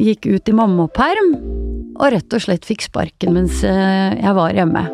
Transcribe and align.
gikk 0.00 0.28
ut 0.28 0.48
i 0.48 0.54
mammaperm, 0.56 1.34
og 1.96 2.12
rett 2.12 2.36
og 2.36 2.44
slett 2.44 2.68
fikk 2.68 2.86
sparken 2.88 3.36
mens 3.36 3.62
eh, 3.64 4.16
jeg 4.20 4.36
var 4.36 4.56
hjemme. 4.56 4.86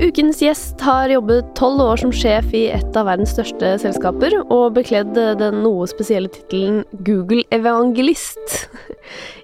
Ukens 0.00 0.38
gjest 0.40 0.80
har 0.80 1.10
jobbet 1.12 1.50
tolv 1.58 1.82
år 1.84 2.00
som 2.00 2.12
sjef 2.14 2.46
i 2.56 2.62
et 2.72 2.96
av 2.96 3.04
verdens 3.04 3.34
største 3.34 3.74
selskaper, 3.82 4.32
og 4.48 4.72
bekledd 4.78 5.12
den 5.12 5.60
noe 5.60 5.84
spesielle 5.90 6.30
tittelen 6.32 6.80
Google-evangelist. 7.04 8.56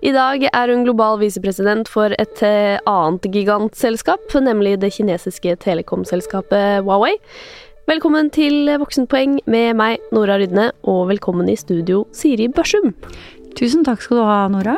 I 0.08 0.14
dag 0.16 0.46
er 0.48 0.72
hun 0.72 0.86
global 0.86 1.20
visepresident 1.20 1.90
for 1.92 2.16
et 2.16 2.42
eh, 2.46 2.80
annet 2.88 3.28
gigantselskap, 3.36 4.32
nemlig 4.48 4.78
det 4.80 4.94
kinesiske 4.96 5.58
telekomselskapet 5.66 6.82
Huawei. 6.86 7.14
Velkommen 7.86 8.32
til 8.34 8.66
Voksenpoeng 8.80 9.36
med 9.46 9.76
meg, 9.78 10.00
Nora 10.10 10.40
Rydne, 10.40 10.72
og 10.90 11.04
velkommen 11.12 11.46
i 11.52 11.54
studio, 11.54 12.00
Siri 12.10 12.48
Børsum. 12.50 12.96
Tusen 13.56 13.86
takk 13.86 14.02
skal 14.04 14.20
du 14.20 14.24
ha, 14.28 14.40
Nora. 14.52 14.76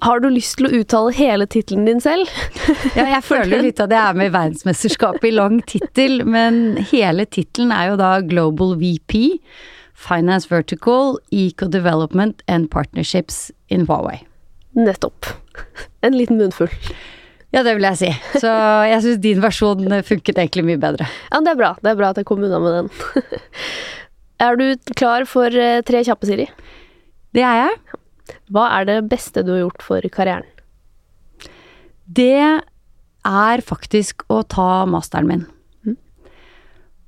Har 0.00 0.22
du 0.22 0.28
lyst 0.30 0.56
til 0.56 0.68
å 0.68 0.70
uttale 0.78 1.12
hele 1.12 1.44
tittelen 1.50 1.84
din 1.88 2.00
selv? 2.00 2.30
Ja, 2.96 3.04
jeg 3.10 3.24
føler 3.26 3.60
litt 3.64 3.80
at 3.82 3.92
jeg 3.92 4.00
er 4.00 4.16
med 4.16 4.30
i 4.30 4.32
verdensmesterskapet 4.32 5.26
i 5.28 5.34
lang 5.34 5.58
tittel, 5.68 6.22
men 6.24 6.78
hele 6.92 7.26
tittelen 7.28 7.72
er 7.74 7.90
jo 7.90 7.98
da 8.00 8.14
Global 8.24 8.76
VP, 8.80 9.36
Finance 9.98 10.48
Vertical, 10.48 11.18
Eco 11.34 11.68
Development 11.68 12.40
and 12.48 12.70
Partnerships 12.72 13.48
in 13.68 13.84
Huawei. 13.88 14.22
Nettopp. 14.78 15.28
En 16.06 16.16
liten 16.16 16.40
munnfull. 16.40 16.72
Ja, 17.52 17.62
det 17.64 17.78
vil 17.78 17.86
jeg 17.88 17.98
si. 17.98 18.10
Så 18.40 18.50
jeg 18.88 19.04
syns 19.04 19.20
din 19.24 19.40
versjon 19.40 19.88
funket 20.04 20.36
egentlig 20.36 20.66
mye 20.68 20.80
bedre. 20.80 21.08
Ja, 21.32 21.40
det 21.44 21.54
er 21.54 21.60
bra. 21.60 21.70
Det 21.80 21.92
er 21.92 22.00
bra 22.00 22.12
at 22.12 22.20
jeg 22.20 22.28
kom 22.28 22.44
unna 22.44 22.60
med 22.62 22.76
den. 22.76 22.92
Er 24.38 24.58
du 24.58 24.66
klar 24.94 25.26
for 25.26 25.50
eh, 25.50 25.82
tre 25.86 26.04
kjappe, 26.06 26.28
Siri? 26.28 26.46
Det 27.34 27.42
er 27.44 27.64
jeg. 27.64 27.98
Hva 28.54 28.68
er 28.78 28.88
det 28.88 28.98
beste 29.10 29.42
du 29.44 29.54
har 29.54 29.64
gjort 29.66 29.84
for 29.84 30.10
karrieren? 30.14 30.46
Det 32.08 32.62
er 33.28 33.62
faktisk 33.66 34.24
å 34.32 34.42
ta 34.46 34.86
masteren 34.88 35.28
min. 35.28 35.46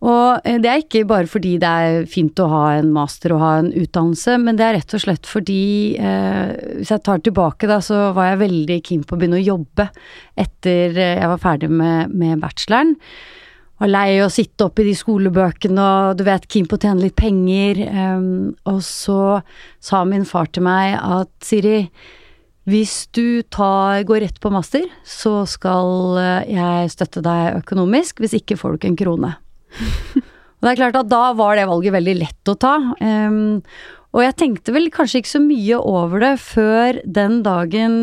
Og 0.00 0.47
eh, 0.48 0.56
det 0.61 0.69
er 0.70 0.83
ikke 0.83 1.05
bare 1.09 1.28
fordi 1.28 1.56
det 1.61 1.70
er 1.70 2.06
fint 2.09 2.41
å 2.41 2.48
ha 2.48 2.62
en 2.78 2.92
master 2.95 3.34
og 3.37 3.42
ha 3.42 3.50
en 3.61 3.69
utdannelse, 3.77 4.39
men 4.41 4.56
det 4.56 4.65
er 4.67 4.78
rett 4.78 4.94
og 4.97 5.03
slett 5.05 5.28
fordi 5.28 5.97
eh, 6.00 6.55
Hvis 6.78 6.92
jeg 6.94 7.05
tar 7.05 7.20
tilbake, 7.25 7.69
da, 7.69 7.81
så 7.84 8.09
var 8.17 8.31
jeg 8.31 8.42
veldig 8.47 8.78
keen 8.87 9.05
på 9.05 9.17
å 9.17 9.20
begynne 9.20 9.41
å 9.41 9.44
jobbe 9.44 9.91
etter 10.41 10.97
eh, 10.97 11.19
jeg 11.20 11.33
var 11.34 11.42
ferdig 11.42 11.70
med, 11.72 12.17
med 12.17 12.41
bacheloren. 12.41 12.97
Var 13.81 13.89
lei 13.89 14.19
å 14.20 14.28
sitte 14.28 14.67
oppe 14.67 14.83
i 14.83 14.91
de 14.91 14.95
skolebøkene 14.97 15.84
og 15.84 16.19
du 16.19 16.25
vet, 16.27 16.45
keen 16.53 16.67
på 16.69 16.77
å 16.77 16.83
tjene 16.83 17.06
litt 17.06 17.17
penger. 17.17 17.81
Um, 17.89 18.50
og 18.69 18.83
så 18.84 19.41
sa 19.81 20.03
min 20.05 20.27
far 20.28 20.50
til 20.53 20.67
meg 20.67 20.98
at 21.00 21.31
Siri, 21.45 21.87
hvis 22.69 23.06
du 23.17 23.41
tar, 23.48 24.03
går 24.05 24.27
rett 24.27 24.41
på 24.42 24.53
master, 24.53 24.84
så 25.06 25.47
skal 25.48 26.20
eh, 26.20 26.50
jeg 26.53 26.91
støtte 26.92 27.22
deg 27.25 27.62
økonomisk. 27.62 28.20
Hvis 28.20 28.37
ikke 28.37 28.59
får 28.61 28.77
du 28.77 28.78
ikke 28.78 28.91
en 28.92 29.00
krone. 29.00 29.33
og 30.20 30.69
det 30.69 30.75
er 30.75 30.83
klart 30.83 31.00
at 31.00 31.09
da 31.11 31.22
var 31.39 31.56
det 31.56 31.67
valget 31.70 31.97
veldig 31.97 32.17
lett 32.20 32.53
å 32.53 32.59
ta. 32.61 32.77
Um, 33.00 33.65
og 34.12 34.25
jeg 34.27 34.37
tenkte 34.42 34.77
vel 34.77 34.91
kanskje 34.92 35.22
ikke 35.22 35.33
så 35.39 35.42
mye 35.42 35.81
over 35.81 36.22
det 36.22 36.34
før 36.42 37.00
den 37.06 37.41
dagen 37.47 38.00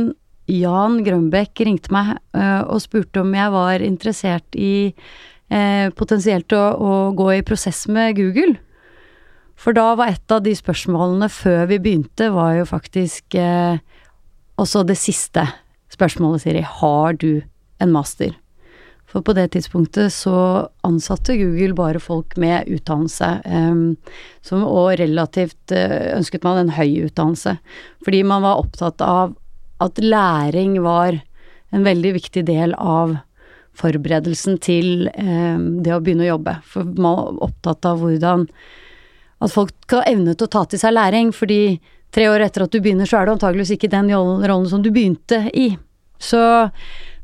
Jan 0.50 1.02
Grønbekk 1.03 1.66
ringte 1.67 1.91
meg 1.94 2.14
uh, 2.34 2.64
og 2.66 2.80
spurte 2.81 3.22
om 3.22 3.34
jeg 3.36 3.53
var 3.53 3.84
interessert 3.84 4.58
i 4.58 4.95
uh, 5.53 5.90
potensielt 5.98 6.53
å, 6.56 6.64
å, 6.78 6.94
gå 7.17 7.31
i 7.38 7.44
prosess 7.45 7.86
med 7.92 8.17
Google. 8.20 8.58
For 9.58 9.73
da 9.73 9.95
var 9.98 10.14
et 10.14 10.34
av 10.34 10.44
de 10.45 10.53
spørsmålene 10.56 11.30
før 11.34 11.66
vi 11.72 11.80
begynte, 11.81 12.30
var 12.30 12.59
jo 12.59 12.66
faktisk 12.70 13.34
eh, 13.42 13.80
også 14.62 14.84
det 14.86 15.00
siste 15.02 15.48
spørsmålet, 15.90 16.44
Siri. 16.44 16.62
Har 16.62 17.18
du 17.18 17.41
en 17.81 17.94
master? 17.96 18.36
For 19.07 19.24
på 19.24 19.34
det 19.34 19.47
tidspunktet 19.56 20.12
så 20.13 20.68
ansatte 20.86 21.38
Google 21.40 21.74
bare 21.78 22.02
folk 22.03 22.36
med 22.38 22.68
utdannelse, 22.69 23.30
um, 23.47 23.96
som, 24.46 24.66
og 24.68 24.97
relativt 25.00 25.74
uh, 25.74 26.13
ønsket 26.18 26.44
man 26.46 26.59
en 26.62 26.74
høy 26.75 27.07
utdannelse. 27.07 27.56
Fordi 28.03 28.22
man 28.28 28.44
var 28.44 28.59
opptatt 28.62 29.02
av 29.02 29.34
at 29.81 30.02
læring 30.03 30.78
var 30.84 31.22
en 31.72 31.88
veldig 31.88 32.13
viktig 32.18 32.44
del 32.47 32.75
av 32.78 33.16
forberedelsen 33.77 34.57
til 34.63 35.07
eh, 35.13 35.57
det 35.83 35.93
å 35.95 36.01
begynne 36.03 36.27
å 36.27 36.33
jobbe. 36.33 36.57
For 36.67 36.88
man 36.97 37.23
er 37.23 37.41
opptatt 37.49 37.88
av 37.89 38.01
hvordan 38.03 38.47
at 39.38 39.53
folk 39.53 39.73
skal 39.85 40.07
evne 40.09 40.33
til 40.33 40.47
å 40.47 40.53
ta 40.55 40.63
til 40.65 40.81
seg 40.81 40.95
læring, 40.97 41.33
fordi 41.35 41.77
tre 42.13 42.29
år 42.31 42.47
etter 42.47 42.65
at 42.65 42.73
du 42.73 42.79
begynner, 42.81 43.09
så 43.09 43.19
er 43.19 43.27
det 43.27 43.38
antageligvis 43.38 43.75
ikke 43.75 43.91
den 43.91 44.09
rollen 44.09 44.69
som 44.71 44.81
du 44.81 44.89
begynte 44.93 45.43
i. 45.53 45.69
Så 46.17 46.39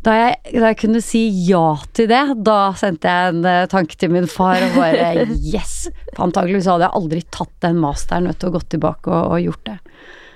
da 0.04 0.14
jeg, 0.18 0.40
da 0.52 0.70
jeg, 0.70 0.80
kunne 0.82 1.02
si 1.04 1.22
ja 1.48 1.78
til 1.96 2.10
det, 2.12 2.24
da 2.44 2.74
sendte 2.78 3.10
jeg 3.10 3.34
en 3.34 3.46
uh, 3.48 3.68
tanke 3.72 3.96
til 4.00 4.12
min 4.14 4.28
far 4.30 4.60
og 4.66 4.76
bare 4.76 5.28
yes! 5.54 5.88
Antakeligvis 6.20 6.68
hadde 6.70 6.90
jeg 6.90 7.00
aldri 7.00 7.22
tatt 7.32 7.54
den 7.64 7.80
masteren 7.82 8.28
vet 8.30 8.44
og 8.44 8.58
gått 8.60 8.70
tilbake 8.76 9.10
og, 9.10 9.32
og, 9.32 9.40
gjort 9.46 9.64
det. 9.70 9.78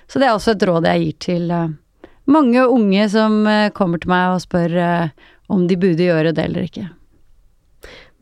Så 0.08 0.22
det 0.24 0.30
er 0.30 0.38
også 0.38 0.56
et 0.56 0.64
råd 0.70 0.88
jeg 0.88 1.04
gir 1.04 1.18
til 1.28 1.52
uh, 1.52 1.68
mange 2.32 2.64
unge 2.64 3.10
som 3.12 3.42
uh, 3.44 3.68
kommer 3.76 4.02
til 4.02 4.14
meg 4.14 4.38
og 4.38 4.46
spør 4.46 4.78
om 5.52 5.68
de 5.68 5.78
burde 5.80 6.08
gjøre 6.08 6.34
det 6.36 6.48
eller 6.50 6.68
ikke. 6.68 6.88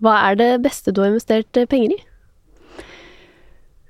Hva 0.04 0.18
er 0.30 0.38
det 0.40 0.52
beste 0.66 0.94
du 0.94 1.02
har 1.02 1.14
investert 1.14 1.64
penger 1.72 1.96
i? 1.96 2.02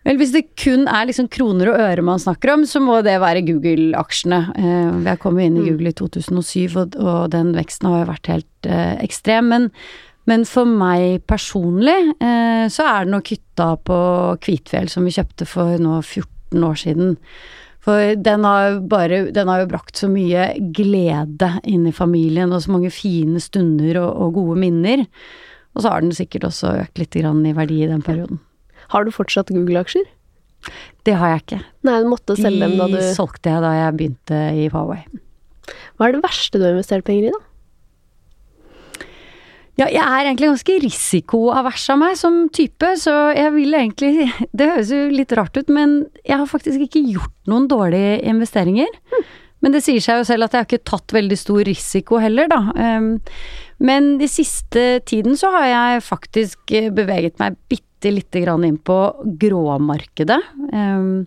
Vel, 0.05 0.19
hvis 0.21 0.35
det 0.35 0.43
kun 0.61 0.85
er 0.85 1.07
liksom 1.09 1.27
kroner 1.33 1.71
og 1.71 1.79
øre 1.81 2.03
man 2.05 2.21
snakker 2.21 2.51
om, 2.53 2.65
så 2.69 2.77
må 2.83 2.99
det 3.05 3.15
være 3.23 3.41
Google-aksjene. 3.47 4.41
Vi 4.53 5.07
jeg 5.09 5.21
kom 5.23 5.39
inn 5.41 5.57
i 5.57 5.63
mm. 5.63 5.69
Google 5.71 5.93
i 5.93 5.97
2007, 5.97 6.75
og, 6.77 7.23
den 7.33 7.55
veksten 7.57 7.89
har 7.89 8.03
jo 8.03 8.11
vært 8.11 8.29
helt 8.29 8.69
eh, 8.69 8.93
ekstrem. 9.01 9.49
Men, 9.49 9.67
men, 10.29 10.45
for 10.45 10.69
meg 10.69 11.25
personlig 11.25 11.97
eh, 12.19 12.67
så 12.69 12.85
er 12.85 13.07
det 13.07 13.15
nok 13.15 13.33
hytta 13.33 13.71
på 13.89 13.99
Kvitfjell 14.45 14.91
som 14.93 15.09
vi 15.09 15.15
kjøpte 15.15 15.49
for 15.49 15.81
nå 15.81 15.97
14 16.03 16.69
år 16.69 16.81
siden. 16.85 17.15
For 17.85 18.15
den 18.17 18.45
har, 18.47 18.79
bare, 18.89 19.27
den 19.29 19.49
har 19.51 19.61
jo 19.61 19.69
brakt 19.69 19.99
så 19.99 20.09
mye 20.09 20.47
glede 20.73 21.51
inn 21.69 21.85
i 21.85 21.93
familien, 21.93 22.53
og 22.55 22.63
så 22.63 22.73
mange 22.73 22.89
fine 22.93 23.41
stunder 23.43 23.99
og, 24.01 24.09
og 24.25 24.39
gode 24.39 24.57
minner. 24.63 25.05
Og 25.75 25.83
så 25.83 25.91
har 25.93 26.01
den 26.01 26.15
sikkert 26.15 26.47
også 26.49 26.73
økt 26.81 27.01
litt 27.01 27.17
i 27.19 27.53
verdi 27.53 27.83
i 27.83 27.89
den 27.91 28.01
perioden. 28.05 28.41
Har 28.93 29.05
du 29.05 29.13
fortsatt 29.13 29.53
Google-aksjer? 29.53 30.07
Det 31.05 31.13
har 31.19 31.35
jeg 31.35 31.43
ikke. 31.43 31.61
Nei, 31.85 31.99
du 32.01 32.09
måtte 32.09 32.37
selge 32.39 32.63
De 32.63 32.65
dem 32.65 32.79
da 32.79 32.87
du 32.89 32.97
De 32.97 33.13
solgte 33.13 33.53
jeg 33.53 33.61
da 33.61 33.73
jeg 33.75 33.97
begynte 33.99 34.39
i 34.57 34.69
Huawei. 34.73 35.03
Hva 35.97 36.07
er 36.07 36.15
det 36.15 36.23
verste 36.25 36.57
du 36.57 36.65
har 36.65 36.73
investert 36.73 37.05
penger 37.05 37.29
i, 37.29 37.35
da? 37.35 37.54
Ja, 39.75 39.89
jeg 39.91 39.99
er 39.99 40.29
egentlig 40.29 40.47
ganske 40.47 40.75
risikoavers 40.85 41.85
av 41.91 41.97
meg 41.99 42.15
som 42.19 42.45
type, 42.55 42.93
så 42.99 43.13
jeg 43.35 43.51
vil 43.57 43.75
egentlig 43.75 44.29
Det 44.55 44.69
høres 44.71 44.91
jo 44.93 45.01
litt 45.11 45.33
rart 45.35 45.57
ut, 45.59 45.71
men 45.73 46.05
jeg 46.23 46.39
har 46.39 46.47
faktisk 46.47 46.85
ikke 46.87 47.03
gjort 47.09 47.35
noen 47.51 47.67
dårlige 47.71 48.21
investeringer. 48.31 48.93
Hm. 49.11 49.25
Men 49.63 49.73
det 49.73 49.81
sier 49.81 50.03
seg 50.03 50.21
jo 50.21 50.27
selv 50.27 50.45
at 50.45 50.53
jeg 50.53 50.61
har 50.61 50.67
ikke 50.69 50.87
tatt 50.91 51.13
veldig 51.15 51.37
stor 51.41 51.63
risiko 51.65 52.19
heller, 52.21 52.47
da. 52.51 52.59
Ehm, 52.77 53.11
men 53.81 54.15
de 54.19 54.27
siste 54.29 54.83
tiden 55.09 55.33
så 55.39 55.49
har 55.55 55.67
jeg 55.71 56.03
faktisk 56.05 56.75
beveget 56.93 57.39
meg 57.41 57.57
bitte 57.71 58.11
lite 58.13 58.43
grann 58.43 58.67
inn 58.67 58.77
på 58.77 58.99
gråmarkedet. 59.41 60.37
Um, 60.69 61.25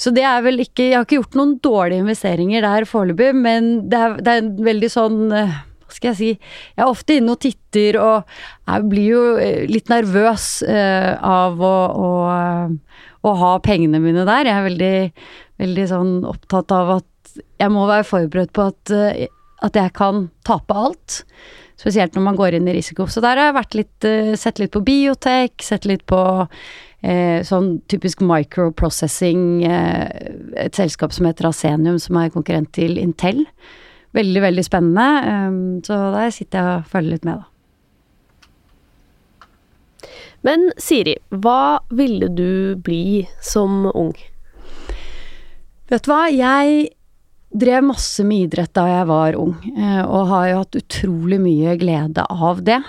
så 0.00 0.12
det 0.16 0.24
er 0.24 0.40
vel 0.40 0.62
ikke 0.62 0.86
Jeg 0.86 0.96
har 0.96 1.04
ikke 1.04 1.18
gjort 1.18 1.36
noen 1.36 1.58
dårlige 1.60 2.00
investeringer 2.06 2.64
der 2.64 2.86
foreløpig, 2.88 3.34
men 3.36 3.68
det 3.92 3.98
er, 3.98 4.16
det 4.16 4.32
er 4.32 4.40
en 4.40 4.54
veldig 4.70 4.90
sånn 4.94 5.18
uh, 5.28 5.58
hva 5.90 5.98
skal 5.98 6.12
jeg 6.12 6.18
si 6.18 6.30
Jeg 6.30 6.84
er 6.84 6.88
ofte 6.88 7.18
inne 7.18 7.34
og 7.34 7.42
titter, 7.42 7.98
og 8.00 8.34
jeg 8.70 8.88
blir 8.90 9.08
jo 9.10 9.22
eh, 9.42 9.64
litt 9.70 9.90
nervøs 9.92 10.48
uh, 10.68 11.14
av 11.26 11.60
å, 11.60 11.76
å, 11.90 12.10
å, 13.26 13.34
ha 13.42 13.52
pengene 13.64 14.00
mine 14.02 14.26
der. 14.28 14.48
Jeg 14.48 14.56
er 14.56 14.68
veldig, 14.68 14.94
veldig 15.64 15.88
sånn 15.90 16.12
opptatt 16.30 16.74
av 16.74 16.96
at 17.00 17.40
jeg 17.60 17.72
må 17.72 17.86
være 17.90 18.06
forberedt 18.08 18.54
på 18.56 18.70
at, 18.72 18.92
at 19.66 19.76
jeg 19.78 19.92
kan 19.94 20.28
tape 20.46 20.74
alt. 20.74 21.20
Spesielt 21.80 22.16
når 22.16 22.24
man 22.26 22.36
går 22.36 22.58
inn 22.58 22.68
i 22.68 22.74
risiko. 22.76 23.06
Så 23.08 23.22
der 23.24 23.38
har 23.38 23.54
jeg 23.54 23.78
litt, 23.78 24.08
sett 24.40 24.58
litt 24.60 24.72
på 24.74 24.82
biotek, 24.84 25.62
sett 25.64 25.86
litt 25.88 26.02
på 26.10 26.20
uh, 27.04 27.38
sånn 27.46 27.70
typisk 27.90 28.24
microprocessing, 28.26 29.44
uh, 29.64 30.08
et 30.60 30.76
selskap 30.76 31.14
som 31.16 31.28
heter 31.28 31.48
Asenium, 31.48 32.00
som 32.02 32.18
er 32.20 32.34
konkurrent 32.34 32.72
til 32.76 32.98
Intel. 33.00 33.46
Veldig, 34.16 34.42
veldig 34.42 34.64
spennende. 34.66 35.06
Um, 35.48 35.80
så 35.86 35.98
der 36.14 36.30
sitter 36.34 36.58
jeg 36.58 36.80
og 36.80 36.90
følger 36.90 37.14
litt 37.14 37.28
med, 37.28 37.38
da. 37.38 37.46
Men 40.46 40.70
Siri, 40.80 41.18
hva 41.28 41.80
ville 41.92 42.30
du 42.32 42.76
bli 42.80 43.28
som 43.44 43.84
ung? 43.92 44.14
Vet 45.90 46.06
du 46.06 46.10
hva, 46.10 46.24
jeg 46.32 46.88
drev 47.50 47.82
masse 47.82 48.24
med 48.26 48.46
idrett 48.46 48.72
da 48.76 48.84
jeg 48.86 49.06
var 49.08 49.36
ung, 49.38 49.56
eh, 49.74 50.02
og 50.04 50.28
har 50.30 50.48
jo 50.48 50.58
hatt 50.60 50.78
utrolig 50.80 51.40
mye 51.42 51.74
glede 51.80 52.24
av 52.30 52.62
det. 52.66 52.80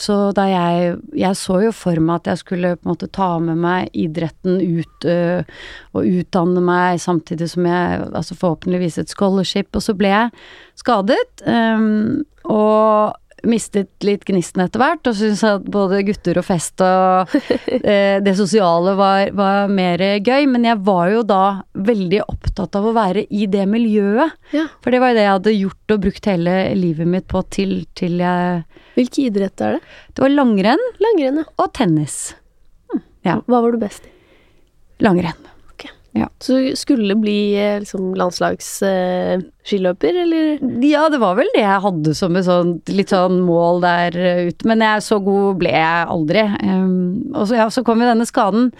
Så 0.00 0.16
da 0.36 0.44
jeg 0.48 0.96
Jeg 1.14 1.36
så 1.36 1.60
jo 1.64 1.72
for 1.72 2.00
meg 2.00 2.22
at 2.22 2.30
jeg 2.32 2.38
skulle 2.38 2.76
på 2.76 2.88
en 2.88 2.92
måte 2.92 3.10
ta 3.12 3.38
med 3.38 3.58
meg 3.60 3.90
idretten 3.92 4.60
ut 4.60 5.06
og 5.06 6.00
utdanne 6.00 6.60
meg 6.64 7.00
samtidig 7.00 7.48
som 7.50 7.66
jeg 7.66 8.08
altså 8.12 8.34
forhåpentligvis 8.34 8.98
et 8.98 9.12
scholarship, 9.12 9.68
og 9.74 9.82
så 9.82 9.94
ble 9.94 10.08
jeg 10.08 10.30
skadet. 10.80 11.44
Og 12.44 13.14
mistet 13.48 14.04
litt 14.06 14.24
gnisten 14.28 14.64
etter 14.64 14.82
hvert, 14.82 15.06
og 15.08 15.16
syntes 15.18 15.42
at 15.46 15.66
både 15.70 16.02
gutter 16.08 16.40
og 16.40 16.46
fest 16.46 16.82
og 16.84 17.34
eh, 17.80 18.20
det 18.24 18.34
sosiale 18.38 18.96
var, 18.98 19.32
var 19.36 19.72
mer 19.72 20.02
gøy. 20.24 20.48
Men 20.50 20.66
jeg 20.68 20.80
var 20.86 21.12
jo 21.12 21.22
da 21.28 21.42
veldig 21.74 22.22
opptatt 22.26 22.78
av 22.80 22.88
å 22.90 22.94
være 22.96 23.26
i 23.30 23.48
det 23.50 23.66
miljøet. 23.70 24.36
Ja. 24.56 24.68
For 24.84 24.94
det 24.94 25.02
var 25.02 25.12
jo 25.12 25.18
det 25.18 25.26
jeg 25.26 25.36
hadde 25.36 25.56
gjort 25.58 25.96
og 25.96 26.04
brukt 26.06 26.30
hele 26.30 26.58
livet 26.78 27.10
mitt 27.16 27.28
på 27.30 27.44
til, 27.54 27.82
til 27.98 28.20
jeg 28.22 28.64
Hvilke 28.94 29.24
idretter 29.26 29.66
er 29.66 29.78
det? 29.80 29.94
Det 30.14 30.22
var 30.22 30.30
langrenn 30.30 30.84
Langrenn, 31.02 31.40
ja. 31.42 31.48
og 31.58 31.72
tennis. 31.74 32.18
Ja. 33.26 33.40
Hva 33.48 33.64
var 33.64 33.74
du 33.74 33.80
best 33.82 34.06
i? 34.06 34.12
Langrenn. 35.02 35.53
Så 36.38 36.52
du 36.60 36.76
skulle 36.78 37.14
bli 37.18 37.54
eh, 37.58 37.80
liksom 37.82 38.14
landslagsskiløper, 38.18 40.14
eller? 40.22 40.58
Ja, 40.84 41.08
det 41.10 41.18
var 41.22 41.34
vel 41.38 41.48
det 41.54 41.64
jeg 41.64 41.84
hadde 41.86 42.14
som 42.14 42.36
et 42.38 42.46
sånt, 42.46 42.88
litt 42.94 43.10
sånn 43.10 43.40
mål 43.46 43.80
der 43.82 44.18
eh, 44.20 44.46
ute, 44.50 44.68
men 44.70 44.84
jeg, 44.84 45.02
så 45.06 45.18
god 45.24 45.58
ble 45.62 45.72
jeg 45.74 46.08
aldri. 46.14 46.44
Um, 46.62 47.34
og 47.34 47.48
så, 47.48 47.54
ja, 47.62 47.66
så 47.72 47.82
kom 47.86 48.02
jo 48.02 48.10
denne 48.10 48.26
skaden. 48.28 48.70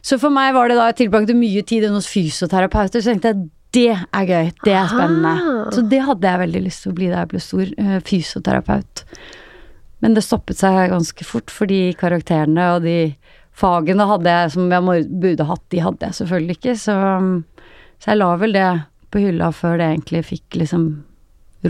Så 0.00 0.16
for 0.22 0.30
meg 0.32 0.54
var 0.56 0.70
det 0.70 0.78
da 0.78 0.86
jeg 0.88 0.98
tilbrakte 1.02 1.36
mye 1.36 1.62
tid 1.68 1.84
hos 1.92 2.08
fysioterapeuter, 2.08 3.00
så 3.02 3.12
tenkte 3.12 3.28
jeg 3.34 3.38
det 3.76 3.92
er 3.94 4.24
gøy, 4.26 4.46
det 4.64 4.72
er 4.74 4.88
spennende. 4.90 5.34
Ah. 5.36 5.68
Så 5.74 5.80
det 5.86 6.00
hadde 6.02 6.26
jeg 6.26 6.42
veldig 6.46 6.62
lyst 6.64 6.82
til 6.82 6.90
å 6.90 6.96
bli 6.96 7.10
da 7.10 7.20
jeg 7.20 7.30
ble 7.34 7.40
stor. 7.44 7.66
Uh, 7.76 7.98
fysioterapeut. 8.08 9.04
Men 10.00 10.16
det 10.16 10.24
stoppet 10.24 10.56
seg 10.62 10.90
ganske 10.94 11.24
fort, 11.28 11.52
fordi 11.52 11.92
karakterene 12.00 12.64
og 12.74 12.88
de 12.88 12.98
fagene 13.60 14.06
hadde 14.08 14.32
jeg 14.36 14.54
som 14.56 14.72
jeg 14.72 15.04
burde 15.22 15.46
hatt, 15.48 15.66
de 15.72 15.84
hadde 15.84 16.08
jeg 16.08 16.18
selvfølgelig 16.22 16.56
ikke. 16.58 16.76
Så, 16.80 16.96
så 18.00 18.12
jeg 18.12 18.20
la 18.20 18.30
vel 18.40 18.56
det 18.56 18.70
på 19.10 19.22
hylla 19.24 19.50
før 19.54 19.78
det 19.80 19.88
egentlig 19.90 20.24
fikk 20.28 20.60
liksom 20.60 20.88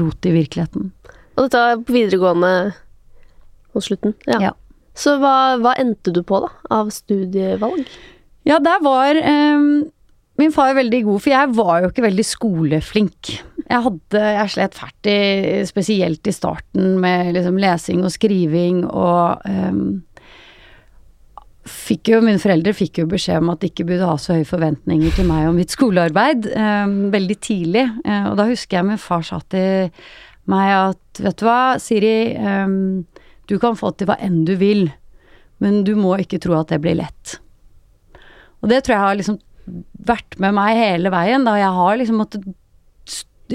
rot 0.00 0.28
i 0.28 0.34
virkeligheten. 0.34 0.90
Og 1.36 1.46
dette 1.46 1.60
var 1.60 1.84
på 1.86 1.96
videregående 1.96 2.54
mot 3.74 3.86
slutten? 3.86 4.14
Ja. 4.28 4.50
Ja. 4.50 4.56
Så 4.98 5.16
hva, 5.22 5.56
hva 5.62 5.74
endte 5.80 6.12
du 6.12 6.20
på, 6.26 6.42
da? 6.44 6.50
Av 6.74 6.90
studievalg? 6.92 7.88
Ja, 8.48 8.58
der 8.62 8.82
var 8.84 9.16
um, 9.16 9.86
min 10.40 10.52
far 10.54 10.72
er 10.72 10.80
veldig 10.80 11.02
god, 11.06 11.22
for 11.22 11.32
jeg 11.32 11.54
var 11.56 11.72
jo 11.82 11.90
ikke 11.90 12.06
veldig 12.06 12.26
skoleflink. 12.26 13.32
Jeg 13.70 13.84
hadde, 13.86 14.22
jeg 14.34 14.52
slet 14.54 14.78
fælt 14.78 15.08
i, 15.10 15.18
spesielt 15.68 16.26
i 16.30 16.34
starten 16.34 16.96
med 17.02 17.34
liksom 17.36 17.58
lesing 17.60 18.02
og 18.06 18.14
skriving 18.14 18.82
og 18.88 19.44
um, 19.46 20.00
fikk 21.70 22.10
jo, 22.12 22.20
Mine 22.24 22.40
foreldre 22.42 22.74
fikk 22.76 23.02
jo 23.02 23.08
beskjed 23.10 23.40
om 23.42 23.52
at 23.52 23.62
de 23.62 23.70
ikke 23.70 23.86
burde 23.88 24.08
ha 24.08 24.16
så 24.20 24.36
høye 24.36 24.48
forventninger 24.48 25.14
til 25.16 25.28
meg 25.28 25.48
og 25.48 25.56
mitt 25.56 25.74
skolearbeid 25.74 26.50
eh, 26.50 26.94
veldig 27.14 27.36
tidlig. 27.42 27.86
Eh, 28.04 28.26
og 28.30 28.36
da 28.40 28.48
husker 28.50 28.80
jeg 28.80 28.88
min 28.90 29.00
far 29.00 29.24
sa 29.26 29.40
til 29.52 29.90
meg 30.50 30.72
at 30.74 31.22
vet 31.22 31.38
du 31.40 31.46
hva, 31.46 31.60
Siri, 31.82 32.16
eh, 32.34 32.74
du 33.50 33.56
kan 33.62 33.78
få 33.78 33.92
til 33.94 34.10
hva 34.10 34.18
enn 34.22 34.42
du 34.48 34.54
vil, 34.60 34.88
men 35.62 35.82
du 35.86 35.94
må 35.98 36.16
ikke 36.22 36.40
tro 36.42 36.56
at 36.58 36.72
det 36.72 36.80
blir 36.84 36.98
lett. 37.00 37.38
Og 38.60 38.70
det 38.70 38.82
tror 38.84 38.96
jeg 38.96 39.06
har 39.06 39.18
liksom 39.18 39.40
vært 40.06 40.36
med 40.42 40.54
meg 40.56 40.78
hele 40.78 41.12
veien. 41.12 41.46
Da 41.46 41.56
jeg 41.58 41.72
har 41.76 41.98
liksom 42.00 42.20
måttet 42.20 42.46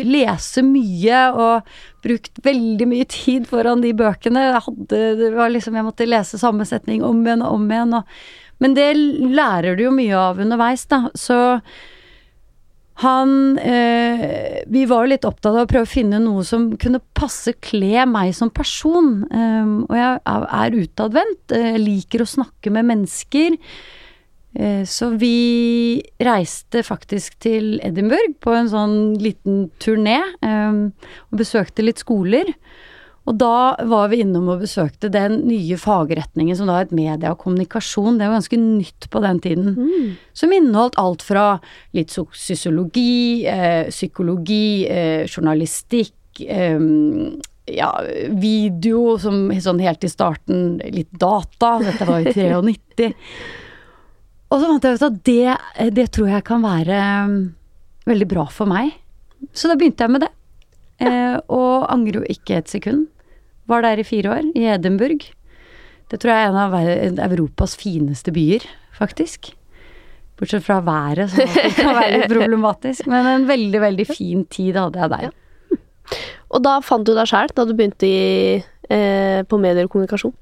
lese 0.03 0.63
mye 0.65 1.21
og 1.31 1.75
brukt 2.03 2.41
veldig 2.43 2.87
mye 2.91 3.07
tid 3.09 3.47
foran 3.47 3.81
de 3.85 3.93
bøkene. 3.95 4.43
Jeg 4.49 4.63
hadde, 4.67 5.01
liksom, 5.55 5.77
jeg 5.79 5.87
måtte 5.87 6.09
lese 6.09 6.41
samme 6.41 6.67
setning 6.67 7.03
om 7.05 7.23
igjen 7.23 7.45
og 7.45 7.55
om 7.55 7.65
igjen. 7.71 7.95
Og, 8.01 8.15
men 8.59 8.75
det 8.77 8.91
lærer 8.97 9.77
du 9.79 9.85
jo 9.87 9.95
mye 9.95 10.15
av 10.19 10.41
underveis, 10.43 10.85
da. 10.91 11.05
Så 11.15 11.39
han 13.03 13.57
eh, 13.59 14.61
Vi 14.71 14.85
var 14.87 15.03
jo 15.03 15.11
litt 15.11 15.25
opptatt 15.27 15.51
av 15.51 15.65
å 15.65 15.67
prøve 15.67 15.83
å 15.83 15.89
finne 15.97 16.21
noe 16.23 16.45
som 16.47 16.69
kunne 16.79 17.01
passe 17.17 17.51
kle 17.59 18.05
meg 18.07 18.31
som 18.37 18.51
person. 18.55 19.25
Um, 19.31 19.73
og 19.89 19.97
jeg 19.99 20.21
er, 20.23 20.77
utadvendt. 20.79 21.51
eh, 21.51 21.73
Jeg 21.73 21.83
liker 21.83 22.23
å 22.23 22.29
snakke 22.37 22.71
med 22.71 22.87
mennesker. 22.93 23.57
Eh, 24.55 24.83
Så 24.87 25.09
vi 25.19 26.01
reiste 26.23 26.83
faktisk 26.83 27.37
til 27.43 27.79
Edinburgh 27.83 28.37
på 28.39 28.53
en 28.55 28.69
sånn 28.71 28.97
liten 29.19 29.69
turné, 29.83 30.21
um, 30.41 30.93
og 31.31 31.39
besøkte 31.41 31.83
litt 31.83 31.99
skoler. 31.99 32.53
Og 33.25 33.39
da 33.41 33.73
var 33.89 34.11
vi 34.11 34.19
innom 34.21 34.47
og 34.53 34.61
besøkte 34.61 35.09
den 35.09 35.39
nye 35.47 35.75
fagretningen 35.81 36.55
som 36.55 36.67
da 36.69 36.75
het 36.83 36.91
media 36.93 37.31
og 37.33 37.39
kommunikasjon. 37.41 38.19
Det 38.19 38.27
var 38.29 38.35
ganske 38.37 38.59
nytt 38.61 39.07
på 39.09 39.21
den 39.23 39.39
tiden. 39.41 40.15
Som 40.37 40.53
inneholdt 40.53 40.99
alt 41.01 41.25
fra 41.25 41.59
litt 41.97 42.13
so- 42.13 42.29
sosiologi, 42.31 43.47
eh, 43.49 43.89
psykologi, 43.89 44.85
eh, 44.87 45.25
journalistikk, 45.25 46.13
eh, 46.47 46.77
ja, 47.73 47.91
video 48.29 49.17
som 49.17 49.49
sånn 49.49 49.81
helt 49.81 50.03
i 50.03 50.07
starten, 50.07 50.77
litt 50.93 51.11
data. 51.17 51.79
Dette 51.81 52.05
var 52.05 52.19
i 52.21 52.31
93. 52.35 53.13
Og 54.51 54.61
så 54.61 54.69
fant 54.69 54.85
jeg 54.85 54.97
ut 54.97 55.05
at 55.07 55.21
det, 55.27 55.93
det 55.97 56.07
tror 56.13 56.29
jeg 56.29 56.45
kan 56.47 56.61
være 56.63 56.99
mm, 57.31 57.39
veldig 58.09 58.27
bra 58.29 58.45
for 58.53 58.69
meg. 58.69 58.93
Så 59.55 59.69
da 59.69 59.77
begynte 59.77 60.05
jeg 60.05 60.13
med 60.13 60.25
det. 60.25 60.31
Eh, 61.03 61.37
og 61.51 61.87
angrer 61.91 62.21
jo 62.21 62.29
ikke 62.31 62.59
et 62.61 62.71
sekund. 62.71 63.07
Var 63.69 63.83
der 63.83 63.99
i 63.99 64.07
fire 64.07 64.37
år, 64.37 64.51
i 64.55 64.67
Edinburgh. 64.75 65.31
Det 66.11 66.19
tror 66.21 66.31
jeg 66.31 66.45
er 66.45 66.51
en 66.53 67.19
av 67.19 67.31
Europas 67.31 67.73
fineste 67.79 68.31
byer, 68.35 68.65
faktisk. 68.95 69.49
Bortsett 70.37 70.65
fra 70.65 70.81
været, 70.85 71.31
som 71.31 71.49
kan 71.79 71.95
være 71.95 72.11
litt 72.13 72.31
problematisk. 72.31 73.09
Men 73.09 73.27
en 73.31 73.49
veldig, 73.49 73.81
veldig 73.81 74.07
fin 74.09 74.45
tid 74.51 74.77
hadde 74.77 75.01
jeg 75.01 75.13
der. 75.15 75.33
Og 76.53 76.61
da 76.63 76.77
fant 76.85 77.07
du 77.07 77.15
deg 77.17 77.27
sjæl, 77.29 77.49
da 77.55 77.65
du 77.65 77.73
begynte 77.73 78.07
i, 78.07 78.59
eh, 78.93 79.41
på 79.49 79.57
medier 79.59 79.87
og 79.87 79.95
kommunikasjon? 79.95 80.35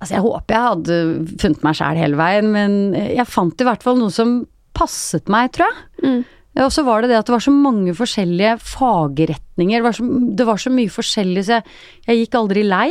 Altså, 0.00 0.14
jeg 0.16 0.24
håper 0.24 0.56
jeg 0.56 0.68
hadde 0.72 0.98
funnet 1.42 1.64
meg 1.66 1.76
sjæl 1.76 2.00
hele 2.00 2.18
veien, 2.20 2.50
men 2.54 2.76
jeg 2.96 3.28
fant 3.28 3.60
i 3.60 3.66
hvert 3.68 3.84
fall 3.84 4.00
noe 4.00 4.12
som 4.14 4.38
passet 4.76 5.28
meg, 5.32 5.52
tror 5.52 5.68
jeg. 5.68 6.06
Mm. 6.06 6.20
Og 6.64 6.72
så 6.74 6.82
var 6.86 7.02
det 7.02 7.12
det 7.12 7.20
at 7.20 7.28
det 7.28 7.34
var 7.36 7.44
så 7.44 7.52
mange 7.54 7.92
forskjellige 7.94 8.56
fagretninger. 8.64 9.78
Det 9.78 9.86
var 9.86 9.96
så, 9.96 10.06
det 10.40 10.46
var 10.48 10.60
så 10.60 10.72
mye 10.74 10.92
forskjellig, 10.92 11.44
så 11.46 11.58
jeg, 11.58 11.76
jeg 12.08 12.22
gikk 12.24 12.38
aldri 12.40 12.64
lei. 12.66 12.88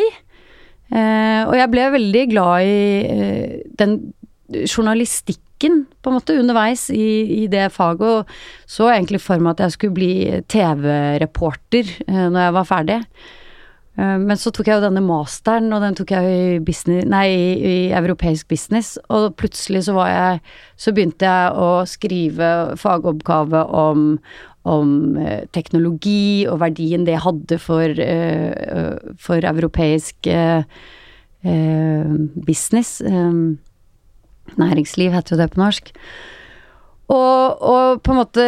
Eh, 0.89 1.41
og 1.45 1.53
jeg 1.57 1.71
ble 1.73 1.89
veldig 1.97 2.23
glad 2.31 2.69
i 2.69 2.79
eh, 3.03 3.59
den 3.81 3.99
journalistikken, 4.49 5.83
på 5.99 6.09
en 6.09 6.15
måte, 6.15 6.37
underveis 6.39 6.87
i, 6.93 7.43
i 7.43 7.49
det 7.51 7.67
faget. 7.75 8.23
Og 8.23 8.69
så 8.69 8.89
egentlig 8.93 9.21
for 9.21 9.43
meg 9.43 9.57
at 9.57 9.65
jeg 9.67 9.75
skulle 9.75 9.97
bli 9.97 10.13
TV-reporter 10.49 11.93
eh, 12.07 12.25
når 12.31 12.41
jeg 12.45 12.57
var 12.57 12.69
ferdig. 12.71 12.99
Eh, 13.99 14.17
Men 14.19 14.39
så 14.39 14.51
tok 14.55 14.69
jeg 14.69 14.79
jo 14.79 14.85
denne 14.85 15.03
masteren, 15.03 15.71
og 15.75 15.83
den 15.83 15.97
tok 15.97 16.13
jeg 16.15 16.35
i, 16.35 16.59
business, 16.63 17.07
nei, 17.09 17.27
i, 17.33 17.49
i 17.69 17.75
europeisk 17.95 18.47
business. 18.51 18.95
Og 19.11 19.33
plutselig 19.39 19.85
så 19.87 19.97
var 19.97 20.13
jeg 20.13 20.41
Så 20.79 20.93
begynte 20.95 21.27
jeg 21.27 21.57
å 21.59 21.83
skrive 21.89 22.49
fagoppgave 22.79 23.65
om, 23.75 24.05
om 24.63 25.17
eh, 25.19 25.43
teknologi 25.55 26.47
og 26.47 26.61
verdien 26.63 27.05
det 27.07 27.19
hadde 27.25 27.59
for, 27.59 27.83
eh, 27.83 28.95
for 29.19 29.43
europeisk 29.43 30.29
business. 31.39 32.97
Næringsliv 34.59 35.13
heter 35.15 35.35
jo 35.35 35.39
det 35.39 35.51
på 35.53 35.61
norsk. 35.61 35.93
Og, 37.09 37.61
og 37.65 38.01
på 38.05 38.13
en 38.13 38.19
måte 38.19 38.43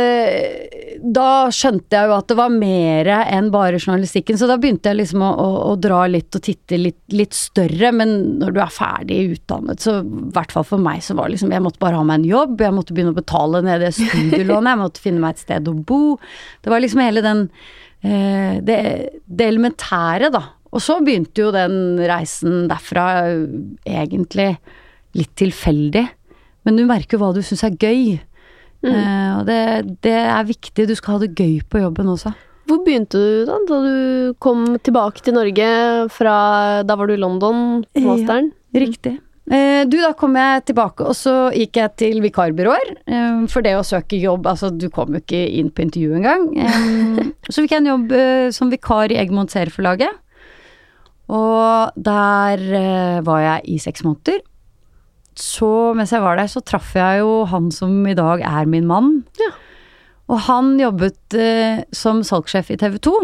Da 1.01 1.47
skjønte 1.49 1.97
jeg 1.97 2.09
jo 2.11 2.13
at 2.13 2.27
det 2.29 2.35
var 2.37 2.51
mer 2.53 3.07
enn 3.23 3.49
bare 3.53 3.79
journalistikken, 3.79 4.37
så 4.37 4.45
da 4.49 4.59
begynte 4.61 4.91
jeg 4.91 4.99
liksom 4.99 5.23
å, 5.25 5.31
å, 5.33 5.47
å 5.71 5.73
dra 5.81 6.03
litt 6.11 6.37
og 6.37 6.43
titte 6.45 6.77
litt, 6.77 6.99
litt 7.09 7.33
større. 7.33 7.89
Men 7.97 8.13
når 8.43 8.53
du 8.53 8.61
er 8.61 8.75
ferdig 8.75 9.19
utdannet, 9.33 9.81
så 9.81 9.97
i 10.03 10.29
hvert 10.35 10.53
fall 10.53 10.67
for 10.67 10.83
meg, 10.83 11.01
så 11.01 11.17
var 11.17 11.27
det 11.27 11.39
liksom 11.39 11.55
Jeg 11.57 11.65
måtte 11.65 11.81
bare 11.81 11.97
ha 11.97 12.05
meg 12.05 12.21
en 12.21 12.29
jobb, 12.29 12.61
jeg 12.61 12.77
måtte 12.77 12.97
begynne 12.97 13.15
å 13.15 13.17
betale 13.17 13.63
ned 13.65 13.81
det 13.81 13.95
studielånet, 13.97 14.75
jeg 14.75 14.83
måtte 14.83 15.05
finne 15.07 15.25
meg 15.25 15.35
et 15.35 15.45
sted 15.47 15.73
å 15.73 15.75
bo. 15.81 16.03
Det 16.61 16.73
var 16.73 16.85
liksom 16.85 17.01
hele 17.01 17.25
den 17.25 17.45
eh, 18.05 18.61
det, 18.61 18.79
det 19.25 19.49
elementære, 19.49 20.29
da. 20.37 20.45
Og 20.71 20.83
så 20.85 21.01
begynte 21.03 21.43
jo 21.43 21.51
den 21.55 21.99
reisen 22.07 22.67
derfra 22.69 23.07
eh, 23.25 23.69
egentlig 23.89 24.53
litt 25.17 25.33
tilfeldig. 25.39 26.05
Men 26.67 26.77
du 26.77 26.85
merker 26.85 27.19
hva 27.19 27.33
du 27.35 27.41
syns 27.43 27.65
er 27.65 27.73
gøy. 27.73 28.19
Eh, 28.83 29.31
og 29.39 29.45
det, 29.45 29.57
det 30.01 30.15
er 30.25 30.47
viktig. 30.47 30.87
Du 30.89 30.95
skal 30.97 31.17
ha 31.17 31.25
det 31.25 31.35
gøy 31.37 31.59
på 31.69 31.81
jobben 31.83 32.09
også. 32.09 32.31
Hvor 32.69 32.79
begynte 32.85 33.19
du 33.19 33.45
da, 33.49 33.57
da 33.67 33.77
du 33.83 34.33
kom 34.41 34.77
tilbake 34.85 35.21
til 35.25 35.33
Norge 35.35 35.65
fra 36.13 36.35
Da 36.87 36.95
var 36.95 37.09
du 37.09 37.13
i 37.17 37.19
London 37.19 37.83
på 37.97 38.15
Ja. 38.21 38.39
Riktig. 38.73 39.17
Eh, 39.51 39.81
du, 39.89 39.97
da 39.99 40.13
kom 40.15 40.37
jeg 40.39 40.63
tilbake, 40.69 41.03
og 41.03 41.17
så 41.17 41.33
gikk 41.51 41.75
jeg 41.81 41.95
til 41.99 42.21
vikarbyråer. 42.23 42.93
eh, 43.11 43.41
For 43.51 43.65
det 43.65 43.73
å 43.75 43.83
søke 43.83 44.15
jobb, 44.21 44.47
altså 44.47 44.69
du 44.71 44.87
kom 44.93 45.11
jo 45.17 45.19
ikke 45.19 45.41
inn 45.59 45.69
på 45.73 45.83
intervju 45.83 46.15
engang. 46.21 46.45
Så 47.51 47.65
fikk 47.65 47.73
jeg 47.73 47.81
en 47.83 47.89
jobb 47.91 48.13
som 48.55 48.69
vikar 48.71 49.11
i 49.11 49.17
Egmont 49.19 49.51
Serieforlaget. 49.51 50.13
Og 51.31 51.91
der 51.97 52.63
var 53.25 53.41
jeg 53.43 53.61
i 53.75 53.77
seks 53.81 54.05
måneder. 54.07 54.39
Så 55.41 55.67
mens 55.97 56.13
jeg 56.13 56.21
var 56.21 56.37
der, 56.37 56.49
så 56.51 56.61
traff 56.61 56.93
jeg 56.97 57.23
jo 57.23 57.41
han 57.49 57.71
som 57.73 57.95
i 58.05 58.17
dag 58.17 58.43
er 58.45 58.69
min 58.69 58.87
mann. 58.89 59.21
Ja. 59.41 59.51
Og 60.31 60.43
han 60.47 60.75
jobbet 60.79 61.35
eh, 61.35 61.81
som 61.95 62.21
salgssjef 62.23 62.69
i 62.71 62.77
TV 62.79 62.99
2. 63.01 63.15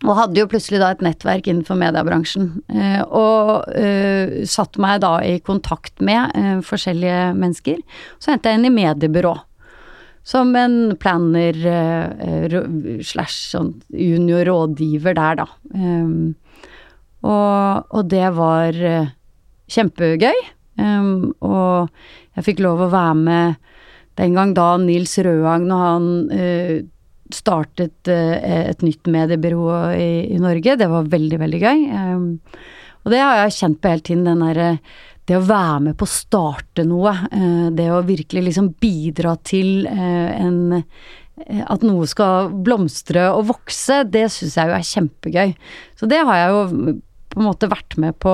Og 0.00 0.16
hadde 0.16 0.40
jo 0.40 0.48
plutselig 0.48 0.78
da 0.80 0.94
et 0.94 1.02
nettverk 1.04 1.50
innenfor 1.50 1.76
mediebransjen. 1.80 2.48
Eh, 2.72 3.02
og 3.04 3.66
eh, 3.76 4.40
satte 4.48 4.80
meg 4.80 5.02
da 5.04 5.18
i 5.26 5.36
kontakt 5.44 6.00
med 6.04 6.32
eh, 6.38 6.62
forskjellige 6.64 7.34
mennesker. 7.36 7.82
Så 8.22 8.32
endte 8.32 8.52
jeg 8.52 8.60
inn 8.60 8.70
i 8.70 8.74
mediebyrå. 8.78 9.34
Som 10.30 10.54
en 10.56 10.94
planner 11.00 11.58
eh, 11.68 12.56
slash 13.04 13.50
sånn 13.50 13.74
junior 13.92 14.46
rådgiver 14.48 15.16
der, 15.16 15.42
da. 15.42 15.46
Um, 15.74 16.34
og, 17.20 17.88
og 17.92 18.08
det 18.08 18.28
var 18.36 18.76
eh, 18.76 19.12
kjempegøy. 19.72 20.44
Um, 20.78 21.32
og 21.42 21.90
jeg 22.36 22.46
fikk 22.46 22.62
lov 22.64 22.84
å 22.84 22.92
være 22.92 23.18
med 23.18 23.58
den 24.20 24.36
gang 24.36 24.54
da 24.56 24.74
Nils 24.80 25.16
Rødang, 25.22 25.66
når 25.68 25.84
han 25.86 26.08
uh, 26.30 26.74
startet 27.34 28.10
uh, 28.10 28.36
et 28.70 28.82
nytt 28.84 29.10
mediebyrå 29.10 29.66
i, 29.96 30.10
i 30.34 30.40
Norge. 30.42 30.76
Det 30.80 30.90
var 30.90 31.10
veldig, 31.10 31.40
veldig 31.42 31.62
gøy. 31.62 31.86
Um, 31.94 32.28
og 33.04 33.14
det 33.14 33.22
har 33.22 33.44
jeg 33.44 33.56
kjent 33.56 33.80
på 33.80 33.94
hele 33.94 34.04
tiden, 34.04 34.26
den 34.28 34.44
derre 34.44 34.74
det 35.30 35.36
å 35.38 35.46
være 35.46 35.80
med 35.84 35.96
på 35.98 36.06
å 36.08 36.10
starte 36.10 36.82
noe. 36.82 37.12
eh, 37.30 37.66
det 37.70 37.86
å 37.94 38.00
virkelig 38.02 38.48
liksom 38.48 38.72
bidra 38.82 39.36
til 39.46 39.86
en 39.86 40.82
At 41.70 41.84
noe 41.86 42.04
skal 42.04 42.50
blomstre 42.52 43.30
og 43.32 43.46
vokse, 43.48 44.02
det 44.04 44.26
syns 44.28 44.58
jeg 44.58 44.68
jo 44.68 44.74
er 44.76 44.88
kjempegøy. 44.88 45.54
Så 45.96 46.08
det 46.10 46.18
har 46.26 46.36
jeg 46.36 46.50
jo 46.52 46.96
på 47.30 47.40
en 47.40 47.46
måte 47.46 47.70
vært 47.70 47.96
med 48.00 48.18
på 48.22 48.32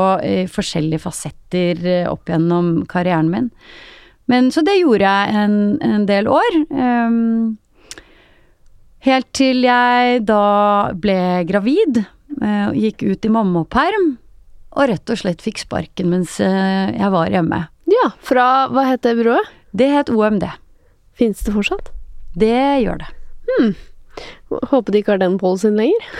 forskjellige 0.52 1.04
fasetter 1.04 1.82
eh, 1.84 2.08
opp 2.08 2.30
gjennom 2.30 2.80
karrieren 2.88 3.30
min. 3.32 3.50
Men 4.30 4.50
så 4.50 4.64
det 4.66 4.78
gjorde 4.80 5.06
jeg 5.06 5.34
en, 5.38 5.56
en 5.84 6.06
del 6.08 6.26
år. 6.30 6.56
Um, 6.72 7.58
helt 9.06 9.28
til 9.36 9.62
jeg 9.66 10.22
da 10.26 10.92
ble 10.98 11.18
gravid, 11.46 12.00
og 12.36 12.74
gikk 12.76 13.04
ut 13.06 13.28
i 13.28 13.30
mammaperm, 13.30 14.08
og 14.76 14.90
rett 14.90 15.12
og 15.14 15.20
slett 15.20 15.44
fikk 15.44 15.62
sparken 15.62 16.10
mens 16.10 16.40
uh, 16.42 16.90
jeg 16.90 17.12
var 17.14 17.30
hjemme. 17.30 17.60
Ja, 17.92 18.08
fra 18.18 18.48
Hva 18.72 18.88
het 18.88 19.04
det 19.06 19.14
byrået? 19.20 19.52
Det 19.76 19.92
het 19.92 20.10
OMD. 20.10 20.48
Fins 21.16 21.44
det 21.46 21.54
fortsatt? 21.54 21.92
Det 22.34 22.82
gjør 22.82 23.04
det. 23.04 23.12
Håper 24.72 24.90
de 24.90 25.00
ikke 25.00 25.14
har 25.14 25.22
den 25.22 25.38
policyen 25.38 25.78
lenger. 25.78 26.10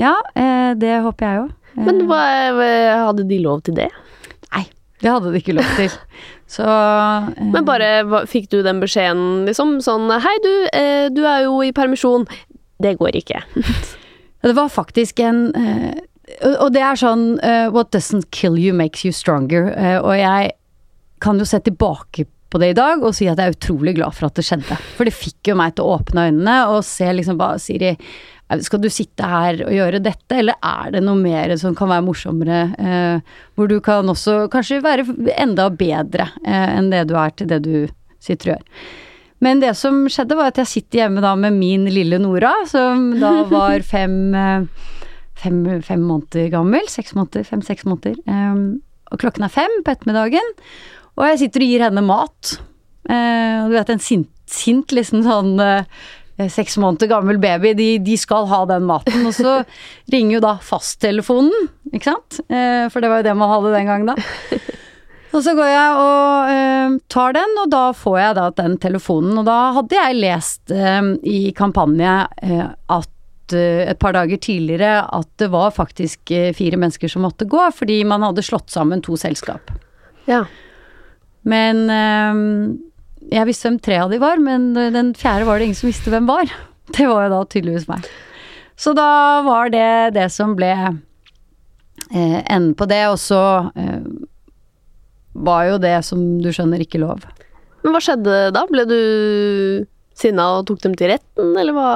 Ja, 0.00 0.14
det 0.78 0.98
håper 1.04 1.26
jeg 1.26 1.38
jo. 1.42 1.46
Men 1.76 2.02
hva, 2.08 2.22
hva- 2.56 3.04
hadde 3.06 3.26
de 3.28 3.38
lov 3.44 3.62
til 3.66 3.76
det? 3.78 3.90
Nei, 4.54 4.64
det 5.02 5.10
hadde 5.12 5.32
de 5.34 5.40
ikke 5.42 5.56
lov 5.58 5.68
til. 5.76 5.90
Så 6.56 6.62
eh, 6.64 7.30
Men 7.52 7.64
bare 7.66 7.88
fikk 8.30 8.48
du 8.52 8.60
den 8.62 8.78
beskjeden, 8.82 9.44
liksom? 9.48 9.76
Sånn 9.84 10.06
Hei, 10.22 10.36
du, 10.44 10.52
eh, 10.72 11.06
du 11.12 11.24
er 11.26 11.44
jo 11.48 11.56
i 11.66 11.72
permisjon. 11.76 12.26
Det 12.82 12.96
går 13.00 13.18
ikke. 13.22 13.42
Det 14.46 14.52
var 14.54 14.68
faktisk 14.70 15.18
en 15.24 15.48
eh, 15.58 15.96
Og 16.60 16.68
det 16.74 16.82
er 16.84 16.98
sånn 17.00 17.40
eh, 17.42 17.66
What 17.74 17.88
doesn't 17.96 18.28
kill 18.30 18.54
you 18.60 18.74
makes 18.76 19.02
you 19.04 19.10
stronger. 19.16 19.72
Eh, 19.74 19.96
og 19.98 20.12
jeg 20.20 20.52
kan 21.24 21.40
jo 21.40 21.46
se 21.48 21.58
tilbake 21.66 22.26
på 22.50 22.60
det 22.62 22.70
i 22.72 22.78
dag 22.78 23.02
og 23.02 23.14
si 23.16 23.26
at 23.30 23.40
jeg 23.40 23.50
er 23.50 23.56
utrolig 23.56 23.96
glad 23.98 24.14
for 24.16 24.28
at 24.28 24.38
det 24.38 24.46
skjedde. 24.46 24.78
For 24.96 25.08
det 25.08 25.16
fikk 25.16 25.50
jo 25.50 25.58
meg 25.58 25.76
til 25.76 25.86
å 25.86 25.98
åpne 25.98 26.28
øynene 26.30 26.56
og 26.72 26.84
se 26.86 27.08
liksom 27.12 27.38
bare 27.40 27.60
Siri, 27.62 27.94
skal 28.62 28.78
du 28.82 28.86
sitte 28.92 29.26
her 29.26 29.58
og 29.66 29.72
gjøre 29.74 29.98
dette, 30.04 30.36
eller 30.38 30.54
er 30.62 30.92
det 30.94 31.02
noe 31.02 31.18
mer 31.18 31.56
som 31.58 31.74
kan 31.74 31.90
være 31.90 32.04
morsommere? 32.06 32.60
Eh, 32.78 33.34
hvor 33.58 33.70
du 33.70 33.80
kan 33.82 34.06
også 34.06 34.44
kanskje 34.52 34.78
være 34.84 35.08
enda 35.34 35.66
bedre 35.74 36.28
eh, 36.46 36.76
enn 36.76 36.92
det 36.92 37.08
du 37.10 37.16
er 37.18 37.34
til 37.34 37.50
det 37.50 37.64
du 37.66 37.74
sitter 38.22 38.52
og 38.52 38.54
gjør. 38.54 38.86
Men 39.44 39.60
det 39.60 39.74
som 39.76 40.06
skjedde 40.08 40.38
var 40.38 40.52
at 40.52 40.60
jeg 40.62 40.70
sitter 40.70 41.02
hjemme 41.02 41.24
da 41.24 41.34
med 41.36 41.58
min 41.58 41.84
lille 41.90 42.20
Nora, 42.22 42.54
som 42.70 43.10
da 43.20 43.42
var 43.50 43.82
fem, 43.94 44.16
eh, 44.34 44.92
fem, 45.42 45.62
fem 45.84 46.06
måneder 46.06 46.52
gammel. 46.54 46.86
Seks 46.92 47.16
måneder, 47.18 47.44
fem-seks 47.50 47.86
måneder. 47.88 48.16
Eh, 48.30 48.62
og 49.10 49.22
klokken 49.22 49.46
er 49.46 49.52
fem 49.52 49.80
på 49.82 49.92
ettermiddagen, 49.92 50.54
og 51.16 51.26
jeg 51.30 51.40
sitter 51.44 51.64
og 51.64 51.72
gir 51.72 51.84
henne 51.86 52.04
mat. 52.04 52.56
Eh, 53.08 53.58
og 53.62 53.72
du 53.72 53.76
vet 53.78 53.92
en 53.94 54.02
sint, 54.02 54.30
sint 54.50 54.92
liksom 54.94 55.22
sånn 55.24 55.54
eh, 55.62 56.48
seks 56.52 56.76
måneder 56.82 57.08
gammel 57.10 57.38
baby, 57.40 57.72
de, 57.78 57.88
de 58.04 58.16
skal 58.20 58.48
ha 58.50 58.64
den 58.68 58.86
maten. 58.88 59.24
Og 59.28 59.34
så 59.36 59.60
ringer 60.12 60.36
jo 60.36 60.42
da 60.44 60.56
fasttelefonen, 60.62 61.70
ikke 61.92 62.10
sant? 62.12 62.40
Eh, 62.50 62.86
for 62.92 63.02
det 63.02 63.12
var 63.12 63.22
jo 63.22 63.28
det 63.30 63.36
man 63.38 63.54
hadde 63.54 63.72
den 63.78 63.90
gangen 63.92 64.12
da. 64.12 64.18
Og 65.34 65.42
så 65.44 65.52
går 65.56 65.68
jeg 65.68 65.96
og 66.00 66.52
eh, 66.52 66.92
tar 67.12 67.34
den, 67.36 67.56
og 67.60 67.72
da 67.72 67.82
får 67.96 68.20
jeg 68.20 68.36
da 68.38 68.46
den 68.62 68.76
telefonen. 68.80 69.40
Og 69.42 69.48
da 69.48 69.56
hadde 69.76 69.98
jeg 69.98 70.20
lest 70.20 70.72
i 70.72 71.40
kampanje 71.56 72.14
at 72.92 73.12
et 73.56 73.98
par 74.02 74.16
dager 74.16 74.40
tidligere 74.42 75.04
at 75.14 75.28
det 75.38 75.46
var 75.52 75.70
faktisk 75.70 76.32
fire 76.56 76.78
mennesker 76.82 77.12
som 77.12 77.22
måtte 77.22 77.46
gå, 77.46 77.60
fordi 77.78 78.00
man 78.08 78.24
hadde 78.26 78.42
slått 78.42 78.72
sammen 78.74 79.04
to 79.06 79.14
selskap. 79.20 79.70
Ja. 80.26 80.40
Men 81.46 81.84
eh, 81.92 82.40
jeg 83.36 83.46
visste 83.48 83.68
hvem 83.68 83.80
tre 83.82 83.98
av 84.02 84.10
de 84.12 84.18
var, 84.22 84.40
men 84.42 84.70
eh, 84.76 84.90
den 84.94 85.12
fjerde 85.18 85.46
var 85.48 85.58
det 85.60 85.68
ingen 85.70 85.78
som 85.78 85.90
visste 85.90 86.12
hvem 86.14 86.28
var. 86.30 86.50
Det 86.96 87.02
var 87.10 87.24
jo 87.26 87.32
da 87.32 87.40
tydeligvis 87.50 87.88
meg. 87.90 88.04
Så 88.78 88.92
da 88.94 89.42
var 89.42 89.70
det 89.74 89.86
det 90.14 90.28
som 90.30 90.52
ble 90.58 90.68
eh, 90.76 92.38
enden 92.46 92.74
på 92.78 92.86
det, 92.86 93.00
og 93.10 93.18
så 93.18 93.40
eh, 93.74 94.04
var 95.34 95.64
jo 95.72 95.80
det 95.82 95.96
som 96.06 96.20
du 96.44 96.46
skjønner 96.54 96.84
ikke 96.84 97.00
lov. 97.02 97.24
Men 97.82 97.94
hva 97.96 98.02
skjedde 98.04 98.36
da? 98.54 98.62
Ble 98.70 98.84
du 98.90 98.96
sinna 100.16 100.46
og 100.60 100.66
tok 100.70 100.80
dem 100.86 100.94
til 100.98 101.10
retten, 101.12 101.50
eller 101.58 101.74
hva? 101.76 101.90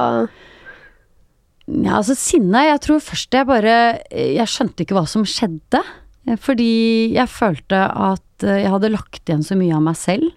Ja, 1.71 1.97
altså 2.01 2.15
sinna 2.19 2.65
Jeg 2.67 2.81
tror 2.83 2.99
først 2.99 3.35
jeg 3.37 3.47
bare 3.47 3.73
Jeg 4.11 4.49
skjønte 4.49 4.83
ikke 4.83 4.95
hva 4.97 5.05
som 5.07 5.23
skjedde. 5.29 5.79
eh, 6.27 6.35
Fordi 6.41 7.13
jeg 7.15 7.31
følte 7.31 7.79
at 7.87 8.25
eh, 8.45 8.63
jeg 8.63 8.73
hadde 8.73 8.93
lagt 8.93 9.23
igjen 9.25 9.43
så 9.45 9.57
mye 9.59 9.75
av 9.77 9.83
meg 9.85 9.99
selv 9.99 10.29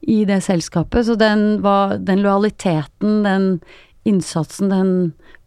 i 0.00 0.22
det 0.28 0.40
selskapet. 0.46 1.06
Så 1.06 1.16
den, 1.20 1.60
var, 1.64 1.98
den 1.98 2.22
lojaliteten, 2.24 3.22
den 3.26 3.48
innsatsen, 4.08 4.70
den 4.72 4.92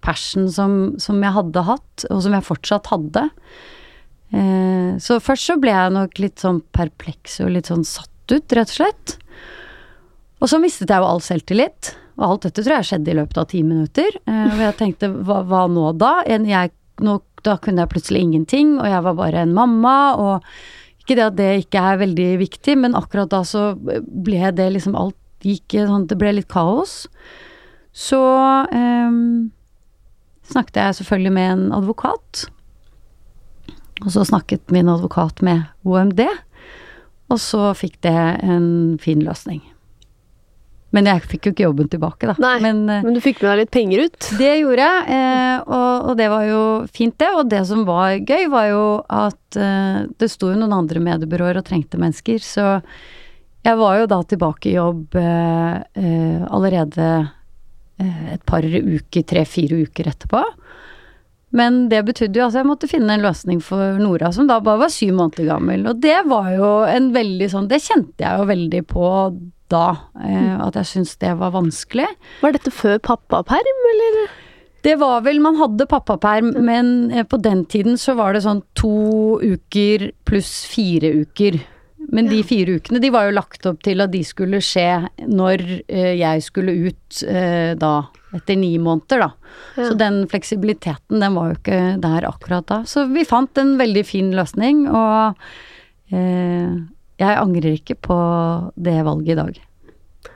passion 0.03 0.49
som, 0.51 0.93
som 1.01 1.21
jeg 1.23 1.35
hadde 1.37 1.65
hatt, 1.65 2.05
og 2.11 2.21
som 2.25 2.35
jeg 2.35 2.45
fortsatt 2.45 2.91
hadde. 2.91 3.27
Eh, 4.33 4.93
så 5.01 5.19
først 5.23 5.49
så 5.49 5.57
ble 5.61 5.73
jeg 5.73 5.95
nok 5.95 6.21
litt 6.21 6.43
sånn 6.43 6.61
perpleks 6.75 7.39
og 7.43 7.53
litt 7.55 7.69
sånn 7.71 7.85
satt 7.87 8.09
ut, 8.33 8.55
rett 8.55 8.69
og 8.69 8.77
slett. 8.77 9.17
Og 10.43 10.49
så 10.51 10.59
mistet 10.59 10.91
jeg 10.91 10.99
jo 10.99 11.07
all 11.07 11.23
selvtillit. 11.23 11.93
Og 12.19 12.25
alt 12.27 12.45
dette 12.45 12.61
tror 12.61 12.77
jeg 12.77 12.89
skjedde 12.91 13.13
i 13.13 13.17
løpet 13.17 13.39
av 13.41 13.49
ti 13.49 13.63
minutter. 13.65 14.21
Eh, 14.27 14.47
og 14.51 14.63
jeg 14.67 14.79
tenkte 14.79 15.09
hva, 15.13 15.41
hva 15.47 15.65
nå 15.71 15.89
da? 15.97 16.15
Jeg, 16.29 16.73
nå, 17.01 17.17
da 17.45 17.57
kunne 17.61 17.85
jeg 17.85 17.93
plutselig 17.93 18.23
ingenting, 18.27 18.75
og 18.77 18.89
jeg 18.89 19.05
var 19.07 19.17
bare 19.17 19.45
en 19.47 19.55
mamma. 19.55 19.97
og 20.19 20.49
ikke 21.03 21.17
det 21.19 21.25
at 21.25 21.35
det 21.35 21.49
ikke 21.65 21.81
er 21.83 21.99
veldig 21.99 22.29
viktig, 22.39 22.77
men 22.79 22.95
akkurat 22.95 23.31
da 23.31 23.41
så 23.47 23.73
ble 23.75 24.53
det 24.55 24.69
liksom 24.71 24.95
Alt 24.95 25.19
gikk 25.43 25.75
sånn 25.75 26.07
Det 26.07 26.15
ble 26.15 26.31
litt 26.37 26.47
kaos. 26.51 27.03
Så 27.91 28.19
eh, 28.71 29.17
snakket 30.47 30.79
jeg 30.79 30.99
selvfølgelig 31.01 31.33
med 31.35 31.51
en 31.51 31.65
advokat. 31.75 32.45
Og 34.03 34.09
så 34.15 34.23
snakket 34.27 34.71
min 34.73 34.89
advokat 34.91 35.43
med 35.45 35.67
OMD, 35.87 36.23
og 37.31 37.39
så 37.39 37.69
fikk 37.77 38.01
det 38.03 38.15
en 38.43 38.97
fin 38.99 39.21
løsning. 39.23 39.61
Men 40.93 41.09
jeg 41.09 41.23
fikk 41.25 41.47
jo 41.47 41.53
ikke 41.55 41.65
jobben 41.65 41.89
tilbake, 41.89 42.29
da. 42.29 42.35
Nei, 42.41 42.59
Men, 42.61 42.83
eh, 42.89 43.01
Men 43.01 43.15
du 43.15 43.21
fikk 43.23 43.41
med 43.41 43.49
deg 43.49 43.61
litt 43.63 43.73
penger 43.73 44.05
ut? 44.05 44.29
det 44.37 44.51
gjorde 44.61 44.85
jeg, 44.85 45.05
eh, 45.17 45.57
og, 45.65 46.09
og 46.11 46.17
det 46.19 46.29
var 46.29 46.45
jo 46.45 46.61
fint, 46.93 47.17
det. 47.17 47.31
Og 47.33 47.49
det 47.49 47.63
som 47.69 47.83
var 47.87 48.19
gøy, 48.19 48.47
var 48.53 48.69
jo 48.69 48.85
at 49.09 49.57
eh, 49.57 50.05
det 50.21 50.29
sto 50.29 50.51
jo 50.53 50.59
noen 50.59 50.77
andre 50.77 51.01
mediebyråer 51.01 51.57
og 51.57 51.65
trengte 51.65 51.97
mennesker, 52.01 52.37
så 52.45 52.67
jeg 53.63 53.79
var 53.79 54.01
jo 54.01 54.09
da 54.11 54.19
tilbake 54.27 54.69
i 54.69 54.75
jobb 54.75 55.15
eh, 55.15 56.43
allerede 56.51 57.09
et 58.03 58.41
par 58.49 58.65
uker, 58.65 59.23
tre-fire 59.23 59.77
uker 59.85 60.09
etterpå. 60.09 60.41
Men 61.53 61.87
det 61.87 62.01
betydde 62.07 62.39
jo 62.39 62.47
altså 62.47 62.59
jeg 62.63 62.67
måtte 62.67 62.89
finne 62.89 63.13
en 63.13 63.23
løsning 63.23 63.59
for 63.63 63.99
Nora, 64.01 64.31
som 64.33 64.49
da 64.49 64.57
bare 64.65 64.81
var 64.81 64.91
syv 64.91 65.13
måneder 65.19 65.45
gammel. 65.51 65.85
Og 65.87 65.99
det 66.01 66.17
var 66.25 66.49
jo 66.55 66.71
en 66.89 67.11
veldig 67.13 67.49
sånn 67.53 67.69
Det 67.69 67.77
kjente 67.85 68.25
jeg 68.25 68.41
jo 68.41 68.47
veldig 68.49 68.81
på 68.89 69.11
da, 69.71 69.85
eh, 70.23 70.55
at 70.59 70.77
jeg 70.79 70.89
syntes 70.91 71.17
det 71.21 71.33
var 71.39 71.53
vanskelig. 71.55 72.07
Var 72.41 72.55
dette 72.55 72.73
før 72.73 72.97
pappaperm, 73.03 73.83
eller? 73.93 74.23
Det 74.83 74.97
var 74.99 75.21
vel 75.23 75.39
Man 75.39 75.55
hadde 75.55 75.87
pappaperm, 75.87 76.51
men 76.65 77.11
eh, 77.11 77.23
på 77.23 77.39
den 77.41 77.65
tiden 77.65 77.97
så 77.97 78.17
var 78.19 78.33
det 78.33 78.43
sånn 78.45 78.63
to 78.75 79.39
uker 79.41 80.11
pluss 80.27 80.63
fire 80.69 81.13
uker. 81.23 81.61
Men 82.13 82.27
de 82.27 82.41
fire 82.43 82.75
ukene 82.77 82.99
de 82.99 83.13
var 83.13 83.29
jo 83.29 83.37
lagt 83.37 83.65
opp 83.65 83.79
til 83.85 84.03
at 84.03 84.11
de 84.11 84.19
skulle 84.27 84.59
skje 84.61 85.05
når 85.23 85.63
eh, 85.87 86.17
jeg 86.19 86.43
skulle 86.43 86.75
ut 86.89 87.23
da 87.79 87.93
etter 88.33 88.57
ni 88.57 88.71
måneder, 88.81 89.27
da. 89.27 89.29
Ja. 89.77 89.87
Så 89.87 89.93
den 89.97 90.23
fleksibiliteten 90.29 91.21
den 91.21 91.37
var 91.37 91.51
jo 91.51 91.59
ikke 91.59 91.79
der 92.01 92.27
akkurat 92.27 92.67
da. 92.69 92.81
Så 92.89 93.05
vi 93.11 93.25
fant 93.27 93.57
en 93.61 93.75
veldig 93.79 94.03
fin 94.07 94.31
løsning, 94.35 94.87
og 94.89 95.39
eh, 96.13 96.73
jeg 97.21 97.37
angrer 97.37 97.75
ikke 97.77 97.95
på 97.95 98.17
det 98.75 98.95
valget 99.05 99.35
i 99.35 99.39
dag. 99.39 99.59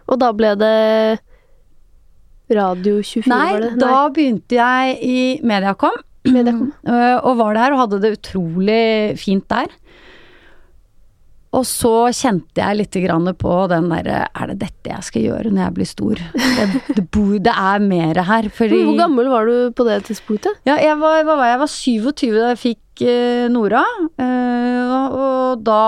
Og 0.07 0.19
da 0.21 0.29
ble 0.35 0.53
det 0.59 1.19
Radio 2.53 2.99
24, 3.03 3.27
Nei, 3.27 3.47
var 3.51 3.63
det? 3.65 3.71
da 3.81 3.95
begynte 4.13 4.55
jeg 4.55 4.99
i 5.03 5.17
Mediacom. 5.43 5.97
Mediacom. 6.27 6.69
øh, 6.91 7.17
Og 7.27 7.37
var 7.41 7.57
der 7.57 7.75
og 7.75 7.81
hadde 7.83 8.01
det 8.05 8.13
utrolig 8.19 9.17
fint 9.19 9.47
der. 9.51 9.67
Og 11.57 11.65
så 11.65 11.91
kjente 12.13 12.61
jeg 12.61 12.77
litt 12.77 12.97
grann 13.01 13.27
på 13.39 13.53
den 13.71 13.87
derre 13.89 14.25
Er 14.29 14.51
det 14.51 14.57
dette 14.61 14.91
jeg 14.91 15.05
skal 15.07 15.23
gjøre 15.25 15.51
når 15.53 15.63
jeg 15.63 15.75
blir 15.77 15.89
stor? 15.89 16.21
Det, 16.37 16.67
det, 16.99 17.03
bor, 17.13 17.33
det 17.41 17.53
er 17.53 17.83
mer 17.83 18.19
her. 18.27 18.49
Fordi 18.53 18.81
Hvor 18.85 18.99
gammel 18.99 19.29
var 19.31 19.49
du 19.49 19.71
på 19.77 19.85
det 19.87 20.03
tidspunktet? 20.09 20.59
Ja, 20.69 20.75
jeg 20.81 20.99
var, 21.01 21.23
hva 21.25 21.37
var 21.39 21.49
jeg? 21.49 21.55
jeg 21.55 21.63
var 21.63 21.73
27 21.73 22.27
da 22.37 22.51
jeg 22.51 22.61
fikk 22.61 23.03
eh, 23.07 23.47
Nora. 23.53 23.83
eh, 24.21 24.93
og, 24.97 25.17
og 25.17 25.65
da 25.65 25.81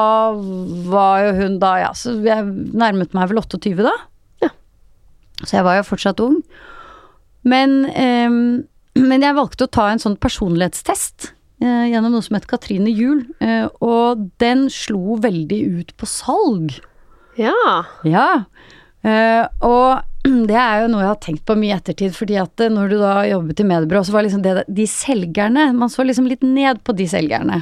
var 0.89 1.27
jo 1.27 1.35
hun 1.43 1.59
da 1.61 1.75
Ja, 1.83 1.91
så 1.97 2.15
jeg 2.25 2.45
nærmet 2.73 3.13
meg 3.17 3.29
vel 3.31 3.41
28 3.43 3.85
da. 3.85 3.93
Ja. 4.45 4.51
Så 5.45 5.59
jeg 5.59 5.67
var 5.67 5.79
jo 5.79 5.87
fortsatt 5.87 6.23
ung. 6.25 6.39
Men, 7.47 7.83
eh, 7.93 8.29
men 8.99 9.25
jeg 9.27 9.37
valgte 9.37 9.67
å 9.69 9.73
ta 9.79 9.91
en 9.93 10.01
sånn 10.01 10.17
personlighetstest 10.19 11.33
gjennom 11.59 12.13
noe 12.13 12.23
som 12.23 12.37
het 12.37 12.45
Katrine 12.47 12.91
Juel. 12.91 13.25
eh, 13.43 13.65
og 13.83 14.29
den 14.39 14.67
slo 14.71 15.17
veldig 15.19 15.59
ut 15.79 15.95
på 15.99 16.07
salg. 16.07 16.77
Ja. 17.39 17.53
Ja. 18.07 18.45
Eh, 19.03 19.45
og 19.63 20.05
det 20.49 20.55
er 20.59 20.81
jo 20.83 20.91
noe 20.91 21.03
jeg 21.05 21.11
har 21.13 21.19
tenkt 21.23 21.45
på 21.47 21.55
mye 21.59 21.71
i 21.73 21.75
ettertid, 21.77 22.15
fordi 22.15 22.37
at 22.41 22.59
eh, 22.63 22.71
når 22.71 22.89
du 22.91 22.97
da 22.99 23.13
jobbet 23.29 23.59
i 23.63 23.67
mediebyrå, 23.69 24.03
så 24.07 24.15
var 24.15 24.25
liksom 24.27 24.41
det 24.43 24.63
de 24.67 24.85
selgerne 24.91 25.69
Man 25.75 25.91
så 25.91 26.03
liksom 26.07 26.27
litt 26.27 26.43
ned 26.43 26.81
på 26.83 26.95
de 26.95 27.07
selgerne. 27.11 27.61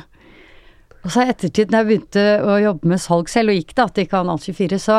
Og 1.05 1.11
så 1.13 1.23
i 1.23 1.29
ettertid, 1.31 1.69
når 1.71 1.83
jeg 1.83 1.87
begynte 1.91 2.23
å 2.43 2.55
jobbe 2.59 2.89
med 2.91 2.99
salg 2.99 3.29
selv, 3.31 3.53
og 3.53 3.59
gikk 3.59 3.75
da 3.77 3.85
til 3.95 4.07
Kanal 4.11 4.39
24, 4.43 4.79
så, 4.81 4.97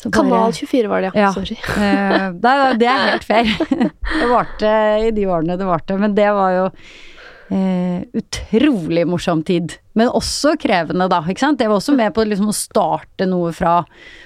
så 0.00 0.08
bare- 0.10 0.16
Kanal 0.16 0.52
24 0.56 0.88
var 0.90 1.04
det, 1.04 1.10
ja. 1.14 1.26
Ja. 1.28 1.32
Sorry. 1.36 1.58
Eh, 1.84 2.28
nei, 2.40 2.54
det 2.80 2.88
er 2.90 3.04
helt 3.12 3.26
fair. 3.28 3.52
Det 4.20 4.30
varte 4.32 4.72
i 5.06 5.10
de 5.14 5.26
årene 5.28 5.56
det 5.60 5.68
varte, 5.68 5.96
men 6.00 6.16
det 6.16 6.26
var 6.34 6.50
jo 6.56 6.64
eh, 7.50 8.04
utrolig 8.16 9.06
morsom 9.08 9.42
tid. 9.46 9.76
Men 9.98 10.12
også 10.12 10.54
krevende, 10.60 11.08
da. 11.10 11.22
ikke 11.28 11.44
sant? 11.44 11.62
Jeg 11.62 11.72
var 11.72 11.80
også 11.80 11.96
med 11.96 12.14
på 12.16 12.26
liksom 12.26 12.50
å 12.52 12.56
starte 12.56 13.28
noe 13.30 13.52
fra 13.56 13.82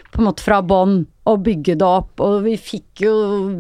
på 0.09 0.23
en 0.23 0.29
måte 0.31 0.41
fra 0.41 0.63
bånn 0.65 1.03
og 1.29 1.43
bygge 1.45 1.75
det 1.77 1.85
opp, 1.85 2.23
og 2.25 2.39
vi 2.47 2.55
fikk 2.57 3.03
jo 3.05 3.15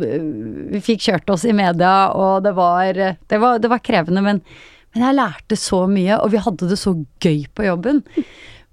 eh, 0.04 0.28
Vi 0.72 0.80
fikk 0.84 1.08
kjørt 1.10 1.32
oss 1.34 1.44
i 1.44 1.56
media, 1.56 2.10
og 2.16 2.44
det 2.46 2.54
var 2.56 2.92
Det 2.94 3.40
var, 3.40 3.58
det 3.60 3.70
var 3.72 3.84
krevende, 3.84 4.24
men, 4.24 4.40
men 4.94 5.08
jeg 5.08 5.18
lærte 5.18 5.58
så 5.60 5.86
mye, 5.90 6.20
og 6.22 6.32
vi 6.32 6.44
hadde 6.44 6.70
det 6.70 6.80
så 6.80 6.96
gøy 7.20 7.44
på 7.52 7.68
jobben. 7.68 8.04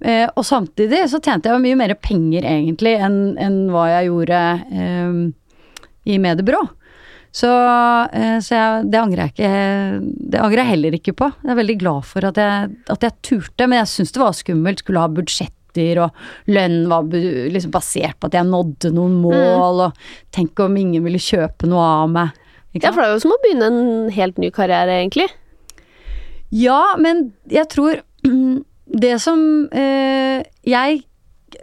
Eh, 0.03 0.27
og 0.35 0.43
samtidig 0.45 1.05
så 1.11 1.21
tjente 1.23 1.49
jeg 1.49 1.63
mye 1.63 1.77
mer 1.79 1.95
penger 1.95 2.43
egentlig 2.43 2.97
enn 2.99 3.37
enn 3.41 3.61
hva 3.71 3.87
jeg 3.93 4.09
gjorde 4.09 4.41
eh, 4.75 5.21
i 6.05 6.17
mediebyrå. 6.21 6.63
Så, 7.35 7.49
eh, 8.15 8.37
så 8.39 8.55
jeg, 8.55 8.87
det 8.93 8.99
angrer 9.01 9.25
jeg 9.25 9.33
ikke 9.33 9.49
Det 10.31 10.39
angrer 10.39 10.61
jeg 10.61 10.71
heller 10.71 10.95
ikke 10.95 11.15
på. 11.19 11.27
Jeg 11.43 11.51
er 11.51 11.59
veldig 11.59 11.77
glad 11.81 12.07
for 12.07 12.27
at 12.29 12.39
jeg, 12.39 12.71
at 12.93 13.03
jeg 13.03 13.15
turte, 13.27 13.67
men 13.67 13.81
jeg 13.81 13.91
syns 13.91 14.15
det 14.15 14.23
var 14.23 14.37
skummelt. 14.37 14.83
Skulle 14.83 15.03
ha 15.03 15.11
budsjetter, 15.11 15.99
og 16.05 16.53
lønn 16.55 16.85
var 16.87 17.09
liksom 17.11 17.73
basert 17.75 18.15
på 18.21 18.29
at 18.29 18.37
jeg 18.39 18.47
nådde 18.47 18.93
noen 18.95 19.17
mål, 19.19 19.81
og 19.89 20.05
tenk 20.35 20.63
om 20.63 20.77
ingen 20.79 21.03
ville 21.03 21.19
kjøpe 21.19 21.67
noe 21.67 21.83
av 21.83 22.13
meg. 22.13 22.37
Ja, 22.75 22.91
for 22.91 23.01
det 23.01 23.09
er 23.09 23.13
jo 23.15 23.23
som 23.23 23.35
å 23.35 23.41
begynne 23.43 23.67
en 23.71 24.15
helt 24.15 24.39
ny 24.39 24.51
karriere, 24.55 25.01
egentlig. 25.01 25.27
Ja, 26.55 26.95
men 26.99 27.29
jeg 27.51 27.67
tror 27.71 27.99
det 29.05 29.15
som 29.23 29.43
eh, 29.75 30.47
jeg 30.63 31.03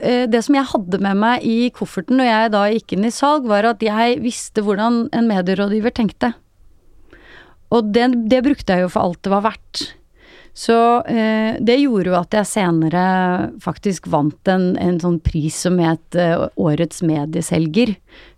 Det 0.00 0.40
som 0.44 0.54
jeg 0.56 0.68
hadde 0.72 0.98
med 1.04 1.18
meg 1.20 1.44
i 1.46 1.70
kofferten 1.74 2.16
når 2.20 2.28
jeg 2.28 2.52
da 2.54 2.62
gikk 2.72 2.92
inn 2.96 3.04
i 3.08 3.10
salg, 3.14 3.48
var 3.50 3.66
at 3.68 3.82
jeg 3.84 4.20
visste 4.24 4.62
hvordan 4.64 5.08
en 5.12 5.28
medierådgiver 5.30 5.94
tenkte. 5.96 6.32
Og 7.72 7.92
det, 7.94 8.10
det 8.28 8.42
brukte 8.44 8.74
jeg 8.76 8.84
jo 8.84 8.92
for 8.92 9.06
alt 9.06 9.22
det 9.24 9.32
var 9.32 9.44
verdt. 9.46 9.82
Så 10.52 10.74
eh, 11.08 11.56
det 11.64 11.78
gjorde 11.80 12.10
jo 12.10 12.16
at 12.18 12.34
jeg 12.36 12.48
senere 12.50 13.04
faktisk 13.64 14.10
vant 14.12 14.50
en, 14.52 14.74
en 14.76 14.98
sånn 15.00 15.16
pris 15.24 15.56
som 15.64 15.78
het 15.80 16.18
eh, 16.18 16.36
Årets 16.60 17.00
medieselger, 17.08 17.94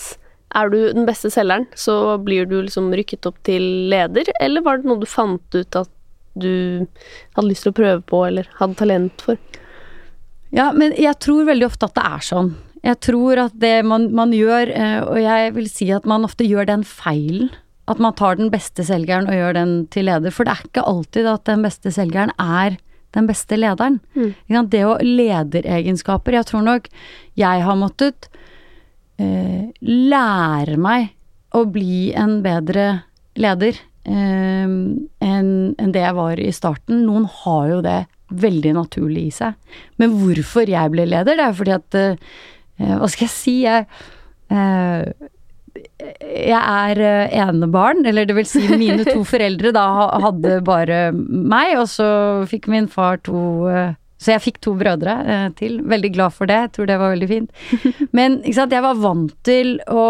er 0.50 0.66
du 0.70 0.92
den 0.92 1.06
beste 1.06 1.30
selgeren, 1.30 1.66
så 1.78 2.18
blir 2.22 2.46
du 2.50 2.62
liksom 2.62 2.90
rykket 2.94 3.26
opp 3.28 3.38
til 3.46 3.62
leder, 3.90 4.24
eller 4.42 4.62
var 4.66 4.74
det 4.78 4.86
noe 4.90 5.02
du 5.02 5.08
fant 5.10 5.54
ut 5.54 5.76
at 5.78 5.90
du 6.38 6.86
hadde 7.36 7.48
lyst 7.48 7.62
til 7.66 7.72
å 7.72 7.78
prøve 7.78 8.02
på, 8.06 8.18
eller 8.26 8.44
hadde 8.58 8.78
talent 8.78 9.16
for? 9.26 9.36
Ja, 10.54 10.70
men 10.74 10.94
jeg 10.98 11.14
tror 11.22 11.46
veldig 11.46 11.66
ofte 11.68 11.86
at 11.86 11.96
det 11.98 12.06
er 12.06 12.20
sånn. 12.26 12.50
Jeg 12.82 12.96
tror 13.04 13.38
at 13.44 13.54
det 13.60 13.84
man, 13.86 14.08
man 14.16 14.32
gjør, 14.34 14.70
eh, 14.72 15.00
og 15.04 15.18
jeg 15.20 15.54
vil 15.58 15.68
si 15.70 15.90
at 15.94 16.06
man 16.08 16.24
ofte 16.26 16.48
gjør 16.48 16.66
den 16.70 16.82
feilen, 16.86 17.50
at 17.90 17.98
man 18.02 18.14
tar 18.18 18.38
den 18.38 18.50
beste 18.52 18.84
selgeren 18.86 19.26
og 19.28 19.34
gjør 19.34 19.56
den 19.58 19.72
til 19.90 20.06
leder. 20.06 20.30
For 20.34 20.46
det 20.46 20.54
er 20.54 20.68
ikke 20.68 20.86
alltid 20.86 21.26
at 21.30 21.46
den 21.48 21.64
beste 21.66 21.90
selgeren 21.94 22.32
er 22.38 22.78
den 23.16 23.28
beste 23.28 23.58
lederen. 23.58 23.98
Mm. 24.14 24.66
Det 24.70 24.82
å 24.86 24.98
lederegenskaper 25.02 26.38
Jeg 26.38 26.48
tror 26.50 26.66
nok 26.66 26.88
jeg 27.38 27.64
har 27.66 27.78
måttet 27.78 28.30
eh, 29.20 29.70
lære 29.80 30.78
meg 30.80 31.10
å 31.56 31.64
bli 31.66 32.12
en 32.14 32.38
bedre 32.44 33.02
leder 33.40 33.74
eh, 34.04 34.70
enn 34.70 35.50
en 35.74 35.92
det 35.94 36.04
jeg 36.04 36.18
var 36.18 36.40
i 36.40 36.52
starten. 36.54 37.04
Noen 37.06 37.26
har 37.42 37.68
jo 37.74 37.82
det 37.84 37.98
veldig 38.30 38.76
naturlig 38.76 39.26
i 39.26 39.34
seg. 39.34 39.58
Men 39.98 40.14
hvorfor 40.20 40.70
jeg 40.70 40.94
ble 40.94 41.08
leder, 41.08 41.38
det 41.38 41.46
er 41.48 41.56
fordi 41.56 41.76
at 41.76 41.98
eh, 41.98 42.16
Hva 42.80 43.10
skal 43.12 43.26
jeg 43.26 43.34
si? 43.34 43.54
Jeg, 43.66 43.84
eh, 44.54 45.30
jeg 46.20 46.58
er 46.58 47.00
eh, 47.04 47.38
enebarn, 47.42 48.04
eller 48.08 48.28
det 48.28 48.36
vil 48.38 48.48
si 48.48 48.62
mine 48.78 49.04
to 49.06 49.22
foreldre 49.32 49.72
da 49.76 49.86
hadde 50.26 50.60
bare 50.66 51.00
meg, 51.14 51.76
og 51.80 51.88
så 51.90 52.10
fikk 52.50 52.70
min 52.72 52.88
far 52.90 53.20
to 53.26 53.68
eh, 53.70 53.96
Så 54.20 54.34
jeg 54.34 54.44
fikk 54.44 54.58
to 54.60 54.74
brødre 54.76 55.14
eh, 55.24 55.46
til. 55.56 55.78
Veldig 55.88 56.10
glad 56.12 56.34
for 56.36 56.50
det, 56.50 56.58
jeg 56.66 56.72
tror 56.76 56.90
det 56.90 56.98
var 57.00 57.14
veldig 57.14 57.28
fint. 57.30 57.62
Men 58.16 58.40
ikke 58.42 58.58
sant, 58.58 58.74
jeg 58.76 58.84
var 58.84 58.98
vant 59.00 59.32
til 59.46 59.78
å 59.88 60.08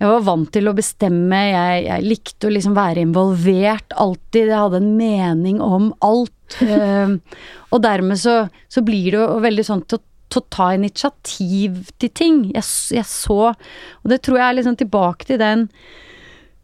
jeg 0.00 0.08
var 0.08 0.22
vant 0.24 0.48
til 0.48 0.64
å 0.64 0.72
bestemme, 0.72 1.38
jeg, 1.50 1.80
jeg 1.84 2.04
likte 2.08 2.48
å 2.48 2.52
liksom 2.54 2.72
være 2.72 3.02
involvert 3.04 3.92
alltid, 4.00 4.48
jeg 4.48 4.56
hadde 4.56 4.78
en 4.80 4.94
mening 4.96 5.58
om 5.60 5.90
alt. 6.00 6.56
og 7.72 7.82
dermed 7.84 8.18
så, 8.18 8.46
så 8.72 8.80
blir 8.82 9.12
det 9.12 9.20
jo 9.20 9.42
veldig 9.44 9.64
sånn 9.68 9.82
til, 9.84 10.00
til 10.30 10.42
å 10.42 10.50
ta 10.52 10.70
initiativ 10.76 11.90
til 12.00 12.12
ting. 12.16 12.42
Jeg, 12.54 12.66
jeg 12.96 13.06
så 13.08 13.40
Og 13.50 14.12
det 14.12 14.22
tror 14.24 14.40
jeg 14.40 14.46
er 14.48 14.58
liksom 14.60 14.78
tilbake 14.80 15.28
til 15.28 15.40
den 15.42 15.68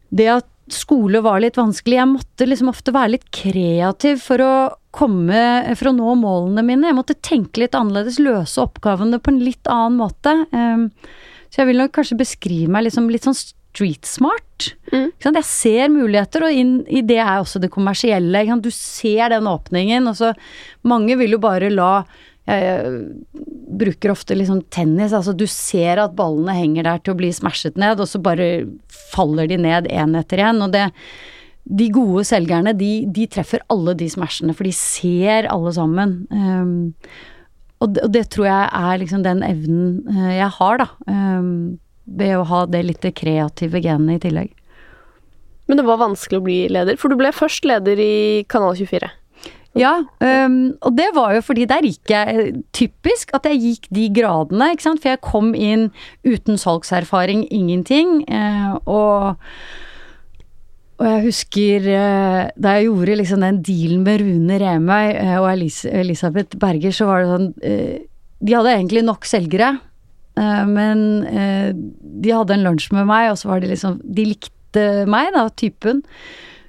Det 0.09 0.29
at 0.37 0.53
skole 0.73 1.21
var 1.23 1.39
litt 1.43 1.57
vanskelig. 1.57 1.99
Jeg 1.99 2.11
måtte 2.11 2.47
liksom 2.47 2.71
ofte 2.71 2.93
være 2.95 3.15
litt 3.15 3.27
kreativ 3.35 4.19
for 4.23 4.43
å 4.43 4.53
komme 4.97 5.41
For 5.77 5.91
å 5.91 5.95
nå 5.95 6.15
målene 6.19 6.65
mine. 6.65 6.89
Jeg 6.89 6.97
måtte 6.97 7.19
tenke 7.23 7.61
litt 7.63 7.77
annerledes, 7.77 8.19
løse 8.23 8.59
oppgavene 8.63 9.19
på 9.21 9.33
en 9.33 9.43
litt 9.43 9.69
annen 9.71 9.99
måte. 9.99 10.33
Um, 10.51 10.89
så 11.47 11.61
jeg 11.61 11.71
vil 11.71 11.83
nok 11.83 11.93
kanskje 11.95 12.19
beskrive 12.19 12.71
meg 12.73 12.87
liksom 12.87 13.11
litt 13.13 13.27
sånn 13.27 13.37
street 13.37 14.09
smart. 14.09 14.71
Mm. 14.89 15.11
Jeg 15.21 15.45
ser 15.45 15.91
muligheter, 15.93 16.47
og 16.47 16.55
inn 16.55 16.79
i 16.89 17.03
det 17.05 17.19
er 17.21 17.37
også 17.37 17.61
det 17.61 17.69
kommersielle. 17.73 18.41
Du 18.63 18.71
ser 18.73 19.29
den 19.35 19.49
åpningen, 19.49 20.09
og 20.09 20.17
så 20.17 20.33
Mange 20.87 21.17
vil 21.19 21.35
jo 21.35 21.39
bare 21.43 21.69
la 21.73 22.05
jeg 22.47 22.91
bruker 23.77 24.13
ofte 24.13 24.35
liksom 24.37 24.61
tennis, 24.71 25.13
altså 25.15 25.33
du 25.35 25.45
ser 25.51 25.99
at 25.99 26.15
ballene 26.15 26.55
henger 26.55 26.87
der 26.87 27.01
til 27.03 27.13
å 27.13 27.19
bli 27.19 27.31
smashet 27.35 27.79
ned, 27.79 27.99
og 27.99 28.07
så 28.07 28.21
bare 28.23 28.67
faller 29.11 29.49
de 29.51 29.57
ned 29.59 29.89
én 29.91 30.15
etter 30.19 30.45
én. 30.47 30.63
Og 30.63 30.71
det 30.75 30.89
De 31.67 31.89
gode 31.91 32.23
selgerne, 32.23 32.71
de, 32.71 33.03
de 33.11 33.25
treffer 33.27 33.59
alle 33.67 33.91
de 33.99 34.05
smashene, 34.07 34.53
for 34.55 34.63
de 34.63 34.71
ser 34.71 35.49
alle 35.51 35.73
sammen. 35.75 36.13
Um, 36.31 36.93
og, 37.83 37.91
det, 37.91 38.05
og 38.05 38.13
det 38.15 38.21
tror 38.31 38.47
jeg 38.47 38.69
er 38.71 39.01
liksom 39.01 39.25
den 39.25 39.43
evnen 39.43 39.97
eh, 40.07 40.37
jeg 40.37 40.47
har, 40.61 40.79
da. 40.79 40.87
Um, 41.11 41.75
ved 42.07 42.37
å 42.37 42.45
ha 42.47 42.61
det 42.71 42.85
litt 42.87 43.09
kreative 43.19 43.83
genet 43.83 44.15
i 44.15 44.29
tillegg. 44.29 44.53
Men 45.67 45.81
det 45.81 45.87
var 45.89 45.99
vanskelig 45.99 46.39
å 46.39 46.45
bli 46.47 46.59
leder, 46.71 46.95
for 46.95 47.11
du 47.11 47.19
ble 47.19 47.33
først 47.35 47.67
leder 47.67 47.99
i 47.99 48.45
Kanal 48.47 48.79
24. 48.79 49.11
Ja, 49.77 49.93
um, 50.01 50.59
og 50.81 50.95
det 50.97 51.07
var 51.15 51.35
jo 51.35 51.43
fordi 51.45 51.67
der 51.69 51.85
gikk 51.85 52.11
jeg 52.11 52.37
eh, 52.41 52.61
typisk 52.75 53.33
at 53.37 53.45
jeg 53.49 53.59
gikk 53.61 53.89
de 53.93 54.07
gradene, 54.15 54.71
ikke 54.73 54.87
sant. 54.87 55.01
For 55.03 55.13
jeg 55.13 55.23
kom 55.25 55.51
inn 55.53 55.89
uten 56.25 56.57
salgserfaring, 56.59 57.45
ingenting. 57.53 58.23
Eh, 58.25 58.71
og, 58.89 59.37
og 60.97 61.09
jeg 61.11 61.25
husker 61.27 61.89
eh, 61.93 62.41
da 62.57 62.77
jeg 62.77 62.89
gjorde 62.89 63.19
liksom 63.21 63.45
den 63.45 63.61
dealen 63.65 64.05
med 64.07 64.23
Rune 64.23 64.59
Remøy 64.63 65.13
og 65.37 65.49
Elis 65.51 65.83
Elisabeth 65.85 66.57
Berger, 66.61 66.95
så 66.95 67.09
var 67.09 67.23
det 67.23 67.35
sånn 67.35 67.51
De 67.57 68.57
hadde 68.57 68.73
egentlig 68.73 69.05
nok 69.05 69.25
selgere, 69.29 69.75
men 70.37 70.99
de 71.25 72.33
hadde 72.33 72.53
en 72.53 72.67
lunsj 72.67 72.91
med 72.93 73.07
meg, 73.09 73.31
og 73.31 73.39
så 73.41 73.49
var 73.49 73.61
det 73.61 73.71
liksom 73.71 73.97
De 74.05 74.27
likte 74.29 74.83
meg, 75.09 75.31
da, 75.33 75.47
typen. 75.57 76.03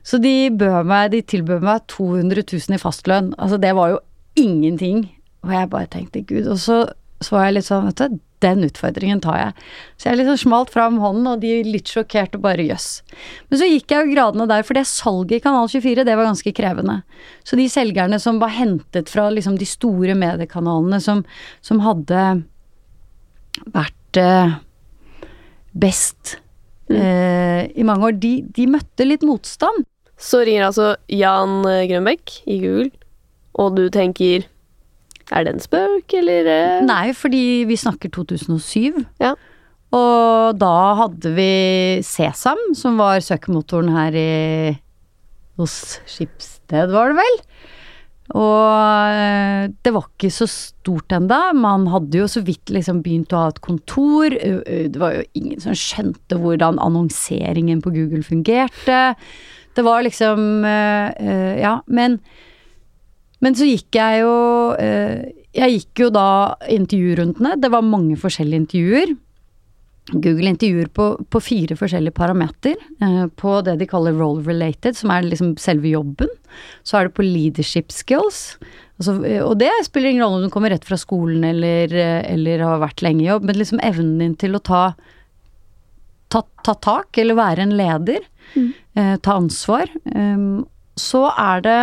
Så 0.09 0.21
de 0.23 0.49
meg, 0.89 1.11
de 1.13 1.21
tilbød 1.21 1.65
meg 1.69 1.85
200 1.93 2.47
000 2.49 2.79
i 2.79 2.81
fastlønn. 2.81 3.35
Altså 3.37 3.59
det 3.61 3.75
var 3.77 3.93
jo 3.93 3.99
ingenting. 4.41 5.05
Og 5.45 5.53
jeg 5.53 5.71
bare 5.75 5.91
tenkte 5.93 6.25
gud. 6.25 6.49
Og 6.49 6.59
så, 6.63 6.81
så 7.21 7.37
var 7.37 7.49
jeg 7.49 7.59
litt 7.59 7.69
sånn, 7.69 7.91
vet 7.91 8.01
du, 8.01 8.17
den 8.43 8.63
utfordringen 8.67 9.21
tar 9.23 9.39
jeg. 9.41 9.67
Så 9.99 10.09
jeg 10.09 10.21
liksom 10.21 10.39
smalt 10.45 10.71
fram 10.75 11.01
hånden, 11.03 11.27
og 11.27 11.43
de 11.43 11.59
litt 11.67 11.91
sjokkerte 11.91 12.39
og 12.39 12.45
bare 12.47 12.67
jøss. 12.69 12.89
Men 13.51 13.61
så 13.61 13.69
gikk 13.69 13.93
jeg 13.93 14.07
jo 14.07 14.15
gradene 14.15 14.47
der, 14.51 14.65
for 14.67 14.79
det 14.79 14.87
salget 14.91 15.39
i 15.39 15.43
Kanal 15.45 15.71
24, 15.71 16.07
det 16.07 16.15
var 16.15 16.29
ganske 16.29 16.55
krevende. 16.55 17.01
Så 17.47 17.59
de 17.59 17.67
selgerne 17.73 18.21
som 18.23 18.39
var 18.43 18.55
hentet 18.55 19.11
fra 19.11 19.29
liksom 19.35 19.59
de 19.59 19.69
store 19.69 20.15
mediekanalene 20.19 21.03
som, 21.03 21.25
som 21.65 21.83
hadde 21.83 22.25
vært 23.75 24.23
eh, 24.23 24.57
best 25.75 26.37
eh, 26.95 27.67
i 27.75 27.87
mange 27.87 28.13
år, 28.13 28.19
de, 28.23 28.35
de 28.55 28.71
møtte 28.71 29.07
litt 29.07 29.27
motstand. 29.27 29.87
Så 30.19 30.43
ringer 30.47 30.67
altså 30.69 30.93
Jan 31.13 31.61
eh, 31.69 31.87
Grønbekk 31.91 32.41
i 32.51 32.59
Google, 32.63 32.91
og 33.59 33.77
du 33.79 33.87
tenker 33.95 34.49
Er 35.31 35.45
det 35.45 35.55
en 35.55 35.63
spøk, 35.63 36.15
eller 36.19 36.49
eh? 36.49 36.81
Nei, 36.87 37.13
fordi 37.15 37.65
vi 37.69 37.77
snakker 37.77 38.11
2007. 38.15 39.05
Ja. 39.21 39.35
Og 39.95 40.59
da 40.61 40.75
hadde 41.03 41.33
vi 41.37 41.51
Sesam, 42.05 42.61
som 42.77 42.99
var 43.01 43.21
søkemotoren 43.25 43.93
her 43.95 44.17
i 44.17 44.31
hos 45.59 45.99
Skipsted, 46.09 46.93
var 46.95 47.13
det 47.13 47.19
vel? 47.19 47.39
Og 48.37 49.15
eh, 49.15 49.69
det 49.85 49.93
var 49.95 50.05
ikke 50.11 50.29
så 50.35 50.45
stort 50.51 51.15
enda. 51.17 51.53
Man 51.57 51.87
hadde 51.89 52.21
jo 52.21 52.27
så 52.29 52.43
vidt 52.45 52.69
liksom 52.75 53.01
begynt 53.05 53.33
å 53.33 53.45
ha 53.47 53.53
et 53.55 53.61
kontor. 53.65 54.35
Ø- 54.37 54.65
ø, 54.67 54.81
Det 54.93 55.01
var 55.01 55.15
jo 55.17 55.23
ingen 55.39 55.61
som 55.65 55.73
skjønte 55.73 56.37
hvordan 56.43 56.77
annonseringen 56.85 57.81
på 57.85 57.93
Google 57.95 58.21
fungerte. 58.27 59.01
Det 59.79 59.85
var 59.87 60.03
liksom 60.05 60.65
eh, 60.67 61.09
eh, 61.23 61.55
Ja, 61.63 61.79
men 61.87 62.19
men 63.41 63.55
så 63.55 63.63
gikk 63.69 63.95
jeg 63.95 64.25
jo 64.25 64.33
eh, 64.83 65.29
Jeg 65.55 65.77
gikk 65.77 66.01
jo 66.03 66.09
da 66.11 66.57
intervjurundene. 66.69 67.55
Det 67.63 67.71
var 67.71 67.87
mange 67.87 68.17
forskjellige 68.19 68.65
intervjuer. 68.65 69.13
Google 70.13 70.53
intervjuer 70.55 70.89
på, 70.95 71.07
på 71.29 71.41
fire 71.43 71.77
forskjellige 71.77 72.17
parameter. 72.17 72.77
Eh, 73.05 73.25
på 73.37 73.59
det 73.67 73.77
de 73.81 73.89
kaller 73.89 74.17
role 74.17 74.45
related, 74.47 74.97
som 74.97 75.13
er 75.13 75.27
liksom 75.27 75.57
selve 75.61 75.91
jobben. 75.93 76.31
Så 76.87 76.99
er 76.99 77.09
det 77.09 77.17
på 77.19 77.27
leadership 77.27 77.93
skills. 77.93 78.57
Altså, 78.99 79.19
eh, 79.29 79.43
og 79.45 79.59
det 79.61 79.71
spiller 79.87 80.13
ingen 80.13 80.25
rolle 80.25 80.41
om 80.41 80.49
du 80.49 80.55
kommer 80.55 80.73
rett 80.73 80.87
fra 80.89 80.99
skolen 81.01 81.45
eller, 81.45 81.93
eh, 81.93 82.23
eller 82.33 82.65
har 82.65 82.83
vært 82.83 83.05
lenge 83.05 83.27
i 83.27 83.29
jobb, 83.29 83.47
men 83.49 83.61
liksom 83.61 83.83
evnen 83.85 84.17
din 84.23 84.35
til 84.41 84.57
å 84.57 84.65
ta, 84.65 84.83
ta, 86.33 86.43
ta 86.65 86.75
tak, 86.89 87.13
eller 87.21 87.39
være 87.39 87.69
en 87.69 87.77
leder. 87.79 88.25
Eh, 88.57 89.15
ta 89.23 89.37
ansvar. 89.37 89.91
Um, 90.15 90.67
så 90.99 91.29
er 91.37 91.63
det 91.63 91.83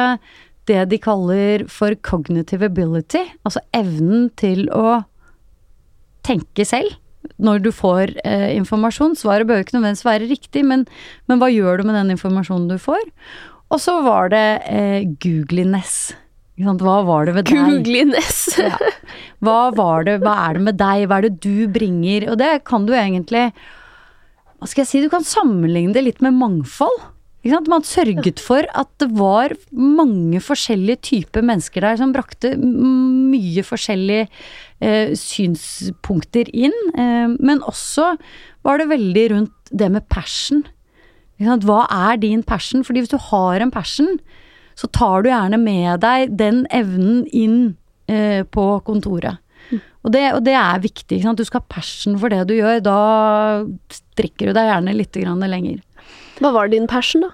det 0.66 0.82
de 0.90 0.98
kaller 1.00 1.68
for 1.70 1.94
cognitive 2.04 2.66
ability, 2.66 3.22
altså 3.46 3.62
evnen 3.78 4.32
til 4.42 4.66
å 4.74 5.04
tenke 6.26 6.66
selv 6.66 6.98
når 7.42 7.64
du 7.66 7.72
får 7.76 8.16
eh, 8.24 8.52
informasjon. 8.56 9.16
Svaret 9.20 9.48
bør 9.50 9.64
ikke 9.64 9.78
nødvendigvis 9.78 10.08
være 10.08 10.30
riktig, 10.32 10.66
men, 10.68 10.86
men 11.30 11.42
hva 11.42 11.52
gjør 11.52 11.82
du 11.82 11.90
med 11.90 11.98
den 12.00 12.14
informasjonen 12.16 12.70
du 12.72 12.78
får? 12.82 13.04
Og 13.74 13.82
så 13.82 13.98
var 14.06 14.30
det 14.34 14.46
eh, 14.70 15.02
googliness. 15.24 16.14
Hva 16.56 17.00
var 17.04 17.28
det 17.28 17.34
ved 17.36 17.50
deg? 17.50 17.72
Googliness. 17.72 18.44
Ja. 18.66 18.78
Hva 19.44 19.70
var 19.76 20.06
det, 20.08 20.20
hva 20.24 20.34
er 20.48 20.56
det 20.56 20.62
med 20.66 20.78
deg, 20.80 21.04
hva 21.10 21.20
er 21.20 21.26
det 21.28 21.42
du 21.44 21.68
bringer? 21.70 22.30
Og 22.32 22.40
det 22.40 22.64
kan 22.66 22.88
du 22.88 22.94
egentlig 22.96 23.50
Hva 23.52 24.70
skal 24.72 24.82
jeg 24.82 24.90
si, 24.90 25.02
du 25.04 25.12
kan 25.12 25.28
sammenligne 25.28 25.94
det 25.94 26.06
litt 26.06 26.24
med 26.24 26.38
mangfold. 26.40 26.96
Man 27.46 27.84
sørget 27.86 28.42
for 28.42 28.66
at 28.74 28.90
det 28.98 29.12
var 29.14 29.54
mange 29.70 30.40
forskjellige 30.42 31.02
typer 31.12 31.46
mennesker 31.46 31.84
der 31.86 32.00
som 32.00 32.14
brakte 32.16 32.56
mye 32.58 33.62
forskjellige 33.62 34.26
eh, 34.82 35.14
synspunkter 35.14 36.50
inn. 36.50 36.74
Eh, 36.98 37.30
men 37.38 37.62
også 37.70 38.16
var 38.66 38.82
det 38.82 38.90
veldig 38.90 39.28
rundt 39.36 39.70
det 39.70 39.92
med 39.94 40.10
passion. 40.10 40.66
Hva 41.38 41.86
er 41.86 42.18
din 42.18 42.42
passion? 42.42 42.82
Fordi 42.84 43.06
hvis 43.06 43.14
du 43.14 43.20
har 43.30 43.62
en 43.62 43.74
passion, 43.74 44.18
så 44.74 44.90
tar 44.90 45.22
du 45.22 45.30
gjerne 45.30 45.62
med 45.62 46.02
deg 46.02 46.34
den 46.40 46.66
evnen 46.74 47.28
inn 47.30 47.76
eh, 48.10 48.42
på 48.42 48.70
kontoret. 48.88 49.38
Og 50.06 50.14
det, 50.14 50.26
og 50.38 50.44
det 50.46 50.54
er 50.58 50.82
viktig. 50.82 51.22
Du 51.38 51.46
skal 51.46 51.62
ha 51.62 51.74
passion 51.78 52.18
for 52.22 52.34
det 52.34 52.44
du 52.50 52.58
gjør. 52.58 52.82
Da 52.86 53.00
strikker 53.94 54.50
du 54.50 54.58
deg 54.58 54.70
gjerne 54.70 54.98
litt 54.98 55.18
lenger. 55.18 55.85
Hva 56.42 56.52
var 56.56 56.70
din 56.72 56.88
passion, 56.92 57.22
da? 57.28 57.32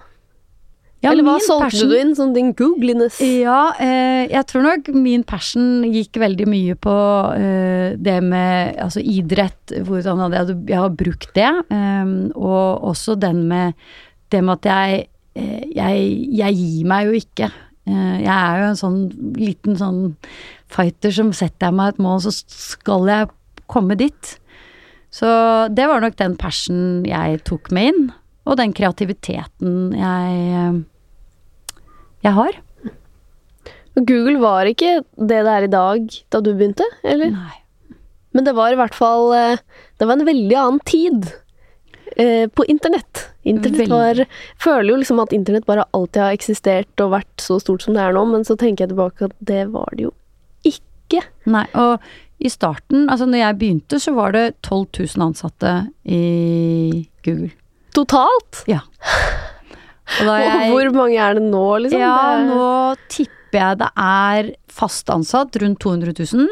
Ja, 1.01 1.09
eller 1.15 1.25
hva 1.25 1.39
solgte 1.41 1.71
passion- 1.71 1.89
du 1.89 1.95
inn 1.97 2.11
som 2.15 2.33
din 2.35 2.51
googliness? 2.53 3.17
Ja, 3.25 3.71
eh, 3.81 4.27
jeg 4.29 4.45
tror 4.51 4.61
nok 4.67 4.91
min 4.93 5.23
passion 5.25 5.81
gikk 5.89 6.19
veldig 6.21 6.45
mye 6.45 6.75
på 6.77 6.93
eh, 7.33 7.95
det 7.97 8.19
med 8.21 8.77
altså 8.77 9.01
idrett, 9.01 9.73
hvordan 9.81 10.21
hadde 10.21 10.37
jeg, 10.37 10.59
jeg 10.69 10.77
har 10.77 10.93
brukt 10.93 11.33
det, 11.33 11.49
eh, 11.73 12.13
og 12.37 12.85
også 12.91 13.17
den 13.19 13.47
med 13.49 13.73
det 14.29 14.43
med 14.45 14.59
at 14.61 14.69
jeg, 14.69 15.07
eh, 15.35 15.65
jeg, 15.73 16.05
jeg 16.37 16.53
gir 16.61 16.85
meg 16.93 17.09
jo 17.09 17.17
ikke. 17.17 17.49
Eh, 17.89 18.21
jeg 18.21 18.29
er 18.37 18.61
jo 18.61 18.69
en 18.69 18.79
sånn 18.79 19.01
liten 19.41 19.75
sånn 19.81 20.01
fighter 20.71 21.11
som 21.17 21.33
setter 21.33 21.71
jeg 21.71 21.79
meg 21.81 21.95
et 21.95 21.99
mål, 22.05 22.21
så 22.21 22.31
skal 22.45 23.09
jeg 23.09 23.33
komme 23.67 23.97
dit. 23.97 24.35
Så 25.11 25.27
det 25.73 25.89
var 25.89 25.99
nok 26.05 26.15
den 26.21 26.37
passion 26.39 27.01
jeg 27.09 27.41
tok 27.49 27.71
med 27.75 27.89
inn, 27.89 28.11
og 28.47 28.57
den 28.57 28.73
kreativiteten 28.73 29.93
jeg, 29.97 30.37
eh, 30.57 30.81
jeg 32.25 32.37
har. 32.37 32.59
Google 33.95 34.39
var 34.39 34.69
ikke 34.69 35.01
det 35.19 35.41
det 35.43 35.51
er 35.51 35.67
i 35.67 35.71
dag 35.71 36.19
da 36.31 36.41
du 36.41 36.53
begynte, 36.53 36.87
eller? 37.03 37.33
Nei. 37.35 37.57
Men 38.31 38.47
det 38.47 38.55
var 38.55 38.71
i 38.71 38.77
hvert 38.79 38.95
fall 38.95 39.33
eh, 39.35 39.59
Det 39.99 40.07
var 40.07 40.15
en 40.15 40.23
veldig 40.23 40.55
annen 40.55 40.79
tid 40.87 41.27
eh, 42.15 42.47
på 42.47 42.65
internett. 42.71 43.27
Internett 43.43 43.91
var 43.91 44.23
Føler 44.61 44.93
jo 44.93 45.01
liksom 45.01 45.19
at 45.23 45.35
internett 45.35 45.67
bare 45.67 45.85
alltid 45.91 46.23
har 46.23 46.37
eksistert 46.37 47.03
og 47.03 47.11
vært 47.17 47.43
så 47.43 47.59
stort 47.59 47.83
som 47.83 47.97
det 47.97 48.05
er 48.05 48.15
nå, 48.15 48.25
men 48.31 48.47
så 48.47 48.55
tenker 48.55 48.85
jeg 48.85 48.95
tilbake 48.95 49.27
at 49.27 49.37
det 49.51 49.65
var 49.75 49.91
det 49.97 50.07
jo 50.07 50.13
ikke. 50.67 51.25
Nei, 51.51 51.65
og 51.75 51.99
i 52.41 52.49
starten, 52.49 53.05
altså 53.11 53.27
når 53.29 53.43
jeg 53.43 53.57
begynte, 53.59 53.99
så 54.01 54.15
var 54.15 54.33
det 54.33 54.45
12 54.63 54.85
000 55.19 55.25
ansatte 55.27 55.73
i 56.07 57.03
Google. 57.25 57.51
Totalt? 57.97 58.63
Ja. 58.71 58.81
Jeg, 60.21 60.71
hvor 60.73 60.89
mange 60.91 61.15
er 61.23 61.37
det 61.37 61.43
nå, 61.45 61.63
liksom? 61.85 62.01
ja, 62.01 62.15
Det- 62.35 62.47
nå 62.49 62.65
tipper 63.07 63.59
jeg 63.61 63.77
det 63.79 63.87
er 63.99 64.49
fast 64.71 65.09
ansatt, 65.11 65.55
rundt 65.61 65.79
200 65.83 66.11
000. 66.33 66.49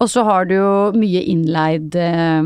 Og 0.00 0.08
så 0.10 0.24
har 0.26 0.44
du 0.50 0.54
jo 0.56 0.68
mye 0.96 1.22
innleid 1.32 1.96
eh, 1.96 2.42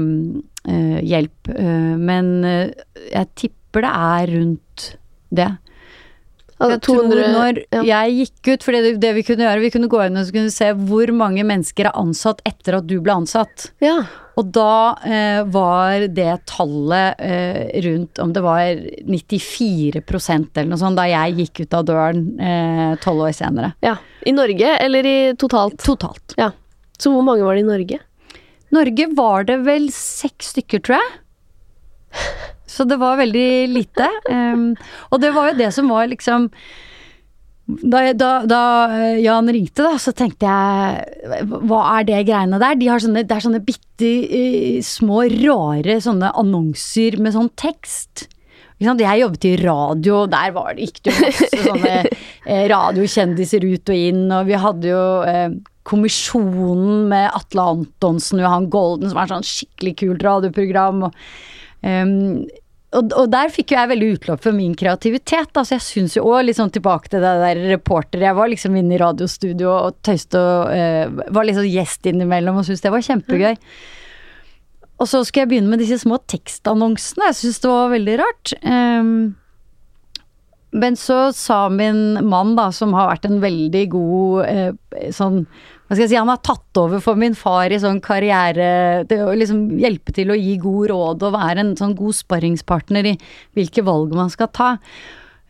eh, 0.69 1.01
hjelp, 1.03 1.51
eh, 1.57 1.95
men 1.99 2.31
eh, 2.47 2.71
jeg 3.13 3.31
tipper 3.43 3.83
det 3.87 3.93
er 3.95 4.33
rundt 4.37 4.87
det. 5.35 5.49
Jeg 6.59 6.81
tror 6.83 7.07
når 7.07 7.61
jeg 7.87 8.15
gikk 8.17 8.49
ut, 8.51 8.65
for 8.67 8.75
det, 8.75 8.97
det 9.03 9.13
vi 9.15 9.23
kunne 9.27 9.45
gjøre, 9.47 9.63
vi 9.63 9.71
kunne 9.75 9.91
gå 9.91 10.01
inn 10.05 10.19
og 10.19 10.33
kunne 10.35 10.55
se 10.55 10.73
hvor 10.75 11.13
mange 11.15 11.45
mennesker 11.47 11.91
er 11.91 11.99
ansatt 11.99 12.43
etter 12.49 12.81
at 12.81 12.89
du 12.91 12.97
ble 13.05 13.15
ansatt. 13.21 13.69
Ja. 13.85 14.01
Og 14.39 14.51
da 14.55 14.99
eh, 15.07 15.41
var 15.51 16.07
det 16.15 16.33
tallet 16.51 17.23
eh, 17.23 17.79
rundt 17.87 18.21
om 18.23 18.35
det 18.35 18.43
var 18.45 18.83
94% 19.07 20.59
eller 20.59 20.71
noe 20.71 20.81
sånt 20.83 20.99
da 20.99 21.09
jeg 21.11 21.39
gikk 21.41 21.65
ut 21.65 21.79
av 21.79 21.87
døren 21.89 22.27
eh, 22.39 22.93
tolv 23.03 23.29
år 23.29 23.35
senere. 23.39 23.75
ja. 23.85 23.99
I 24.27 24.33
Norge, 24.35 24.73
eller 24.83 25.07
i 25.07 25.19
totalt? 25.39 25.79
Totalt. 25.81 26.35
Ja. 26.37 26.51
Så 26.99 27.13
hvor 27.15 27.23
mange 27.25 27.47
var 27.47 27.55
det 27.55 27.63
i 27.63 27.69
Norge? 27.69 28.01
Norge 28.75 29.07
var 29.17 29.47
det 29.49 29.61
vel 29.65 29.87
seks 29.95 30.51
stykker, 30.53 30.83
tror 30.85 30.99
jeg. 30.99 31.13
Så 32.69 32.85
det 32.89 32.99
var 33.01 33.19
veldig 33.21 33.49
lite. 33.73 34.09
Um, 34.29 34.71
og 35.11 35.23
det 35.23 35.33
var 35.37 35.51
jo 35.51 35.59
det 35.63 35.73
som 35.77 35.89
var 35.93 36.11
liksom 36.11 36.51
da, 37.69 38.01
da, 38.17 38.31
da 38.49 38.63
eh, 38.97 39.19
Jan 39.21 39.51
ringte, 39.53 39.85
da, 39.85 39.99
så 40.01 40.15
tenkte 40.17 40.49
jeg 40.49 41.43
Hva 41.69 41.83
er 41.99 42.07
det 42.09 42.23
greiene 42.31 42.61
der? 42.63 42.79
De 42.81 42.89
har 42.89 43.03
sånne, 43.05 43.27
det 43.29 43.35
er 43.37 43.45
sånne 43.45 43.61
bitte 43.65 44.09
eh, 44.09 44.79
små, 44.85 45.27
rare 45.35 45.99
sånne 46.01 46.33
annonser 46.41 47.19
med 47.21 47.37
sånn 47.37 47.51
tekst. 47.61 48.25
Jeg 48.79 49.21
jobbet 49.21 49.45
i 49.45 49.57
radio, 49.61 50.23
der 50.31 50.53
var 50.55 50.77
det, 50.79 50.87
gikk 50.87 51.03
det 51.03 51.13
jo 51.13 51.27
masse 51.27 51.63
sånne 51.67 51.95
eh, 52.07 52.65
radiokjendiser 52.71 53.67
ut 53.67 53.93
og 53.93 54.07
inn, 54.09 54.25
og 54.33 54.49
vi 54.49 54.63
hadde 54.65 54.93
jo 54.93 55.05
eh, 55.29 55.51
Kommisjonen 55.89 57.07
med 57.09 57.31
Atle 57.37 57.65
Antonsen 57.75 58.41
og 58.41 58.45
Johan 58.45 58.69
Golden, 58.73 59.09
som 59.11 59.19
var 59.19 59.31
sånn 59.31 59.47
skikkelig 59.47 59.95
kult 60.03 60.25
radioprogram. 60.25 61.07
Og, 61.09 61.23
ehm, 61.87 62.47
og, 62.97 63.13
og 63.21 63.27
der 63.29 63.51
fikk 63.53 63.75
jo 63.75 63.77
jeg 63.77 63.91
veldig 63.91 64.09
utløp 64.15 64.45
for 64.47 64.57
min 64.57 64.73
kreativitet. 64.79 65.51
Altså 65.53 65.77
jeg 65.77 65.85
syns 65.85 66.17
jo 66.17 66.25
òg, 66.31 66.49
sånn 66.57 66.73
tilbake 66.73 67.13
til 67.13 67.21
det 67.21 67.35
der 67.43 67.61
reporter 67.75 68.25
Jeg 68.25 68.37
var 68.39 68.49
liksom 68.49 68.79
inne 68.81 68.97
i 68.97 69.01
radiostudio 69.03 69.75
og 69.75 69.99
tøyste 70.07 70.41
og 70.41 70.73
uh, 70.73 71.27
var 71.37 71.49
liksom 71.49 71.69
gjest 71.69 72.09
innimellom 72.09 72.57
og 72.57 72.65
syntes 72.65 72.87
det 72.87 72.95
var 72.95 73.05
kjempegøy. 73.05 73.59
Og 74.99 75.11
så 75.11 75.21
skulle 75.21 75.45
jeg 75.45 75.53
begynne 75.53 75.71
med 75.75 75.85
disse 75.85 76.01
små 76.01 76.17
tekstannonsene. 76.33 77.29
Jeg 77.29 77.39
syntes 77.43 77.61
det 77.63 77.75
var 77.75 77.93
veldig 77.93 78.17
rart. 78.23 78.55
Um, 78.65 79.13
men 80.71 80.97
så 81.01 81.29
sa 81.37 81.67
min 81.73 82.19
mann, 82.29 82.57
da, 82.57 82.71
som 82.73 82.97
har 82.97 83.13
vært 83.13 83.29
en 83.29 83.39
veldig 83.41 83.85
god 83.95 84.49
eh, 84.49 85.13
sånn 85.17 85.47
Hva 85.89 85.97
skal 85.97 86.03
jeg 86.05 86.11
si, 86.13 86.19
han 86.21 86.29
har 86.29 86.43
tatt 86.45 86.77
over 86.83 87.01
for 87.01 87.17
min 87.17 87.33
far 87.39 87.73
i 87.73 87.79
sånn 87.81 88.03
karriere 88.05 89.07
Det 89.09 89.17
å 89.25 89.31
liksom 89.33 89.79
hjelpe 89.81 90.13
til 90.13 90.29
å 90.29 90.37
gi 90.37 90.59
god 90.61 90.91
råd 90.93 91.23
og 91.25 91.33
være 91.33 91.63
en 91.65 91.71
sånn 91.81 91.95
god 91.97 92.19
sparringspartner 92.19 93.09
i 93.09 93.15
hvilke 93.57 93.85
valg 93.87 94.13
man 94.17 94.29
skal 94.33 94.51
ta. 94.53 94.75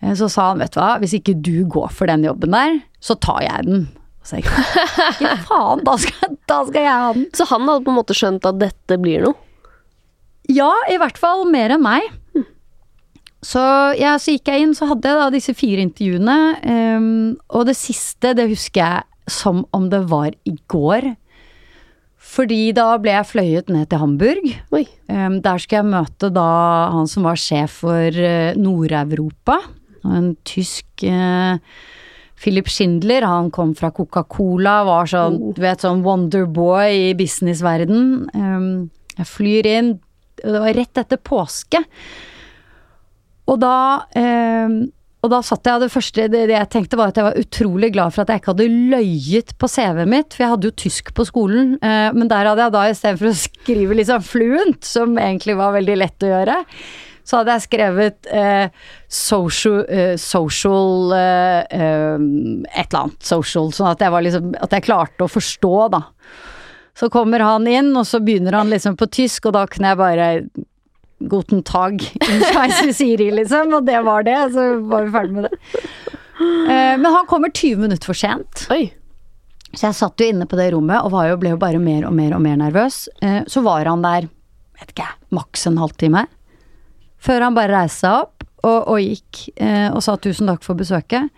Eh, 0.00 0.14
Så 0.14 0.28
sa 0.30 0.52
han, 0.52 0.62
vet 0.62 0.76
du 0.76 0.78
hva, 0.78 0.92
hvis 1.02 1.16
ikke 1.18 1.34
du 1.42 1.64
går 1.66 1.90
for 1.90 2.06
den 2.06 2.22
jobben 2.28 2.54
der, 2.54 2.78
så 3.02 3.18
tar 3.18 3.42
jeg 3.42 3.66
den. 3.66 3.88
Så 4.22 4.38
jeg, 4.38 4.46
ikke 4.46 5.34
faen, 5.50 5.82
da 5.88 5.96
skal, 5.98 6.38
da 6.46 6.60
skal 6.70 6.86
jeg 6.86 7.02
ha 7.02 7.10
den. 7.18 7.26
Så 7.34 7.48
han 7.50 7.66
hadde 7.66 7.84
på 7.88 7.94
en 7.94 7.98
måte 7.98 8.16
skjønt 8.18 8.46
at 8.46 8.62
dette 8.62 9.00
blir 9.02 9.26
noe? 9.26 9.34
Ja, 10.48 10.70
i 10.88 10.96
hvert 11.02 11.18
fall 11.20 11.42
mer 11.50 11.74
enn 11.74 11.82
meg. 11.84 12.06
Så, 13.44 13.60
ja, 13.98 14.14
så 14.18 14.32
gikk 14.34 14.48
jeg 14.50 14.64
inn, 14.64 14.72
så 14.74 14.88
hadde 14.90 15.10
jeg 15.10 15.18
da 15.20 15.26
disse 15.34 15.52
fire 15.54 15.82
intervjuene. 15.84 16.38
Um, 16.62 17.10
og 17.54 17.68
det 17.68 17.76
siste, 17.78 18.32
det 18.38 18.48
husker 18.50 18.82
jeg 18.82 19.04
som 19.30 19.64
om 19.76 19.88
det 19.92 20.04
var 20.10 20.34
i 20.48 20.56
går. 20.70 21.12
Fordi 22.18 22.72
da 22.76 22.90
ble 23.00 23.14
jeg 23.14 23.28
fløyet 23.30 23.70
ned 23.72 23.88
til 23.88 24.02
Hamburg. 24.02 24.48
Ehm, 25.08 25.38
der 25.44 25.60
skulle 25.62 25.80
jeg 25.80 25.92
møte 25.92 26.32
da 26.34 26.48
han 26.92 27.08
som 27.10 27.28
var 27.28 27.38
sjef 27.40 27.78
for 27.84 28.18
uh, 28.18 28.58
Nord-Europa. 28.58 29.60
En 30.04 30.32
tysk 30.48 31.06
uh, 31.06 31.56
Philip 32.38 32.68
Schindler, 32.70 33.26
han 33.26 33.52
kom 33.54 33.72
fra 33.78 33.90
Coca-Cola, 33.94 34.82
var 34.86 35.08
sånn, 35.10 35.38
Oh. 35.38 35.54
du 35.54 35.62
vet, 35.62 35.82
sånn 35.82 36.04
Wonderboy 36.04 37.10
i 37.10 37.14
businessverden. 37.18 38.28
Um, 38.34 38.90
jeg 39.16 39.26
flyr 39.26 39.66
inn, 39.66 39.94
og 40.44 40.52
det 40.54 40.60
var 40.62 40.76
rett 40.76 41.00
etter 41.02 41.18
påske. 41.18 41.80
Og 43.48 43.58
da 43.62 44.04
ehm, 44.18 44.82
og 45.28 45.34
da 45.34 45.42
satt 45.44 45.68
jeg, 45.68 45.82
det 45.82 45.92
første 45.92 46.24
det, 46.32 46.46
jeg 46.48 46.68
tenkte 46.72 46.96
var 46.96 47.10
at 47.12 47.18
jeg 47.20 47.26
var 47.26 47.42
utrolig 47.42 47.90
glad 47.92 48.14
for 48.14 48.24
at 48.24 48.30
jeg 48.32 48.40
ikke 48.40 48.54
hadde 48.54 48.68
løyet 48.94 49.50
på 49.60 49.68
CV-et 49.68 50.08
mitt, 50.08 50.32
for 50.32 50.44
jeg 50.44 50.52
hadde 50.54 50.70
jo 50.70 50.76
tysk 50.84 51.10
på 51.16 51.26
skolen, 51.28 51.74
eh, 51.84 52.08
men 52.16 52.30
der 52.30 52.48
hadde 52.48 52.64
jeg 52.64 52.74
da 52.74 52.84
istedenfor 52.88 53.28
å 53.28 53.36
skrive 53.36 53.98
liksom 53.98 54.24
fluent, 54.24 54.88
som 54.88 55.20
egentlig 55.20 55.58
var 55.58 55.76
veldig 55.76 55.98
lett 56.00 56.24
å 56.24 56.30
gjøre, 56.32 56.56
så 57.28 57.42
hadde 57.42 57.58
jeg 57.58 57.64
skrevet 57.66 58.30
eh, 58.32 58.86
social, 59.12 59.82
eh, 59.92 60.14
social 60.22 61.12
eh, 61.18 61.60
eh, 61.76 62.24
et 62.72 62.88
eller 62.88 63.02
annet 63.02 63.28
social, 63.34 63.68
sånn 63.76 63.90
at 63.90 64.06
jeg 64.06 64.14
var 64.14 64.24
liksom, 64.24 64.54
at 64.56 64.78
jeg 64.78 64.86
klarte 64.88 65.26
å 65.26 65.32
forstå 65.34 65.74
da. 65.92 66.02
Så 66.96 67.10
kommer 67.12 67.44
han 67.44 67.68
inn, 67.68 67.92
og 68.00 68.08
så 68.08 68.22
begynner 68.24 68.56
han 68.56 68.72
liksom 68.72 68.96
på 68.98 69.10
tysk, 69.12 69.50
og 69.50 69.58
da 69.58 69.68
kunne 69.68 69.92
jeg 69.92 70.00
bare 70.00 70.30
Guten 71.18 71.62
Tag, 71.66 72.00
Schweizer 72.48 72.92
Siri, 72.94 73.30
liksom, 73.34 73.72
og 73.74 73.86
det 73.88 73.98
var 74.06 74.22
det, 74.26 74.36
så 74.54 74.68
var 74.86 75.02
vi 75.08 75.10
ferdig 75.16 75.34
med 75.34 75.48
det. 75.48 75.58
Eh, 76.38 76.94
Men 77.00 77.08
han 77.10 77.26
kommer 77.26 77.50
20 77.50 77.80
minutter 77.82 78.06
for 78.06 78.14
sent, 78.14 78.66
Oi. 78.70 78.84
så 79.74 79.88
jeg 79.88 79.96
satt 79.98 80.22
jo 80.22 80.28
inne 80.30 80.46
på 80.46 80.56
det 80.60 80.68
rommet 80.76 81.02
og 81.02 81.10
var 81.16 81.26
jo, 81.32 81.38
ble 81.42 81.50
jo 81.56 81.58
bare 81.60 81.80
mer 81.82 82.06
og 82.06 82.14
mer 82.14 82.36
og 82.36 82.42
mer 82.44 82.56
nervøs. 82.60 83.08
Eh, 83.22 83.40
Så 83.50 83.64
var 83.66 83.90
han 83.90 84.04
der, 84.06 84.28
vet 84.78 84.92
ikke 84.94 85.08
jeg, 85.08 85.18
maks 85.34 85.66
en 85.66 85.80
halvtime, 85.82 86.26
før 87.18 87.42
han 87.48 87.56
bare 87.58 87.74
reiste 87.74 88.04
seg 88.06 88.20
opp 88.22 88.44
og, 88.62 88.88
og 88.94 88.98
gikk 89.02 89.42
eh, 89.62 89.88
og 89.94 89.98
sa 90.02 90.14
tusen 90.22 90.46
takk 90.50 90.62
for 90.66 90.78
besøket. 90.78 91.30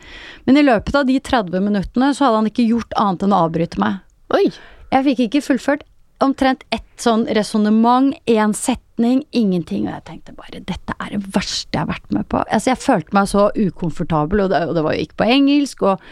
Men 0.44 0.56
i 0.60 0.64
løpet 0.64 0.94
av 0.96 1.08
de 1.08 1.16
30 1.20 1.60
minuttene 1.64 2.12
så 2.16 2.26
hadde 2.28 2.42
han 2.42 2.48
ikke 2.52 2.68
gjort 2.68 2.92
annet 3.00 3.24
enn 3.26 3.32
å 3.36 3.40
avbryte 3.46 3.80
meg. 3.80 3.98
Oi. 4.36 4.46
Jeg 4.90 5.04
fikk 5.08 5.20
ikke 5.26 5.42
fullført 5.44 5.82
omtrent 6.24 6.64
ett 6.74 6.86
sånn 7.00 7.26
resonnement, 7.36 8.12
én 8.28 8.52
setning, 8.56 9.24
ingenting. 9.32 9.86
Og 9.88 9.94
jeg 9.96 10.06
tenkte 10.10 10.36
bare 10.36 10.60
dette 10.60 10.96
er 10.98 11.16
det 11.16 11.22
verste 11.34 11.72
jeg 11.72 11.84
har 11.84 11.90
vært 11.94 12.12
med 12.14 12.28
på. 12.28 12.44
Altså 12.46 12.74
jeg 12.74 12.84
følte 12.84 13.16
meg 13.16 13.32
så 13.32 13.48
ukomfortabel, 13.56 14.44
og 14.44 14.52
det, 14.52 14.62
og 14.68 14.76
det 14.76 14.86
var 14.86 14.96
jo 14.96 15.08
ikke 15.08 15.20
på 15.24 15.32
engelsk. 15.38 15.82
og 15.82 16.06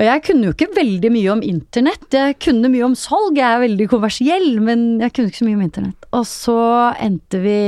og 0.00 0.06
jeg 0.06 0.22
kunne 0.24 0.46
jo 0.46 0.52
ikke 0.54 0.70
veldig 0.72 1.08
mye 1.12 1.32
om 1.34 1.42
internett. 1.44 2.06
Jeg 2.14 2.38
kunne 2.40 2.70
mye 2.72 2.86
om 2.86 2.94
salg, 2.96 3.36
jeg 3.36 3.44
er 3.44 3.60
veldig 3.60 3.86
kommersiell, 3.90 4.46
men 4.64 4.84
jeg 5.02 5.12
kunne 5.12 5.28
ikke 5.28 5.42
så 5.42 5.48
mye 5.48 5.58
om 5.58 5.64
internett. 5.66 6.06
Og 6.16 6.24
så 6.24 6.56
endte 7.04 7.40
vi 7.42 7.58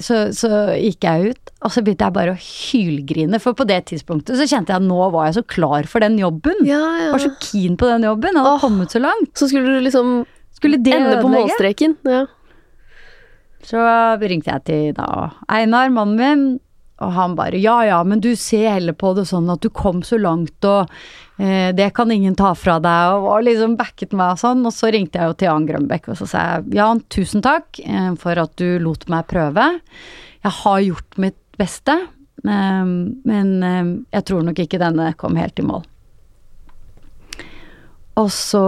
Så, 0.00 0.22
så 0.32 0.72
gikk 0.72 1.04
jeg 1.04 1.34
ut, 1.34 1.52
og 1.60 1.74
så 1.74 1.82
begynte 1.84 2.08
jeg 2.08 2.16
bare 2.16 2.32
å 2.32 2.40
hylgrine. 2.40 3.40
For 3.44 3.52
på 3.58 3.66
det 3.68 3.82
tidspunktet 3.90 4.40
så 4.40 4.48
kjente 4.48 4.72
jeg 4.72 4.80
at 4.80 4.88
nå 4.88 5.10
var 5.12 5.28
jeg 5.28 5.42
så 5.42 5.44
klar 5.52 5.84
for 5.90 6.00
den 6.00 6.16
jobben. 6.22 6.64
Ja, 6.64 6.80
ja. 7.02 7.10
Var 7.12 7.26
så 7.26 7.34
keen 7.44 7.76
på 7.76 7.90
den 7.90 8.08
jobben. 8.08 8.40
Jeg 8.40 8.46
hadde 8.46 8.56
Åh. 8.56 8.64
kommet 8.64 8.96
så 8.96 9.02
langt. 9.02 9.34
Så 9.36 9.50
skulle 9.52 9.76
du 9.76 9.84
liksom 9.84 10.22
Skulle 10.62 10.78
det 10.78 10.94
ende 10.94 11.16
på 11.18 11.30
målstreken? 11.32 11.96
Ja. 12.06 12.26
Så 13.66 13.82
ringte 14.22 14.52
jeg 14.52 14.62
til 14.68 14.92
da 14.94 15.08
Einar, 15.50 15.90
mannen 15.90 16.18
min, 16.18 16.44
og 17.02 17.10
han 17.16 17.34
bare 17.34 17.58
ja 17.58 17.80
ja, 17.86 17.98
men 18.06 18.22
du 18.22 18.30
ser 18.38 18.76
heller 18.76 18.94
på 18.94 19.10
det 19.18 19.26
sånn 19.30 19.50
at 19.50 19.62
du 19.62 19.70
kom 19.74 20.04
så 20.06 20.20
langt, 20.22 20.62
og 20.62 20.90
eh, 21.42 21.74
det 21.74 21.88
kan 21.96 22.14
ingen 22.14 22.36
ta 22.38 22.52
fra 22.58 22.78
deg, 22.82 23.16
og 23.16 23.26
var 23.26 23.46
liksom 23.46 23.76
backet 23.78 24.14
meg 24.14 24.36
og 24.36 24.42
sånn. 24.42 24.62
Og 24.68 24.74
så 24.74 24.92
ringte 24.94 25.18
jeg 25.18 25.30
jo 25.30 25.36
til 25.38 25.50
Jan 25.50 25.66
Grønbekk, 25.66 26.12
og 26.14 26.20
så 26.22 26.30
sa 26.30 26.44
jeg 26.46 26.78
Jan, 26.78 27.02
tusen 27.10 27.42
takk 27.42 27.82
eh, 27.82 28.10
for 28.22 28.38
at 28.42 28.54
du 28.62 28.78
lot 28.82 29.08
meg 29.10 29.26
prøve. 29.30 29.70
Jeg 30.42 30.58
har 30.62 30.82
gjort 30.86 31.22
mitt 31.26 31.40
beste, 31.58 31.98
eh, 32.46 32.84
men 32.86 33.54
eh, 33.66 33.94
jeg 34.14 34.28
tror 34.30 34.46
nok 34.46 34.62
ikke 34.62 34.82
denne 34.82 35.10
kom 35.18 35.38
helt 35.42 35.58
i 35.58 35.66
mål. 35.66 35.86
Og 38.20 38.28
så 38.28 38.62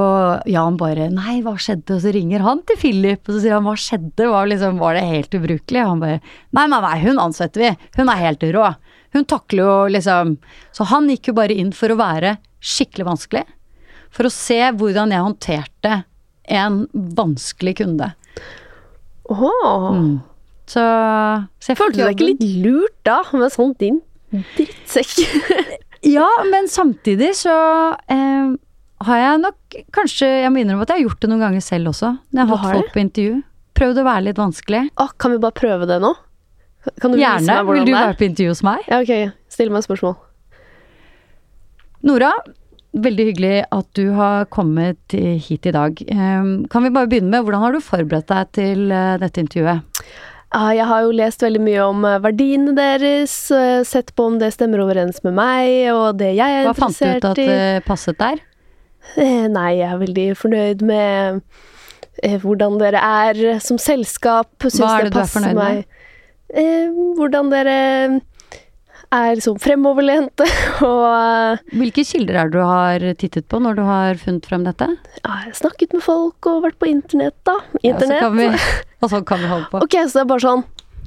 Jan 0.48 0.78
bare 0.80 1.10
'nei, 1.12 1.42
hva 1.44 1.56
skjedde?' 1.60 1.98
Og 1.98 2.00
så 2.00 2.12
ringer 2.14 2.40
han 2.40 2.62
til 2.64 2.78
Philip, 2.80 3.20
og 3.28 3.34
så 3.34 3.40
sier 3.42 3.56
han 3.58 3.66
'hva 3.66 3.76
skjedde', 3.76 4.30
var, 4.30 4.46
liksom, 4.48 4.78
var 4.80 4.94
det 4.94 5.04
helt 5.04 5.34
ubrukelig? 5.36 5.82
Og 5.84 5.90
han 5.90 6.00
bare 6.00 6.20
'nei, 6.52 6.66
nei, 6.66 6.80
nei, 6.80 6.98
hun 7.04 7.20
ansetter 7.20 7.60
vi, 7.60 7.76
hun 7.98 8.08
er 8.08 8.22
helt 8.24 8.40
rå'. 8.40 8.74
Hun 9.12 9.24
takler 9.24 9.62
jo 9.62 9.74
liksom 9.94 10.38
Så 10.72 10.84
han 10.90 11.08
gikk 11.08 11.28
jo 11.28 11.34
bare 11.34 11.54
inn 11.54 11.72
for 11.72 11.88
å 11.92 12.00
være 12.00 12.38
skikkelig 12.60 13.06
vanskelig. 13.06 13.44
For 14.10 14.26
å 14.26 14.32
se 14.32 14.58
hvordan 14.72 15.12
jeg 15.12 15.22
håndterte 15.22 16.04
en 16.48 16.88
vanskelig 16.92 17.76
kunde. 17.76 18.14
Åh. 19.30 19.92
Mm. 19.92 20.20
Så, 20.66 20.80
så 21.60 21.72
jeg 21.72 21.76
Følte 21.76 22.06
deg 22.06 22.16
ikke 22.16 22.30
litt 22.32 22.44
lurt 22.64 22.96
da, 23.04 23.20
med 23.36 23.52
sånt 23.52 23.78
din 23.78 24.00
drittsekk? 24.56 25.80
Ja, 26.04 26.26
men 26.50 26.66
samtidig 26.68 27.30
så 27.38 27.54
eh, 28.12 28.50
har 29.02 29.18
jeg 29.18 29.40
nok 29.42 29.76
kanskje 29.92 30.26
Jeg 30.44 30.52
må 30.52 30.60
innrømme 30.62 30.82
at 30.86 30.88
jeg 30.94 30.96
har 31.02 31.08
gjort 31.08 31.20
det 31.20 31.28
noen 31.30 31.40
ganger 31.42 31.60
selv 31.60 31.88
også. 31.90 32.12
Når 32.32 32.40
jeg 32.40 32.48
har 32.48 32.56
har 32.56 32.64
hatt 32.64 32.76
folk 32.78 32.92
på 32.94 33.00
intervju. 33.02 33.42
Prøvd 33.74 33.98
å 33.98 34.04
være 34.06 34.22
litt 34.28 34.38
vanskelig. 34.38 34.82
Å, 35.02 35.08
kan 35.18 35.34
vi 35.34 35.38
bare 35.42 35.52
prøve 35.58 35.86
det 35.90 35.98
nå? 36.00 36.12
Kan 37.00 37.10
du 37.10 37.16
vise 37.18 37.24
Gjerne. 37.26 37.56
hvordan 37.64 37.84
Vil 37.84 37.92
du 37.92 37.96
være 37.98 38.18
på 38.20 38.26
intervju 38.28 38.52
hos 38.52 38.62
meg? 38.62 38.84
Ja, 38.88 39.00
ok. 39.02 39.32
Still 39.50 39.70
meg 39.74 39.82
et 39.82 39.88
spørsmål. 39.88 40.14
Nora, 42.04 42.30
veldig 42.94 43.26
hyggelig 43.30 43.54
at 43.72 43.88
du 43.96 44.04
har 44.14 44.44
kommet 44.52 45.16
hit 45.16 45.66
i 45.66 45.72
dag. 45.74 46.02
Ehm, 46.12 46.68
Kan 46.70 46.84
vi 46.84 46.90
bare 46.94 47.08
begynne 47.10 47.30
med, 47.32 47.42
hvordan 47.46 47.60
har 47.64 47.72
du 47.72 47.80
forberedt 47.80 48.28
deg 48.30 48.52
til 48.52 48.92
eh, 48.92 49.16
dette 49.18 49.40
intervjuet? 49.40 49.82
Ah, 50.54 50.70
Jeg 50.76 50.86
har 50.86 51.02
jo 51.02 51.10
lest 51.10 51.42
veldig 51.42 51.60
mye 51.64 51.82
om 51.88 52.04
eh, 52.04 52.18
verdiene 52.22 52.74
deres, 52.76 53.50
eh, 53.50 53.82
sett 53.82 54.14
på 54.14 54.28
om 54.28 54.38
det 54.38 54.52
stemmer 54.54 54.84
overens 54.84 55.22
med 55.24 55.34
meg 55.34 55.90
og 55.94 56.18
det 56.20 56.34
jeg 56.36 56.60
er 56.60 56.68
Hva 56.68 56.76
fant 56.76 56.94
du 57.00 57.08
ut 57.08 57.24
at 57.32 57.40
det 57.40 57.84
passet 57.88 58.18
der? 58.20 58.38
Eh, 59.16 59.46
Nei, 59.52 59.70
jeg 59.78 59.88
er 59.92 60.00
veldig 60.00 60.26
fornøyd 60.40 60.82
med 60.86 61.40
eh, 62.22 62.36
hvordan 62.42 62.78
dere 62.80 63.00
er 63.04 63.58
som 63.62 63.78
selskap. 63.80 64.50
Syns 64.64 64.80
Hva 64.82 64.94
er 64.98 65.08
det 65.08 65.14
du 65.16 65.20
er 65.22 65.30
fornøyd 65.30 65.58
med? 65.58 65.82
meg. 65.84 65.84
Eh, 66.54 66.88
hvordan 67.18 67.50
dere 67.52 67.76
er 69.14 69.38
sånn 69.44 69.58
fremoverlente 69.62 70.46
og 70.88 71.60
Hvilke 71.70 72.02
kilder 72.06 72.38
er 72.40 72.48
det 72.50 72.58
du 72.58 72.66
har 72.66 73.04
tittet 73.20 73.46
på 73.50 73.60
når 73.62 73.76
du 73.78 73.82
har 73.86 74.18
funnet 74.18 74.46
frem 74.48 74.64
dette? 74.66 74.88
ja, 75.20 75.36
jeg 75.44 75.52
har 75.52 75.58
snakket 75.60 75.94
med 75.94 76.02
folk 76.02 76.48
og 76.50 76.64
vært 76.66 76.78
på 76.82 76.88
internett, 76.90 77.36
da. 77.46 77.58
Ja, 77.78 77.94
så 77.94 78.08
Internett. 78.08 78.24
kan 78.24 78.38
vi, 78.40 78.48
og 79.04 79.12
sånn 79.12 79.26
kan 79.28 79.42
vi 79.44 79.50
holde 79.52 79.70
på. 79.70 79.82
Ok, 79.86 79.94
så 80.08 80.18
det 80.18 80.24
er 80.24 80.30
bare 80.32 80.44
sånn. 80.48 80.64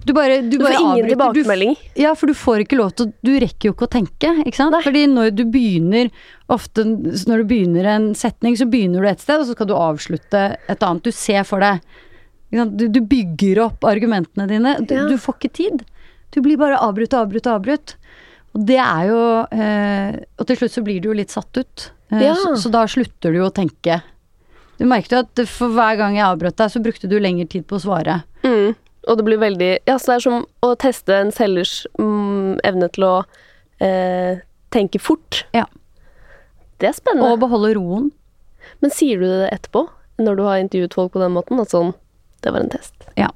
Du 0.07 0.13
bare, 0.15 0.37
du 0.45 0.53
Du 0.57 0.63
får 0.63 0.73
ingen 0.77 0.91
avbryter. 0.93 1.07
Du, 1.07 1.41
tilbakemelding. 1.41 1.75
ja, 1.99 2.13
for 2.15 2.31
du 2.31 2.33
får 2.37 2.63
ikke 2.63 2.77
lov 2.79 2.93
til 2.95 3.09
Du 3.27 3.31
rekker 3.43 3.67
jo 3.69 3.73
ikke 3.75 3.87
å 3.89 3.91
tenke, 3.97 4.29
ikke 4.47 4.55
sant? 4.61 4.71
Nei. 4.75 4.81
Fordi 4.85 5.01
når 5.11 5.33
du 5.35 5.43
begynner 5.51 6.09
Ofte 6.53 6.85
når 6.87 7.41
du 7.43 7.45
begynner 7.49 7.89
en 7.91 8.05
setning, 8.15 8.55
så 8.55 8.65
begynner 8.71 9.03
du 9.03 9.09
et 9.09 9.19
sted, 9.19 9.41
og 9.41 9.49
så 9.49 9.55
skal 9.57 9.67
du 9.67 9.73
avslutte 9.75 10.43
et 10.71 10.83
annet. 10.87 11.03
Du 11.03 11.11
ser 11.11 11.43
for 11.43 11.59
deg? 11.59 11.81
Du, 12.55 12.85
du 12.87 13.01
bygger 13.03 13.59
opp 13.65 13.83
argumentene 13.83 14.45
dine. 14.47 14.77
Du, 14.87 14.93
Ja. 14.95 15.17
får 15.19 15.35
ikke 15.41 15.51
tid. 15.59 15.83
Du 16.31 16.39
blir 16.41 16.55
bare 16.57 16.79
avbrutt 16.79 17.11
og 17.17 17.25
avbrutt 17.27 17.47
og 17.51 17.57
avbrutt. 17.59 17.95
Og 18.55 18.63
det 18.65 18.77
er 18.79 19.09
jo 19.11 19.19
eh, 19.51 20.15
Og 20.39 20.47
til 20.47 20.55
slutt 20.61 20.71
så 20.77 20.83
blir 20.87 21.01
du 21.03 21.09
jo 21.11 21.17
litt 21.19 21.35
satt 21.35 21.51
ut. 21.59 21.89
Eh, 22.13 22.23
Ja. 22.29 22.33
så, 22.39 22.55
så 22.55 22.71
da 22.71 22.85
slutter 22.87 23.35
du 23.35 23.41
jo 23.41 23.49
å 23.49 23.53
tenke. 23.53 23.99
Du 24.79 24.85
merket 24.87 25.11
jo 25.11 25.19
at 25.25 25.43
for 25.51 25.67
hver 25.75 25.97
gang 25.99 26.15
jeg 26.15 26.23
avbrøt 26.29 26.55
deg, 26.63 26.71
så 26.71 26.79
brukte 26.79 27.09
du 27.11 27.19
lengre 27.19 27.47
tid 27.49 27.67
på 27.67 27.75
å 27.75 27.83
svare. 27.83 28.21
Mm. 28.47 28.71
Og 29.07 29.17
det 29.19 29.25
blir 29.27 29.39
veldig 29.41 29.71
Ja, 29.87 29.97
så 29.97 30.11
det 30.11 30.15
er 30.17 30.25
som 30.25 30.45
å 30.65 30.73
teste 30.79 31.15
en 31.15 31.33
selgers 31.35 31.81
mm, 31.99 32.59
evne 32.67 32.89
til 32.93 33.07
å 33.07 33.15
eh, 33.83 34.43
tenke 34.73 34.99
fort. 35.01 35.45
Ja. 35.55 35.65
Det 36.81 36.91
er 36.91 36.97
spennende. 36.97 37.31
Og 37.31 37.41
beholde 37.41 37.73
roen. 37.77 38.11
Men 38.83 38.93
sier 38.93 39.21
du 39.21 39.27
det 39.29 39.51
etterpå, 39.53 39.87
når 40.21 40.37
du 40.37 40.43
har 40.45 40.61
intervjuet 40.61 40.97
folk 40.97 41.13
på 41.15 41.21
den 41.23 41.35
måten? 41.37 41.61
At 41.61 41.73
sånn 41.73 41.93
Det 42.43 42.53
var 42.53 42.65
en 42.65 42.73
test. 42.73 42.93
Ja. 43.17 43.31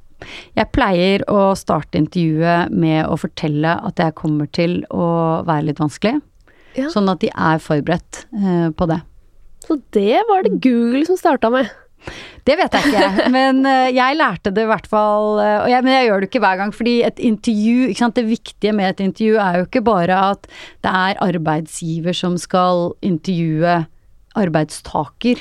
Jeg 0.53 0.69
pleier 0.75 1.23
å 1.31 1.55
starte 1.57 1.97
intervjuet 1.97 2.69
med 2.69 3.07
å 3.09 3.15
fortelle 3.17 3.73
at 3.81 3.97
jeg 3.97 4.13
kommer 4.19 4.49
til 4.53 4.83
å 4.93 5.41
være 5.47 5.71
litt 5.71 5.81
vanskelig. 5.81 6.19
Ja. 6.77 6.91
Sånn 6.93 7.09
at 7.11 7.23
de 7.23 7.31
er 7.33 7.63
forberedt 7.63 8.25
eh, 8.37 8.69
på 8.77 8.87
det. 8.91 9.01
Så 9.65 9.79
det 9.95 10.21
var 10.29 10.45
det 10.45 10.59
Google 10.61 11.03
som 11.07 11.17
starta 11.19 11.49
med. 11.53 11.71
Det 12.47 12.55
vet 12.57 12.73
jeg 12.73 12.89
ikke, 12.89 13.27
men 13.35 13.61
eh, 13.69 13.91
jeg 13.93 14.17
lærte 14.17 14.53
det 14.53 14.65
i 14.65 14.69
hvert 14.71 14.89
fall 14.89 15.39
eh, 15.43 15.69
jeg, 15.71 15.85
Men 15.85 15.93
jeg 15.93 16.07
gjør 16.07 16.23
det 16.23 16.29
ikke 16.31 16.43
hver 16.43 16.59
gang, 16.61 16.73
fordi 16.73 16.95
et 17.05 17.21
intervju 17.21 17.93
sant? 17.97 18.17
Det 18.17 18.25
viktige 18.27 18.73
med 18.75 18.89
et 18.89 19.03
intervju 19.05 19.37
er 19.41 19.59
jo 19.59 19.67
ikke 19.67 19.83
bare 19.85 20.17
at 20.31 20.49
det 20.83 20.91
er 20.91 21.21
arbeidsgiver 21.21 22.17
som 22.17 22.37
skal 22.41 22.91
intervjue 23.05 23.81
arbeidstaker. 24.39 25.39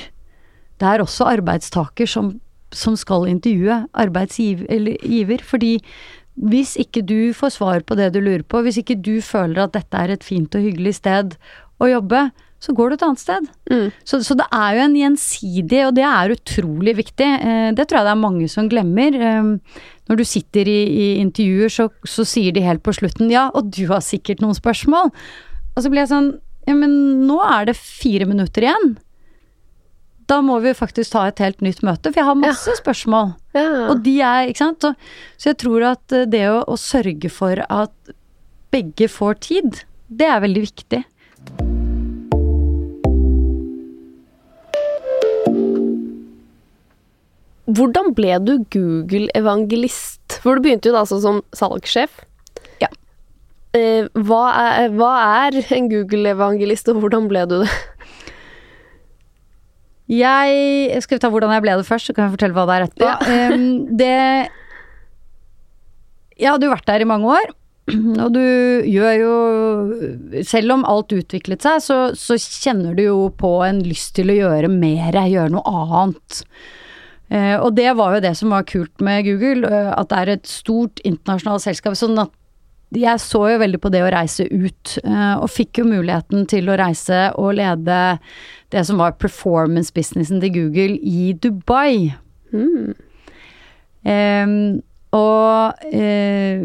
Det 0.81 0.89
er 0.89 1.03
også 1.03 1.29
arbeidstaker 1.31 2.09
som, 2.09 2.35
som 2.73 2.97
skal 2.99 3.29
intervjue 3.31 3.85
arbeidsgiver, 3.95 5.45
fordi 5.45 5.79
hvis 6.41 6.77
ikke 6.81 7.03
du 7.05 7.33
får 7.37 7.57
svar 7.57 7.83
på 7.85 7.97
det 7.99 8.13
du 8.15 8.21
lurer 8.23 8.45
på, 8.47 8.63
hvis 8.65 8.81
ikke 8.81 8.97
du 8.97 9.19
føler 9.25 9.65
at 9.65 9.75
dette 9.77 9.97
er 9.97 10.15
et 10.15 10.25
fint 10.25 10.55
og 10.57 10.65
hyggelig 10.65 10.97
sted 11.01 11.37
å 11.81 11.89
jobbe, 11.91 12.29
så 12.61 12.75
går 12.77 12.91
du 12.91 12.97
et 12.97 13.05
annet 13.07 13.23
sted. 13.23 13.47
Mm. 13.73 13.87
Så, 14.05 14.21
så 14.27 14.37
det 14.37 14.47
er 14.53 14.77
jo 14.77 14.85
en 14.85 14.99
gjensidig, 14.99 15.81
og 15.87 15.95
det 15.97 16.05
er 16.05 16.35
utrolig 16.35 16.95
viktig. 16.99 17.29
Eh, 17.41 17.71
det 17.77 17.87
tror 17.89 18.01
jeg 18.01 18.09
det 18.11 18.13
er 18.13 18.21
mange 18.21 18.51
som 18.53 18.69
glemmer. 18.69 19.17
Eh, 19.17 19.81
når 20.11 20.21
du 20.21 20.25
sitter 20.29 20.69
i, 20.69 20.81
i 20.91 21.09
intervjuer, 21.23 21.73
så, 21.73 21.89
så 22.05 22.27
sier 22.29 22.53
de 22.53 22.65
helt 22.67 22.85
på 22.85 22.95
slutten 22.97 23.33
ja, 23.33 23.49
og 23.55 23.73
du 23.73 23.87
har 23.93 24.05
sikkert 24.05 24.45
noen 24.45 24.59
spørsmål. 24.59 25.13
Og 25.73 25.85
så 25.85 25.93
blir 25.93 26.05
jeg 26.05 26.13
sånn 26.13 26.33
ja, 26.69 26.77
men 26.77 26.93
nå 27.27 27.39
er 27.47 27.71
det 27.71 27.79
fire 27.79 28.29
minutter 28.29 28.67
igjen. 28.67 28.93
Da 30.31 30.39
må 30.45 30.61
vi 30.63 30.77
faktisk 30.77 31.15
ta 31.15 31.25
et 31.27 31.41
helt 31.43 31.65
nytt 31.65 31.81
møte, 31.87 32.13
for 32.13 32.21
jeg 32.21 32.29
har 32.29 32.39
masse 32.39 32.77
spørsmål. 32.79 33.33
Ja. 33.57 33.67
Og 33.91 34.05
de 34.05 34.21
er, 34.21 34.53
ikke 34.53 34.63
sant. 34.63 34.85
Så, 34.85 34.93
så 35.41 35.53
jeg 35.55 35.63
tror 35.65 35.89
at 35.95 36.17
eh, 36.17 36.29
det 36.31 36.45
å, 36.53 36.61
å 36.69 36.79
sørge 36.79 37.33
for 37.33 37.65
at 37.67 38.15
begge 38.71 39.11
får 39.11 39.41
tid, 39.49 39.85
det 40.07 40.29
er 40.31 40.45
veldig 40.45 40.67
viktig. 40.69 41.05
Hvordan 47.77 48.15
ble 48.17 48.39
du 48.43 48.53
Google-evangelist? 48.73 50.41
For 50.43 50.57
du 50.57 50.65
begynte 50.65 50.91
jo 50.91 50.97
da 50.97 51.05
altså 51.05 51.21
som 51.23 51.41
salgssjef. 51.57 52.23
Ja. 52.83 52.89
Eh, 53.77 54.09
hva, 54.27 54.45
er, 54.57 54.91
hva 54.97 55.13
er 55.47 55.61
en 55.77 55.91
Google-evangelist, 55.93 56.91
og 56.91 57.03
hvordan 57.05 57.29
ble 57.31 57.47
du 57.51 57.61
det? 57.63 57.71
Jeg 60.11 61.03
Skal 61.05 61.19
vi 61.19 61.23
ta 61.23 61.31
hvordan 61.31 61.53
jeg 61.55 61.63
ble 61.63 61.77
det 61.79 61.87
først, 61.87 62.11
så 62.11 62.17
kan 62.17 62.27
jeg 62.27 62.35
fortelle 62.35 62.57
hva 62.57 62.67
det 62.67 62.77
er 62.77 62.87
etterpå. 62.89 63.07
Ja. 63.07 63.19
um, 63.55 63.71
det 64.01 64.17
Jeg 66.41 66.51
hadde 66.51 66.67
jo 66.67 66.75
vært 66.75 66.89
der 66.91 67.05
i 67.05 67.09
mange 67.09 67.31
år, 67.31 67.53
og 68.25 68.29
du 68.35 68.43
gjør 68.87 69.15
jo 69.19 69.35
Selv 70.47 70.77
om 70.77 70.85
alt 70.89 71.15
utviklet 71.15 71.63
seg, 71.67 71.79
så, 71.85 71.99
så 72.19 72.39
kjenner 72.41 72.99
du 72.99 73.05
jo 73.05 73.17
på 73.39 73.55
en 73.67 73.83
lyst 73.87 74.17
til 74.19 74.33
å 74.33 74.39
gjøre 74.41 74.71
mer, 74.73 75.21
gjøre 75.31 75.55
noe 75.55 75.85
annet. 75.85 76.43
Eh, 77.31 77.57
og 77.63 77.77
det 77.79 77.93
var 77.99 78.17
jo 78.17 78.25
det 78.25 78.35
som 78.39 78.51
var 78.51 78.67
kult 78.67 79.03
med 79.05 79.25
Google, 79.29 79.69
eh, 79.69 79.91
at 79.95 80.11
det 80.11 80.19
er 80.19 80.33
et 80.35 80.51
stort 80.51 81.03
internasjonalt 81.07 81.63
selskap. 81.63 81.95
sånn 81.95 82.19
at 82.19 82.31
jeg 82.91 83.23
så 83.23 83.45
jo 83.53 83.59
veldig 83.63 83.79
på 83.79 83.91
det 83.95 84.03
å 84.03 84.11
reise 84.11 84.49
ut, 84.51 84.99
eh, 85.05 85.35
og 85.39 85.47
fikk 85.49 85.79
jo 85.79 85.85
muligheten 85.85 86.47
til 86.51 86.67
å 86.67 86.79
reise 86.79 87.31
og 87.39 87.55
lede 87.55 88.19
det 88.71 88.87
som 88.87 88.99
var 88.99 89.13
performance-businessen 89.13 90.41
til 90.41 90.51
Google 90.51 90.99
i 90.99 91.33
Dubai. 91.33 92.17
Mm. 92.53 92.95
Og 95.17 95.87
eh, 95.91 96.61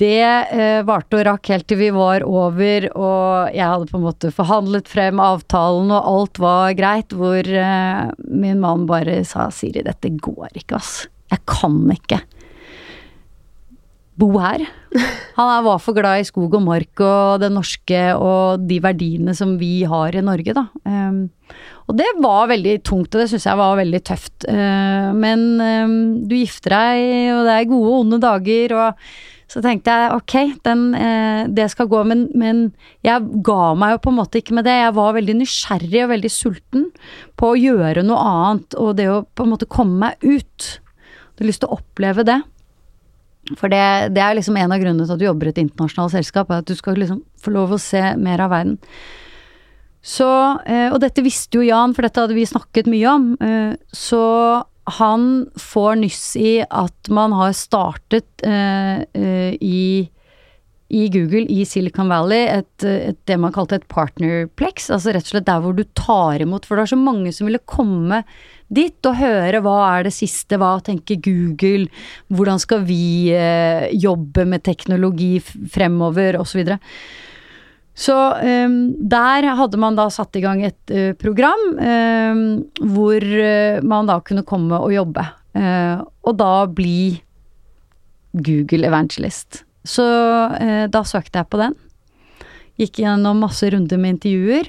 det 0.00 0.24
eh, 0.24 0.80
varte 0.88 1.18
og 1.18 1.26
rakk 1.28 1.50
helt 1.52 1.66
til 1.68 1.80
vi 1.82 1.90
var 1.92 2.24
over, 2.24 2.88
og 2.96 3.52
jeg 3.52 3.66
hadde 3.66 3.90
på 3.90 3.98
en 3.98 4.06
måte 4.06 4.32
forhandlet 4.32 4.88
frem 4.88 5.20
avtalen, 5.20 5.92
og 5.92 6.08
alt 6.12 6.40
var 6.40 6.72
greit, 6.78 7.12
hvor 7.12 7.44
eh, 7.44 8.08
min 8.24 8.62
mann 8.64 8.86
bare 8.88 9.20
sa 9.28 9.50
Siri, 9.52 9.84
dette 9.84 10.14
går 10.16 10.48
ikke, 10.56 10.80
ass. 10.80 11.06
Jeg 11.28 11.44
kan 11.50 11.82
ikke 11.92 12.22
bo 14.18 14.32
her. 14.40 14.64
Han 15.36 15.64
var 15.66 15.78
for 15.82 15.94
glad 15.94 16.22
i 16.22 16.26
skog 16.26 16.56
og 16.56 16.64
mark 16.64 17.04
og 17.04 17.42
det 17.44 17.52
norske 17.52 18.00
og 18.16 18.64
de 18.66 18.80
verdiene 18.82 19.34
som 19.36 19.58
vi 19.60 19.82
har 19.86 20.16
i 20.16 20.24
Norge, 20.24 20.56
da. 20.56 20.64
Em, 20.88 21.26
og 21.88 21.96
det 21.96 22.08
var 22.20 22.50
veldig 22.50 22.76
tungt, 22.84 23.14
og 23.14 23.22
det 23.22 23.30
syns 23.30 23.48
jeg 23.48 23.58
var 23.58 23.78
veldig 23.80 24.02
tøft. 24.04 24.44
Eh, 24.50 25.08
men 25.16 25.48
du 26.28 26.36
gifter 26.36 26.76
deg, 26.76 27.08
og 27.32 27.42
det 27.48 27.56
er 27.56 27.72
gode 27.72 27.90
og 27.90 27.98
onde 28.02 28.22
dager, 28.22 28.76
og 28.76 29.10
så 29.48 29.62
tenkte 29.64 29.92
jeg 29.96 30.12
ok, 30.12 30.34
den, 30.66 30.82
eh, 30.94 31.46
det 31.48 31.70
skal 31.72 31.88
gå, 31.88 32.02
men, 32.04 32.26
men 32.36 32.66
jeg 33.06 33.24
ga 33.46 33.72
meg 33.80 33.94
jo 33.94 34.02
på 34.04 34.12
en 34.12 34.18
måte 34.18 34.42
ikke 34.42 34.58
med 34.58 34.68
det. 34.68 34.74
Jeg 34.76 34.96
var 34.98 35.16
veldig 35.16 35.36
nysgjerrig 35.38 36.02
og 36.04 36.10
veldig 36.12 36.30
sulten 36.32 36.84
på 37.40 37.54
å 37.54 37.56
gjøre 37.56 38.04
noe 38.04 38.26
annet, 38.28 38.76
og 38.76 38.98
det 38.98 39.08
å 39.08 39.22
på 39.24 39.46
en 39.46 39.54
måte 39.54 39.70
komme 39.72 40.02
meg 40.02 40.26
ut. 40.26 40.68
Du 41.32 41.42
har 41.42 41.48
lyst 41.48 41.64
til 41.64 41.72
å 41.72 41.78
oppleve 41.80 42.26
det. 42.28 42.42
For 43.56 43.72
det, 43.72 43.80
det 44.12 44.20
er 44.20 44.36
liksom 44.36 44.58
en 44.60 44.74
av 44.74 44.82
grunnene 44.82 45.06
til 45.06 45.16
at 45.16 45.22
du 45.22 45.24
jobber 45.24 45.48
i 45.48 45.54
et 45.54 45.62
internasjonalt 45.62 46.12
selskap, 46.18 46.52
at 46.52 46.68
du 46.68 46.76
skal 46.76 47.00
liksom 47.00 47.24
få 47.40 47.54
lov 47.54 47.72
å 47.72 47.80
se 47.80 48.02
mer 48.20 48.44
av 48.44 48.52
verden. 48.52 48.76
Så, 50.04 50.28
eh, 50.66 50.88
og 50.92 51.00
dette 51.02 51.24
visste 51.26 51.58
jo 51.58 51.66
Jan, 51.66 51.94
for 51.94 52.06
dette 52.06 52.22
hadde 52.22 52.36
vi 52.36 52.46
snakket 52.48 52.90
mye 52.90 53.08
om. 53.10 53.32
eh, 53.40 53.74
Så 53.92 54.64
han 54.98 55.24
får 55.58 55.98
nyss 56.00 56.36
i 56.40 56.52
at 56.64 57.10
man 57.10 57.34
har 57.36 57.52
startet 57.52 58.46
eh, 58.46 59.04
i 59.60 60.08
i 60.88 61.10
Google 61.12 61.44
i 61.52 61.66
Silicon 61.68 62.08
Valley 62.08 62.46
et, 62.48 62.84
et, 62.88 63.18
det 63.28 63.36
man 63.36 63.52
kalte 63.52 63.76
et 63.76 63.88
partnerplex. 63.92 64.86
Altså 64.88 65.12
rett 65.12 65.26
og 65.26 65.34
slett 65.34 65.44
der 65.44 65.60
hvor 65.60 65.74
du 65.76 65.82
tar 65.92 66.40
imot, 66.40 66.64
for 66.64 66.80
det 66.80 66.86
er 66.86 66.92
så 66.94 66.96
mange 66.96 67.32
som 67.36 67.44
ville 67.44 67.60
komme 67.68 68.22
dit 68.72 68.96
og 69.04 69.18
høre 69.20 69.60
hva 69.60 69.74
er 69.98 70.08
det 70.08 70.14
siste, 70.16 70.56
hva 70.56 70.78
tenker 70.80 71.20
Google, 71.20 71.90
hvordan 72.32 72.56
skal 72.64 72.86
vi 72.88 73.28
jobbe 74.00 74.46
med 74.48 74.64
teknologi 74.64 75.34
fremover, 75.44 76.40
osv. 76.40 76.48
Så, 76.48 76.62
videre. 76.62 76.80
Så 77.98 78.14
um, 78.14 78.76
der 79.10 79.48
hadde 79.58 79.78
man 79.80 79.96
da 79.98 80.06
satt 80.12 80.36
i 80.38 80.42
gang 80.44 80.62
et 80.62 80.92
uh, 80.94 81.12
program 81.18 81.64
um, 81.74 82.42
hvor 82.94 83.18
uh, 83.18 83.80
man 83.82 84.06
da 84.06 84.20
kunne 84.22 84.46
komme 84.46 84.78
og 84.78 84.94
jobbe. 84.94 85.24
Uh, 85.58 86.04
og 86.22 86.36
da 86.38 86.52
bli 86.70 87.18
Google 88.38 88.86
Evangelist. 88.86 89.64
Så 89.88 90.04
da 90.92 91.00
søkte 91.06 91.40
jeg 91.40 91.48
på 91.48 91.58
den. 91.58 91.72
Gikk 92.76 92.98
gjennom 93.00 93.40
masse 93.40 93.70
runder 93.72 93.98
med 93.98 94.18
intervjuer. 94.18 94.68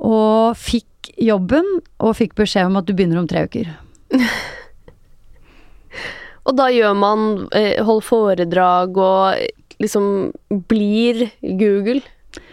Og 0.00 0.56
fikk 0.56 1.10
jobben, 1.20 1.68
og 2.00 2.16
fikk 2.16 2.32
beskjed 2.38 2.70
om 2.70 2.78
at 2.80 2.88
du 2.88 2.94
begynner 2.96 3.20
om 3.20 3.28
tre 3.28 3.44
uker. 3.44 3.68
og 6.48 6.56
da 6.56 6.70
gjør 6.72 6.96
man 6.96 7.26
Holder 7.52 8.08
foredrag 8.08 8.96
og 8.96 9.67
liksom 9.82 10.32
blir 10.68 11.30
Google? 11.40 12.02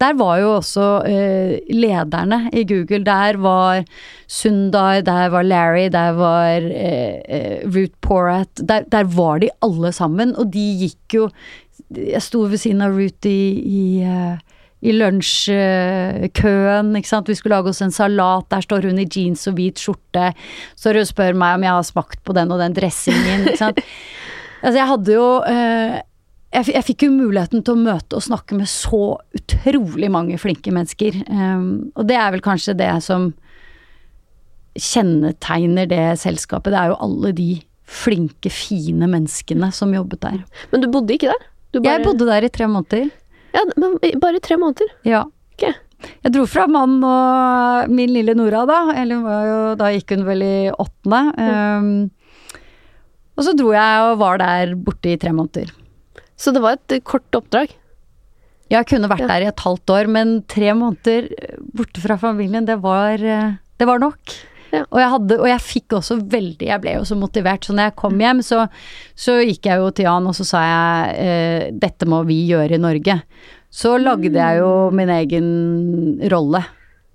der 0.00 0.16
var 0.18 0.38
jo 0.42 0.54
også 0.58 0.86
eh, 1.08 1.58
lederne 1.70 2.50
i 2.52 2.64
Google. 2.68 3.04
Der 3.06 3.38
var 3.40 3.84
Sundar, 4.26 5.00
der 5.00 5.28
var 5.32 5.42
Larry, 5.42 5.88
der 5.92 6.16
var 6.18 6.62
eh, 6.62 7.20
eh, 7.28 7.58
Ruth 7.64 7.94
Porat. 8.00 8.60
Der, 8.68 8.84
der, 8.92 9.04
var 9.04 9.38
de 9.38 9.50
alle 9.62 9.92
sammen, 9.92 10.36
og 10.36 10.52
de 10.52 10.64
gikk 10.84 11.14
jo 11.14 11.28
Jeg 11.94 12.22
sto 12.22 12.40
ved 12.48 12.58
siden 12.58 12.82
av 12.82 12.94
Ruth 12.96 13.28
i, 13.28 13.60
i, 13.60 14.02
eh, 14.02 14.38
i 14.82 14.94
lunsjkøen, 14.94 16.94
ikke 16.96 17.10
sant. 17.10 17.28
Vi 17.28 17.36
skulle 17.38 17.56
lage 17.56 17.70
oss 17.70 17.82
en 17.84 17.94
salat, 17.94 18.48
der 18.50 18.64
står 18.64 18.88
hun 18.88 18.98
i 18.98 19.06
jeans 19.06 19.46
og 19.50 19.58
hvit 19.58 19.78
skjorte. 19.78 20.32
Så 20.74 20.94
hun 20.94 21.06
spør 21.06 21.36
meg 21.38 21.58
om 21.58 21.66
jeg 21.66 21.76
har 21.76 21.86
smakt 21.86 22.22
på 22.24 22.34
den 22.34 22.54
og 22.54 22.62
den 22.62 22.76
dressingen, 22.76 23.48
ikke 23.48 23.62
sant. 23.66 23.84
Altså, 24.64 24.78
jeg 24.78 24.88
hadde 24.88 25.12
jo 25.12 25.24
uh, 25.44 25.96
jeg, 26.54 26.70
jeg, 26.70 26.86
fikk 26.86 27.06
jo 27.06 27.14
muligheten 27.14 27.64
til 27.66 27.74
å 27.74 27.82
møte 27.82 28.18
og 28.18 28.24
snakke 28.24 28.56
med 28.58 28.70
så 28.70 29.16
utrolig 29.34 30.10
mange 30.12 30.38
flinke 30.40 30.72
mennesker. 30.74 31.16
Um, 31.28 31.90
og 31.98 32.06
det 32.10 32.18
er 32.20 32.30
vel 32.34 32.44
kanskje 32.44 32.76
det 32.78 32.90
som 33.04 33.32
kjennetegner 34.74 35.88
det 35.90 36.04
selskapet. 36.22 36.74
Det 36.74 36.80
er 36.80 36.92
jo 36.92 37.00
alle 37.06 37.34
de 37.36 37.48
flinke, 37.84 38.50
fine 38.50 39.08
menneskene 39.10 39.70
som 39.74 39.92
jobbet 39.94 40.22
der. 40.24 40.40
Men 40.72 40.84
du 40.84 40.88
bodde 40.92 41.16
ikke 41.16 41.32
der? 41.32 41.46
Bare... 41.74 41.90
Jeg 41.90 42.04
bodde 42.06 42.28
der 42.30 42.46
i 42.46 42.52
tre 42.54 42.68
måneder. 42.70 43.10
Ja, 43.54 43.62
men 43.78 43.98
Bare 44.22 44.42
tre 44.42 44.58
måneder? 44.58 44.90
Ja. 45.06 45.24
Okay. 45.54 45.74
Jeg 46.24 46.34
dro 46.34 46.44
fra 46.50 46.66
mannen 46.68 47.04
og 47.06 47.92
min 47.94 48.12
lille 48.12 48.34
Nora, 48.36 48.64
da. 48.68 48.80
Eller 48.98 49.22
jo, 49.48 49.60
da 49.80 49.92
gikk 49.94 50.14
hun 50.16 50.26
vel 50.26 50.44
i 50.44 50.56
åttende. 50.70 51.22
Um, 51.38 52.60
og 53.34 53.46
så 53.46 53.54
dro 53.58 53.72
jeg 53.74 54.10
og 54.10 54.20
var 54.20 54.42
der 54.42 54.76
borte 54.78 55.14
i 55.14 55.18
tre 55.20 55.32
måneder. 55.34 55.72
Så 56.40 56.54
det 56.54 56.62
var 56.64 56.78
et 56.78 56.98
kort 57.06 57.36
oppdrag? 57.36 57.72
Jeg 58.72 58.88
kunne 58.88 59.10
vært 59.10 59.26
ja. 59.26 59.30
der 59.34 59.44
i 59.44 59.50
et 59.50 59.62
halvt 59.62 59.92
år, 59.92 60.08
men 60.10 60.38
tre 60.50 60.72
måneder 60.76 61.28
borte 61.76 62.02
fra 62.02 62.16
familien, 62.20 62.66
det 62.66 62.78
var, 62.82 63.20
eh, 63.20 63.56
det 63.78 63.88
var 63.88 64.02
nok. 64.02 64.36
Ja. 64.74 64.82
Og, 64.88 64.98
jeg 64.98 65.10
hadde, 65.12 65.36
og, 65.38 65.46
jeg 65.46 65.62
fikk 65.62 65.94
også 66.00 66.16
veldig 66.32 66.66
Jeg 66.66 66.82
ble 66.82 66.96
jo 66.96 67.04
så 67.06 67.14
motivert. 67.18 67.66
Så 67.66 67.76
når 67.76 67.90
jeg 67.90 67.98
kom 68.00 68.16
hjem, 68.18 68.40
så, 68.42 68.64
så 69.14 69.36
gikk 69.44 69.68
jeg 69.70 69.82
jo 69.82 69.90
til 69.94 70.08
Jan 70.08 70.26
og 70.26 70.34
så 70.34 70.46
sa 70.48 70.62
jeg 70.66 71.18
eh, 71.22 71.66
dette 71.78 72.08
må 72.10 72.24
vi 72.26 72.40
gjøre 72.48 72.74
i 72.74 72.82
Norge. 72.82 73.20
Så 73.74 73.96
lagde 73.98 74.34
jeg 74.34 74.62
jo 74.62 74.72
mm. 74.88 74.98
min 74.98 75.12
egen 75.14 75.48
rolle 76.32 76.62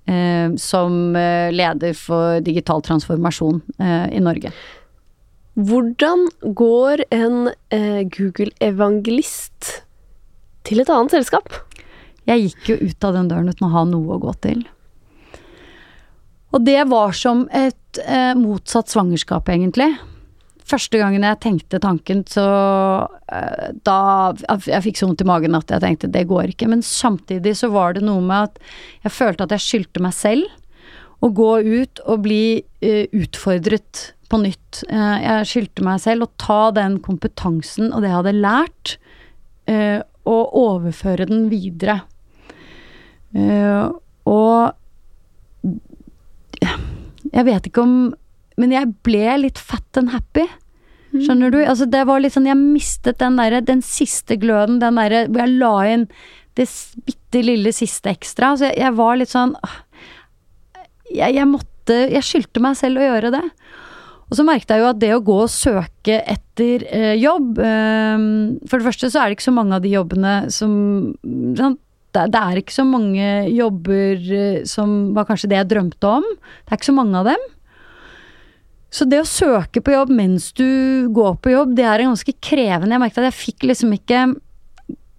eh, 0.10 0.56
som 0.60 1.16
eh, 1.16 1.52
leder 1.56 1.96
for 1.98 2.40
digital 2.46 2.84
transformasjon 2.86 3.62
eh, 3.80 4.06
i 4.16 4.24
Norge. 4.24 4.52
Hvordan 5.60 6.28
går 6.56 7.02
en 7.12 7.50
eh, 7.74 8.04
Google-evangelist 8.08 9.72
til 10.64 10.80
et 10.80 10.92
annet 10.94 11.18
selskap? 11.18 11.50
Jeg 12.30 12.46
gikk 12.46 12.70
jo 12.70 12.78
ut 12.86 13.08
av 13.08 13.18
den 13.18 13.32
døren 13.32 13.50
uten 13.52 13.66
å 13.68 13.74
ha 13.74 13.82
noe 13.90 14.16
å 14.16 14.22
gå 14.24 14.36
til. 14.46 14.62
Og 16.56 16.64
det 16.64 16.80
var 16.88 17.12
som 17.18 17.44
et 17.52 18.00
eh, 18.06 18.32
motsatt 18.40 18.88
svangerskap, 18.94 19.50
egentlig. 19.52 19.90
Første 20.70 21.02
gangen 21.02 21.26
jeg 21.26 21.42
tenkte 21.44 21.82
tanken, 21.82 22.22
så 22.30 22.46
eh, 23.28 23.74
da 23.84 24.00
Jeg 24.70 24.86
fikk 24.86 25.02
så 25.02 25.10
vondt 25.10 25.26
i 25.26 25.28
magen 25.28 25.58
at 25.58 25.74
jeg 25.74 25.84
tenkte 25.84 26.12
det 26.14 26.28
går 26.30 26.54
ikke. 26.54 26.70
Men 26.72 26.86
samtidig 26.86 27.58
så 27.60 27.72
var 27.74 27.98
det 27.98 28.06
noe 28.06 28.24
med 28.24 28.48
at 28.48 28.64
jeg 29.04 29.16
følte 29.18 29.50
at 29.50 29.58
jeg 29.58 29.66
skyldte 29.66 30.06
meg 30.08 30.16
selv 30.16 30.48
å 31.20 31.34
gå 31.36 31.52
ut 31.60 32.00
og 32.06 32.24
bli 32.24 32.62
eh, 32.80 33.12
utfordret 33.12 34.14
på 34.30 34.40
nytt. 34.44 34.84
Eh, 34.90 35.18
jeg 35.24 35.50
skyldte 35.50 35.86
meg 35.86 36.02
selv 36.04 36.28
å 36.28 36.32
ta 36.42 36.62
den 36.76 37.00
kompetansen 37.06 37.92
og 37.92 38.04
det 38.04 38.12
jeg 38.12 38.20
hadde 38.20 38.36
lært, 38.38 38.96
eh, 39.70 40.00
og 40.30 40.56
overføre 40.60 41.28
den 41.30 41.48
videre. 41.52 42.02
Eh, 43.36 43.90
og 44.30 44.74
jeg 47.30 47.46
vet 47.46 47.68
ikke 47.70 47.84
om 47.86 47.94
Men 48.60 48.74
jeg 48.74 48.90
ble 49.06 49.38
litt 49.40 49.60
fat 49.62 49.96
and 50.02 50.10
happy. 50.12 50.44
Skjønner 51.14 51.54
du? 51.54 51.60
Altså, 51.62 51.86
det 51.88 52.02
var 52.10 52.20
litt 52.20 52.34
sånn 52.36 52.50
Jeg 52.50 52.60
mistet 52.60 53.22
den 53.22 53.38
derre 53.40 53.62
Den 53.64 53.80
siste 53.86 54.36
gløden, 54.42 54.82
den 54.82 55.00
derre 55.00 55.22
hvor 55.30 55.46
jeg 55.46 55.56
la 55.62 55.76
inn 55.94 56.04
det 56.58 56.66
bitte 57.08 57.40
lille 57.46 57.72
siste 57.72 58.12
ekstra. 58.12 58.52
Så 58.60 58.68
jeg, 58.68 58.82
jeg 58.82 58.96
var 58.98 59.16
litt 59.16 59.32
sånn 59.32 59.54
jeg, 61.08 61.38
jeg 61.38 61.48
måtte 61.48 61.96
Jeg 62.12 62.26
skyldte 62.26 62.64
meg 62.66 62.76
selv 62.82 63.00
å 63.00 63.08
gjøre 63.08 63.32
det. 63.38 63.46
Og 64.30 64.38
så 64.38 64.46
merket 64.46 64.72
jeg 64.74 64.84
jo 64.84 64.90
at 64.92 65.02
det 65.02 65.12
å 65.16 65.24
gå 65.26 65.36
og 65.44 65.52
søke 65.52 66.20
etter 66.22 66.86
eh, 66.94 67.16
jobb 67.18 67.58
eh, 67.66 68.26
For 68.70 68.78
det 68.78 68.86
første 68.86 69.10
så 69.10 69.22
er 69.22 69.30
det 69.30 69.40
ikke 69.40 69.48
så 69.50 69.56
mange 69.56 69.78
av 69.78 69.86
de 69.86 69.94
jobbene 69.96 70.34
som 70.54 70.74
sant? 71.58 71.80
Det, 72.10 72.40
er 72.40 72.58
ikke 72.58 72.74
så 72.74 72.84
mange 72.90 73.26
jobber 73.54 74.30
eh, 74.34 74.62
som 74.70 75.12
var 75.14 75.28
kanskje 75.30 75.52
det 75.52 75.60
jeg 75.60 75.70
drømte 75.76 76.14
om. 76.20 76.26
Det 76.26 76.74
er 76.74 76.80
ikke 76.80 76.90
så 76.90 76.96
mange 76.98 77.20
av 77.20 77.28
dem. 77.30 77.44
Så 78.90 79.06
det 79.06 79.20
å 79.22 79.30
søke 79.30 79.84
på 79.86 79.94
jobb 79.94 80.14
mens 80.18 80.50
du 80.58 80.66
går 81.14 81.38
på 81.44 81.54
jobb, 81.54 81.76
det 81.78 81.86
er 81.86 82.02
ganske 82.02 82.34
krevende. 82.42 82.96
Jeg 82.96 83.04
merket 83.04 83.22
at 83.22 83.30
jeg 83.30 83.38
fikk 83.38 83.68
liksom 83.70 83.94
ikke 83.94 84.24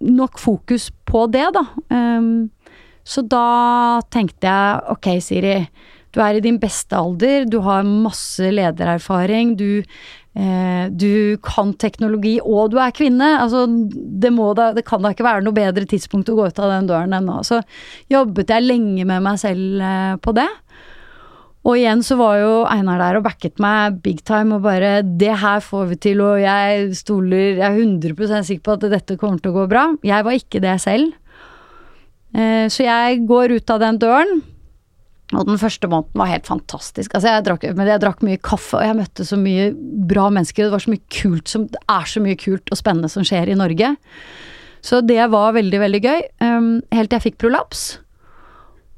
nok 0.03 0.41
fokus 0.41 0.89
på 1.07 1.23
det, 1.31 1.45
da. 1.55 1.63
Um, 1.93 2.49
så 3.07 3.23
da 3.23 4.01
tenkte 4.13 4.51
jeg 4.51 4.83
ok, 4.91 5.07
Siri 5.23 5.55
du 6.11 6.21
er 6.23 6.37
i 6.37 6.43
din 6.43 6.59
beste 6.61 6.97
alder, 6.97 7.45
du 7.49 7.59
har 7.65 7.87
masse 7.87 8.51
ledererfaring, 8.51 9.55
du, 9.59 9.83
eh, 10.35 10.85
du 10.91 11.37
kan 11.45 11.73
teknologi, 11.79 12.37
og 12.43 12.73
du 12.73 12.79
er 12.83 12.95
kvinne. 12.95 13.29
Altså, 13.39 13.65
det, 13.67 14.33
da, 14.57 14.71
det, 14.75 14.85
kan 14.87 15.03
da 15.03 15.13
ikke 15.15 15.27
være 15.27 15.45
noe 15.45 15.55
bedre 15.55 15.87
tidspunkt 15.87 16.31
å 16.31 16.35
gå 16.39 16.49
ut 16.51 16.59
av 16.59 16.75
den 16.75 16.89
døren 16.91 17.15
enn 17.15 17.29
nå. 17.31 17.39
Så 17.47 17.61
jobbet 18.11 18.51
jeg 18.51 18.67
lenge 18.67 19.07
med 19.07 19.23
meg 19.23 19.39
selv 19.41 19.79
eh, 19.79 20.17
på 20.21 20.35
det. 20.35 20.49
Og 21.61 21.77
igjen 21.77 22.01
så 22.01 22.15
var 22.17 22.39
jo 22.41 22.53
Einar 22.65 22.97
der 22.97 23.19
og 23.19 23.25
backet 23.27 23.59
meg 23.61 23.99
big 24.01 24.23
time 24.25 24.55
og 24.57 24.63
bare 24.65 25.03
'Det 25.03 25.35
her 25.37 25.59
får 25.61 25.89
vi 25.89 25.95
til', 25.95 26.21
og 26.21 26.41
jeg 26.41 26.95
stoler 26.97 27.61
Jeg 27.61 27.69
er 27.69 27.77
100 27.77 28.43
sikker 28.43 28.63
på 28.65 28.71
at 28.73 28.89
dette 28.89 29.17
kommer 29.17 29.37
til 29.37 29.51
å 29.51 29.61
gå 29.61 29.69
bra. 29.69 29.93
Jeg 30.03 30.25
var 30.25 30.31
ikke 30.31 30.59
det 30.59 30.81
selv. 30.81 31.13
Eh, 32.33 32.65
så 32.65 32.83
jeg 32.83 33.27
går 33.27 33.51
ut 33.59 33.69
av 33.69 33.79
den 33.79 33.99
døren. 33.99 34.41
Og 35.31 35.47
den 35.47 35.59
første 35.61 35.87
måneden 35.87 36.19
var 36.19 36.29
helt 36.31 36.47
fantastisk. 36.49 37.15
Altså 37.15 37.31
jeg 37.31 37.45
drakk, 37.47 37.65
jeg 37.71 38.03
drakk 38.03 38.23
mye 38.27 38.39
kaffe, 38.43 38.79
og 38.79 38.85
jeg 38.85 38.97
møtte 38.99 39.25
så 39.27 39.39
mye 39.39 39.69
bra 40.11 40.27
mennesker. 40.33 40.67
Det 40.67 40.75
var 40.75 40.83
så 40.83 40.93
mye 40.93 41.05
kult 41.21 41.51
som 41.51 41.67
Det 41.71 41.81
er 41.87 42.07
så 42.11 42.23
mye 42.23 42.39
kult 42.39 42.71
og 42.71 42.79
spennende 42.79 43.11
som 43.11 43.27
skjer 43.27 43.51
i 43.51 43.59
Norge. 43.59 43.93
Så 44.81 45.01
det 45.05 45.21
var 45.31 45.53
veldig, 45.55 45.79
veldig 45.83 46.01
gøy. 46.03 46.23
Um, 46.41 46.71
helt 46.91 47.11
til 47.11 47.19
jeg 47.19 47.27
fikk 47.29 47.41
prolaps. 47.43 47.85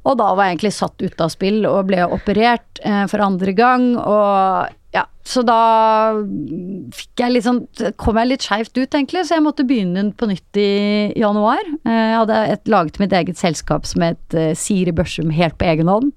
Og 0.04 0.18
da 0.20 0.32
var 0.36 0.48
jeg 0.48 0.58
egentlig 0.58 0.76
satt 0.76 1.04
ut 1.04 1.22
av 1.24 1.32
spill 1.32 1.68
og 1.70 1.86
ble 1.88 2.02
operert 2.12 2.82
eh, 2.84 3.06
for 3.12 3.24
andre 3.24 3.54
gang, 3.56 3.94
og 3.96 4.74
ja, 4.94 5.08
så 5.26 5.42
da 5.42 5.58
fikk 6.94 7.22
jeg 7.24 7.34
litt 7.34 7.46
sånn 7.48 7.64
kom 7.98 8.18
jeg 8.20 8.30
litt 8.30 8.46
skeivt 8.46 8.76
ut, 8.78 8.94
egentlig, 8.94 9.24
så 9.26 9.40
jeg 9.40 9.46
måtte 9.46 9.66
begynne 9.66 10.04
på 10.14 10.28
nytt 10.30 10.60
i 10.62 10.70
januar. 11.18 11.64
Eh, 11.82 12.02
Jeg 12.12 12.18
hadde 12.20 12.42
et, 12.54 12.68
laget 12.70 13.00
mitt 13.02 13.16
eget 13.18 13.40
selskap 13.40 13.88
som 13.90 14.06
het 14.06 14.36
eh, 14.38 14.52
Siri 14.54 14.94
Børsum 14.94 15.32
helt 15.34 15.58
på 15.58 15.66
egen 15.72 15.90
hånd. 15.90 16.12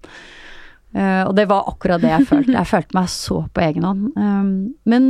Eh, 0.92 1.22
og 1.24 1.32
det 1.38 1.46
var 1.48 1.70
akkurat 1.70 2.04
det 2.04 2.10
jeg 2.12 2.26
følte. 2.28 2.52
Jeg 2.58 2.68
følte 2.68 2.98
meg 2.98 3.08
så 3.14 3.38
på 3.48 3.64
egen 3.64 3.86
hånd. 3.88 4.10
Men, 4.84 5.08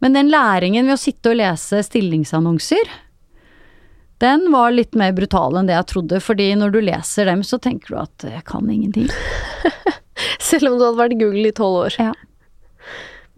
men 0.00 0.16
den 0.16 0.32
læringen 0.32 0.88
ved 0.88 0.96
å 0.96 1.02
sitte 1.02 1.34
og 1.34 1.40
lese 1.42 1.82
stillingsannonser, 1.84 2.94
den 4.24 4.48
var 4.50 4.72
litt 4.74 4.96
mer 4.98 5.12
brutal 5.14 5.60
enn 5.60 5.68
det 5.68 5.76
jeg 5.76 5.90
trodde. 5.92 6.22
Fordi 6.24 6.48
når 6.58 6.72
du 6.72 6.80
leser 6.88 7.28
dem, 7.28 7.44
så 7.44 7.60
tenker 7.62 7.92
du 7.92 8.00
at 8.00 8.26
jeg 8.32 8.46
kan 8.48 8.72
ingenting. 8.72 9.12
Selv 10.48 10.72
om 10.72 10.80
du 10.80 10.86
hadde 10.88 11.02
vært 11.04 11.20
Google 11.20 11.52
i 11.52 11.54
tolv 11.54 11.84
år. 11.84 12.00
Ja. 12.00 12.16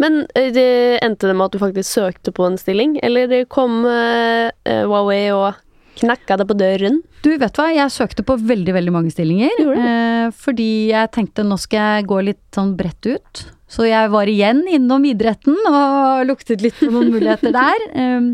Men 0.00 0.24
eh, 0.38 0.50
det 0.54 0.68
endte 1.04 1.28
det 1.28 1.36
med 1.36 1.50
at 1.50 1.56
du 1.56 1.62
faktisk 1.62 1.90
søkte 1.92 2.32
på 2.34 2.46
en 2.48 2.58
stilling, 2.60 2.96
eller 3.04 3.28
det 3.30 3.44
kom 3.52 3.82
eh, 3.88 4.48
eh, 4.64 4.84
Huawei 4.88 5.26
og 5.36 5.60
knakka 6.00 6.38
det 6.40 6.46
på 6.48 6.56
døren? 6.56 7.00
Du, 7.20 7.30
vet 7.36 7.58
hva, 7.60 7.68
jeg 7.74 7.92
søkte 7.92 8.24
på 8.24 8.38
veldig, 8.40 8.72
veldig 8.78 8.94
mange 8.94 9.12
stillinger. 9.12 9.64
Eh, 9.76 10.28
fordi 10.32 10.70
jeg 10.94 11.12
tenkte 11.16 11.44
nå 11.44 11.58
skal 11.60 11.98
jeg 11.98 12.10
gå 12.10 12.20
litt 12.30 12.44
sånn 12.56 12.72
bredt 12.78 13.10
ut. 13.10 13.42
Så 13.70 13.86
jeg 13.86 14.10
var 14.10 14.30
igjen 14.30 14.64
innom 14.70 15.04
idretten 15.06 15.58
og 15.70 16.24
luktet 16.30 16.64
litt 16.64 16.78
på 16.80 16.88
noen 16.94 17.12
muligheter 17.12 17.52
der. 17.54 17.84
Um, 17.94 18.32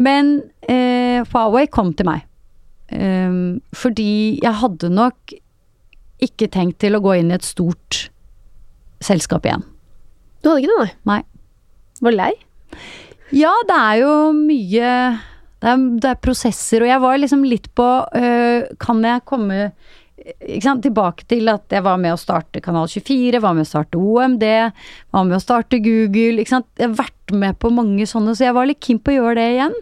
men 0.00 0.40
eh, 0.66 1.22
Huawei 1.30 1.68
kom 1.70 1.94
til 1.94 2.10
meg. 2.10 2.26
Fordi 2.90 4.40
jeg 4.42 4.58
hadde 4.58 4.88
nok 4.90 5.34
ikke 6.26 6.48
tenkt 6.50 6.80
til 6.82 6.98
å 6.98 7.00
gå 7.04 7.20
inn 7.20 7.30
i 7.30 7.36
et 7.36 7.46
stort 7.46 8.08
selskap 8.98 9.46
igjen. 9.46 9.62
Du 10.40 10.50
hadde 10.50 10.62
ikke 10.62 10.76
det, 10.76 10.94
nei? 11.08 11.18
Nei. 11.20 11.22
Var 12.00 12.16
lei? 12.16 12.32
Ja, 13.36 13.52
det 13.68 13.76
er 13.76 13.96
jo 14.00 14.12
mye 14.34 14.92
det 15.60 15.68
er, 15.68 15.82
det 16.00 16.08
er 16.08 16.20
prosesser, 16.24 16.80
og 16.80 16.88
jeg 16.88 17.02
var 17.02 17.18
liksom 17.20 17.42
litt 17.44 17.66
på 17.76 17.86
øh, 18.16 18.70
Kan 18.80 19.02
jeg 19.04 19.26
komme 19.28 19.58
sant, 20.60 20.82
tilbake 20.84 21.26
til 21.28 21.48
at 21.52 21.72
jeg 21.72 21.84
var 21.84 22.00
med 22.00 22.14
å 22.14 22.20
starte 22.20 22.62
Kanal 22.64 22.88
24, 22.88 23.40
var 23.40 23.56
med 23.56 23.66
å 23.66 23.68
starte 23.68 24.00
OMD, 24.00 24.46
var 25.12 25.28
med 25.28 25.36
å 25.36 25.42
starte 25.42 25.80
Google 25.84 26.42
ikke 26.42 26.54
sant? 26.56 26.68
Jeg 26.80 26.90
har 26.90 26.98
vært 27.02 27.36
med 27.36 27.60
på 27.60 27.72
mange 27.72 28.08
sånne, 28.08 28.34
så 28.36 28.48
jeg 28.48 28.56
var 28.56 28.68
litt 28.68 28.82
keen 28.84 29.00
på 29.00 29.14
å 29.14 29.18
gjøre 29.18 29.38
det 29.40 29.46
igjen. 29.54 29.76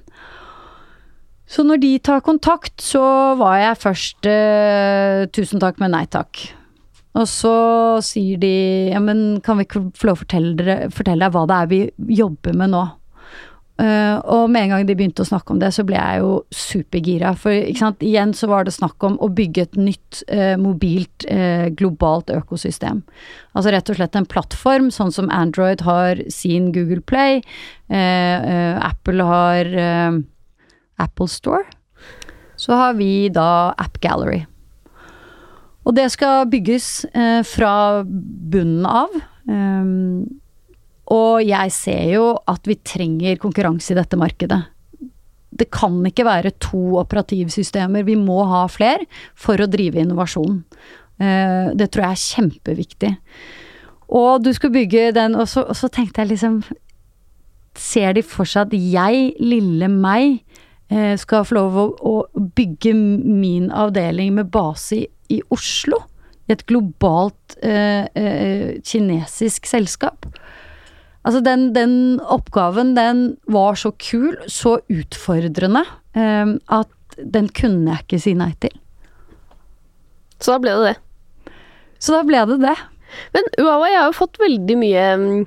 Så 1.48 1.64
når 1.64 1.80
de 1.80 1.92
tar 2.04 2.24
kontakt, 2.26 2.74
så 2.84 3.02
var 3.40 3.56
jeg 3.62 3.82
først 3.82 4.28
øh, 4.30 5.26
tusen 5.34 5.62
takk, 5.62 5.78
men 5.82 5.94
nei 5.96 6.04
takk. 6.10 6.42
Og 7.18 7.26
så 7.26 7.56
sier 8.04 8.38
de 8.38 8.54
ja, 8.92 9.00
men 9.02 9.40
kan 9.44 9.58
vi 9.58 9.66
ikke 9.66 9.88
få 9.98 10.10
lov 10.10 10.20
å 10.20 10.22
fortelle, 10.22 10.78
fortelle 10.94 11.26
deg 11.26 11.34
hva 11.34 11.44
det 11.50 11.58
er 11.58 11.70
vi 11.72 11.82
jobber 12.20 12.56
med 12.56 12.74
nå? 12.76 12.84
Uh, 13.78 14.18
og 14.34 14.48
med 14.50 14.64
en 14.64 14.72
gang 14.72 14.86
de 14.88 14.94
begynte 14.98 15.22
å 15.22 15.28
snakke 15.28 15.54
om 15.54 15.60
det, 15.62 15.68
så 15.70 15.84
ble 15.86 15.94
jeg 15.94 16.18
jo 16.18 16.30
supergira. 16.50 17.30
For 17.38 17.54
sant, 17.78 18.02
igjen 18.02 18.32
så 18.34 18.48
var 18.50 18.66
det 18.66 18.74
snakk 18.74 19.06
om 19.06 19.14
å 19.22 19.28
bygge 19.30 19.68
et 19.68 19.78
nytt 19.78 20.22
uh, 20.32 20.56
mobilt, 20.58 21.26
uh, 21.30 21.70
globalt 21.78 22.32
økosystem. 22.34 23.04
Altså 23.54 23.70
rett 23.74 23.92
og 23.94 24.00
slett 24.00 24.18
en 24.18 24.26
plattform, 24.26 24.90
sånn 24.94 25.14
som 25.14 25.30
Android 25.30 25.86
har 25.86 26.18
sin 26.26 26.72
Google 26.74 27.04
Play, 27.06 27.42
Apple 27.88 29.24
har 29.24 29.70
Apple 31.00 31.28
Store. 31.32 31.64
Så 32.58 32.76
har 32.76 32.98
vi 32.98 33.30
da 33.32 33.72
App 33.78 33.96
Gallery. 34.02 34.42
Og 35.88 35.96
det 35.96 36.10
skal 36.12 36.44
bygges 36.52 37.06
fra 37.48 37.72
bunnen 38.04 38.84
av. 38.84 39.14
Um, 39.48 40.26
og 41.08 41.40
jeg 41.40 41.72
ser 41.72 42.02
jo 42.12 42.24
at 42.48 42.68
vi 42.68 42.76
trenger 42.84 43.40
konkurranse 43.40 43.94
i 43.94 43.96
dette 43.96 44.18
markedet. 44.20 44.60
Det 45.58 45.70
kan 45.72 45.96
ikke 46.06 46.26
være 46.28 46.52
to 46.60 46.98
operativsystemer, 47.00 48.04
vi 48.04 48.18
må 48.20 48.42
ha 48.50 48.66
fler 48.70 49.06
for 49.32 49.60
å 49.60 49.70
drive 49.70 50.02
innovasjon. 50.02 50.60
Uh, 51.18 51.72
det 51.74 51.88
tror 51.90 52.10
jeg 52.10 52.18
er 52.18 52.26
kjempeviktig. 52.26 53.14
Og 54.08 54.44
du 54.44 54.52
skulle 54.52 54.76
bygge 54.76 55.14
den, 55.16 55.36
og 55.36 55.48
så, 55.48 55.64
og 55.64 55.76
så 55.76 55.90
tenkte 55.92 56.22
jeg 56.22 56.34
liksom 56.34 56.62
Ser 57.78 58.16
de 58.16 58.24
for 58.26 58.48
seg 58.48 58.72
at 58.72 58.72
jeg, 58.74 59.18
lille 59.38 59.86
meg, 59.92 60.40
eh, 60.90 61.12
skal 61.20 61.44
få 61.46 61.54
lov 61.54 61.76
å, 61.78 61.84
å 61.94 62.46
bygge 62.58 62.90
min 62.96 63.68
avdeling 63.70 64.32
med 64.34 64.48
base 64.50 64.96
i, 64.96 65.04
i 65.32 65.40
Oslo? 65.54 66.02
I 66.48 66.54
et 66.56 66.64
globalt 66.68 67.58
eh, 67.62 68.06
eh, 68.16 68.78
kinesisk 68.84 69.68
selskap? 69.68 70.28
Altså 71.26 71.42
den, 71.44 71.72
den, 71.74 71.92
oppgaven, 72.24 72.94
den 72.96 73.36
var 73.52 73.76
så 73.76 73.92
kul, 74.00 74.36
så 74.48 74.78
utfordrende, 74.88 75.84
eh, 76.16 76.54
at 76.72 77.18
den 77.18 77.50
kunne 77.52 77.92
jeg 77.92 78.06
ikke 78.06 78.22
si 78.22 78.32
nei 78.38 78.52
til. 78.62 78.72
Så 80.38 80.54
da 80.54 80.62
ble 80.62 80.76
det 80.78 80.92
det. 80.92 81.52
Så 81.98 82.14
da 82.14 82.22
ble 82.26 82.44
det 82.48 82.60
det. 82.62 82.76
Men 83.34 83.48
Huawei 83.58 83.92
har 83.96 84.08
jo 84.08 84.18
fått 84.20 84.38
veldig 84.40 84.76
mye 84.78 85.04
mm, 85.18 85.46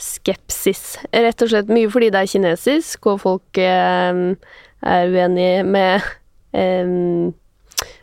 skepsis. 0.00 0.96
Rett 1.14 1.44
og 1.44 1.52
slett 1.52 1.72
mye 1.72 1.90
fordi 1.92 2.10
det 2.12 2.22
er 2.22 2.32
kinesisk, 2.32 3.08
og 3.12 3.22
folk 3.22 3.60
eh, 3.62 4.22
er 4.86 5.14
uenige 5.14 5.64
med 5.64 6.08
eh, 6.56 6.96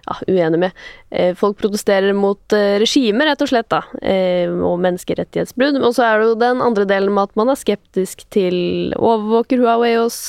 ja, 0.05 0.15
uenig 0.27 0.59
med. 0.59 0.71
Eh, 1.09 1.31
folk 1.35 1.57
protesterer 1.61 2.13
mot 2.17 2.55
eh, 2.55 2.75
regimet, 2.81 3.27
rett 3.27 3.43
og 3.43 3.51
slett, 3.51 3.69
da, 3.71 3.81
eh, 4.01 4.51
og 4.51 4.81
menneskerettighetsbrudd. 4.83 5.79
Og 5.79 5.95
så 5.95 6.07
er 6.07 6.19
det 6.19 6.29
jo 6.29 6.39
den 6.41 6.63
andre 6.65 6.87
delen 6.89 7.15
med 7.15 7.29
at 7.29 7.39
man 7.39 7.53
er 7.53 7.59
skeptisk 7.59 8.25
til 8.33 8.95
overvåker 8.99 9.63
Huawei 9.63 9.95
oss, 10.01 10.19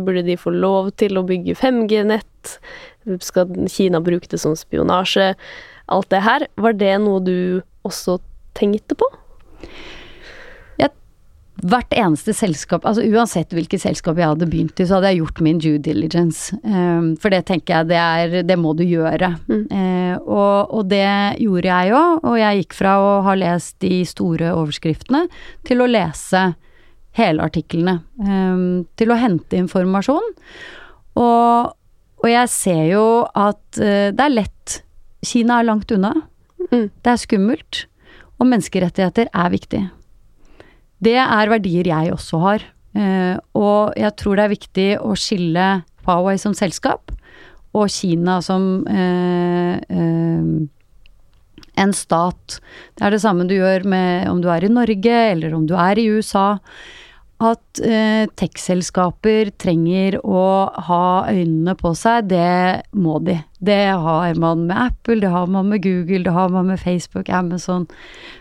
burde 0.00 0.24
de 0.26 0.38
få 0.40 0.54
lov 0.54 0.92
til 1.00 1.20
å 1.20 1.26
bygge 1.28 1.58
5G-nett, 1.58 2.56
skal 3.24 3.52
Kina 3.72 4.00
bruke 4.04 4.28
det 4.30 4.40
som 4.40 4.56
spionasje? 4.56 5.32
Alt 5.92 6.10
det 6.12 6.24
her, 6.24 6.48
var 6.60 6.76
det 6.76 6.96
noe 7.04 7.22
du 7.24 7.38
også 7.88 8.18
tenkte 8.58 8.96
på? 8.98 9.08
Hvert 11.66 11.94
eneste 11.96 12.32
selskap, 12.36 12.84
altså 12.86 13.02
uansett 13.02 13.50
hvilket 13.54 13.82
selskap 13.82 14.18
jeg 14.20 14.30
hadde 14.30 14.46
begynt 14.50 14.78
i, 14.78 14.86
så 14.86 14.98
hadde 14.98 15.10
jeg 15.10 15.22
gjort 15.22 15.40
min 15.42 15.58
due 15.62 15.80
diligence. 15.82 16.54
Um, 16.62 17.16
for 17.18 17.34
det 17.34 17.44
tenker 17.48 17.80
jeg, 17.80 17.88
det 17.90 17.98
er 17.98 18.46
Det 18.46 18.58
må 18.58 18.74
du 18.78 18.84
gjøre. 18.86 19.32
Mm. 19.48 19.64
Uh, 19.72 20.14
og, 20.22 20.74
og, 20.78 20.84
det 20.90 21.40
gjorde 21.42 21.72
jeg 21.72 21.90
jo, 21.90 22.02
og 22.22 22.38
jeg 22.38 22.62
gikk 22.62 22.78
fra 22.78 22.94
å 23.02 23.10
ha 23.26 23.34
lest 23.38 23.78
de 23.82 24.04
store 24.06 24.52
overskriftene 24.54 25.24
til 25.66 25.82
å 25.82 25.90
lese 25.90 26.44
hele 27.18 27.42
artiklene. 27.42 27.98
Um, 28.22 28.86
til 28.94 29.10
å 29.10 29.18
hente 29.18 29.58
informasjon. 29.58 30.32
Og, 31.18 31.74
og 32.22 32.30
jeg 32.30 32.54
ser 32.54 32.84
jo 32.92 33.04
at 33.34 33.82
uh, 33.82 34.08
det 34.14 34.26
er 34.28 34.36
lett. 34.36 34.80
Kina 35.26 35.58
er 35.58 35.70
langt 35.72 35.90
unna. 35.90 36.14
Mm. 36.70 36.86
Det 36.86 37.14
er 37.14 37.22
skummelt. 37.26 37.86
Og 38.38 38.46
menneskerettigheter 38.46 39.32
er 39.34 39.50
viktig. 39.50 39.88
Det 41.04 41.18
er 41.20 41.52
verdier 41.52 41.88
jeg 41.90 42.12
også 42.14 42.40
har. 42.42 42.64
Eh, 42.98 43.36
og 43.58 43.94
jeg 43.98 44.14
tror 44.18 44.38
det 44.38 44.44
er 44.44 44.54
viktig 44.56 44.88
å 45.04 45.14
skille 45.18 45.68
Huawei 46.08 46.38
som 46.40 46.56
selskap 46.56 47.12
og 47.76 47.90
Kina 47.92 48.38
som 48.44 48.86
eh, 48.88 49.76
eh, 49.76 50.68
en 51.78 51.92
stat. 51.94 52.58
Det 52.96 53.06
er 53.06 53.14
det 53.14 53.22
samme 53.22 53.46
du 53.48 53.54
gjør 53.58 53.86
med 53.88 54.30
om 54.30 54.40
du 54.42 54.48
er 54.50 54.66
i 54.66 54.72
Norge 54.72 55.18
eller 55.32 55.54
om 55.54 55.68
du 55.68 55.76
er 55.78 56.00
i 56.00 56.08
USA. 56.10 56.56
At 57.38 57.78
eh, 57.86 58.26
tech-selskaper 58.34 59.52
trenger 59.62 60.16
å 60.26 60.42
ha 60.88 61.02
øynene 61.30 61.76
på 61.78 61.92
seg, 61.94 62.32
det 62.32 62.88
må 62.98 63.20
de. 63.22 63.36
Det 63.62 63.84
har 63.94 64.40
man 64.42 64.66
med 64.66 64.74
Apple, 64.88 65.20
det 65.22 65.30
har 65.30 65.46
man 65.46 65.70
med 65.70 65.84
Google, 65.84 66.24
det 66.26 66.34
har 66.34 66.50
man 66.50 66.66
med 66.72 66.82
Facebook, 66.82 67.30
Amazon. 67.30 67.86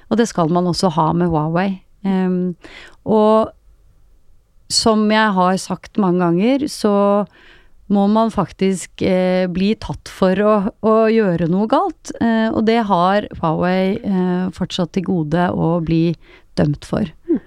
Og 0.10 0.18
det 0.18 0.26
skal 0.32 0.50
man 0.50 0.72
også 0.72 0.90
ha 0.98 1.12
med 1.14 1.30
Huawei. 1.30 1.76
Um, 2.08 2.40
og 3.04 3.54
som 4.72 5.06
jeg 5.12 5.36
har 5.38 5.60
sagt 5.62 6.00
mange 6.02 6.24
ganger, 6.24 6.68
så 6.72 6.96
må 7.88 8.04
man 8.12 8.32
faktisk 8.34 9.02
eh, 9.06 9.48
bli 9.52 9.72
tatt 9.80 10.12
for 10.12 10.40
å, 10.44 10.56
å 10.84 10.96
gjøre 11.12 11.48
noe 11.52 11.70
galt. 11.72 12.12
Eh, 12.20 12.50
og 12.52 12.66
det 12.68 12.82
har 12.90 13.30
Huawei 13.40 13.96
eh, 13.96 14.48
fortsatt 14.56 14.92
til 14.98 15.08
gode 15.08 15.48
å 15.56 15.78
bli 15.84 16.12
dømt 16.60 16.88
for. 16.88 17.08
Hmm. 17.30 17.40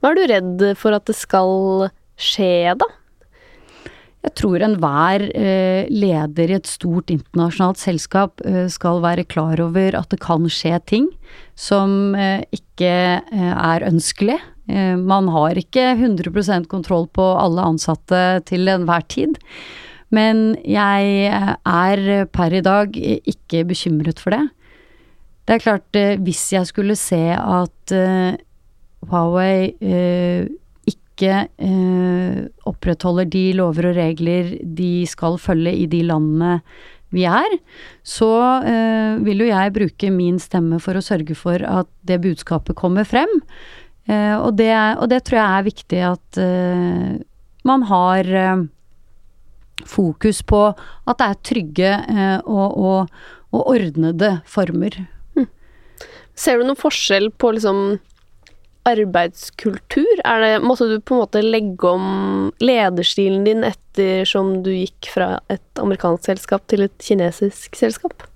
Hva 0.00 0.12
er 0.12 0.16
du 0.16 0.24
redd 0.30 0.64
for 0.78 0.96
at 0.96 1.08
det 1.10 1.16
skal 1.18 1.88
skje, 2.14 2.76
da? 2.78 2.88
Jeg 4.26 4.34
tror 4.40 4.62
enhver 4.64 5.22
eh, 5.38 5.86
leder 5.86 6.50
i 6.50 6.56
et 6.56 6.66
stort 6.66 7.12
internasjonalt 7.14 7.78
selskap 7.78 8.42
eh, 8.42 8.64
skal 8.72 8.98
være 9.04 9.24
klar 9.30 9.60
over 9.62 9.94
at 9.94 10.10
det 10.10 10.18
kan 10.24 10.48
skje 10.50 10.80
ting 10.90 11.06
som 11.54 12.16
eh, 12.18 12.42
ikke 12.50 12.90
er 13.22 13.86
ønskelig. 13.86 14.40
Man 14.66 15.28
har 15.30 15.54
ikke 15.54 15.92
100% 15.94 16.64
kontroll 16.66 17.04
på 17.14 17.22
alle 17.38 17.62
ansatte 17.70 18.42
til 18.50 18.66
enhver 18.66 19.04
tid. 19.06 19.36
Men 20.10 20.56
jeg 20.66 21.30
er 21.30 22.26
per 22.34 22.56
i 22.58 22.64
dag 22.66 22.98
ikke 22.98 23.62
bekymret 23.70 24.18
for 24.18 24.34
det. 24.34 24.42
Det 25.46 25.54
er 25.54 25.62
klart, 25.62 26.00
hvis 26.26 26.42
jeg 26.50 26.66
skulle 26.66 26.98
se 26.98 27.22
at 27.38 27.94
Huawei 29.06 29.70
ikke 31.16 31.46
eh, 31.48 32.42
opprettholder 32.68 33.28
de 33.32 33.46
lover 33.56 33.88
og 33.90 33.96
regler 33.96 34.52
de 34.60 35.06
skal 35.08 35.40
følge 35.40 35.72
i 35.72 35.88
de 35.90 36.02
landene 36.06 36.60
vi 37.14 37.22
er, 37.24 37.52
så 38.04 38.28
vil 39.22 39.44
jo 39.44 39.46
jeg 39.46 39.72
bruke 39.72 40.08
min 40.10 40.40
stemme 40.42 40.80
for 40.82 40.98
å 40.98 41.02
sørge 41.06 41.36
for 41.38 41.62
at 41.62 41.88
det 42.04 42.18
budskapet 42.20 42.76
kommer 42.76 43.06
frem. 43.08 43.30
Og 44.10 44.50
det, 44.58 44.72
og, 44.98 45.06
det, 45.14 45.20
tror 45.24 45.38
jeg 45.38 45.46
er 45.46 45.68
viktig 45.68 46.00
at 46.10 46.40
man 47.70 47.86
har 47.86 48.28
fokus 49.86 50.42
på 50.50 50.60
at 50.74 51.22
det 51.22 51.30
er 51.30 51.40
trygge 51.46 51.94
og, 52.42 52.74
og, 52.74 53.14
og 53.54 53.72
ordnede 53.76 54.32
former. 54.50 54.98
Hm. 55.38 55.48
Ser 56.34 56.58
du 56.58 56.66
noen 56.66 56.82
forskjell 56.82 57.30
på 57.38 57.54
liksom 57.56 58.00
arbeidskultur? 58.86 60.22
Er 60.24 60.44
det, 60.44 60.52
måtte 60.64 60.88
du 60.90 60.96
på 61.00 61.16
en 61.16 61.22
måte 61.24 61.42
legge 61.44 61.90
om 61.90 62.06
lederstilen 62.62 63.44
din 63.46 63.66
ettersom 63.66 64.60
du 64.66 64.72
gikk 64.74 65.10
fra 65.12 65.36
et 65.52 65.82
amerikansk 65.82 66.30
selskap 66.30 66.66
til 66.70 66.86
et 66.86 66.96
kinesisk 67.02 67.76
selskap? 67.78 68.26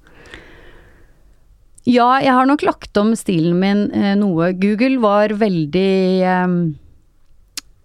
Ja, 1.89 2.19
jeg 2.21 2.35
har 2.37 2.47
nok 2.47 2.63
lagt 2.67 2.97
om 3.01 3.15
stilen 3.17 3.57
min 3.63 3.87
eh, 3.97 4.13
noe. 4.19 4.53
Google 4.61 5.01
var 5.01 5.33
veldig 5.41 5.97
eh, 6.21 6.57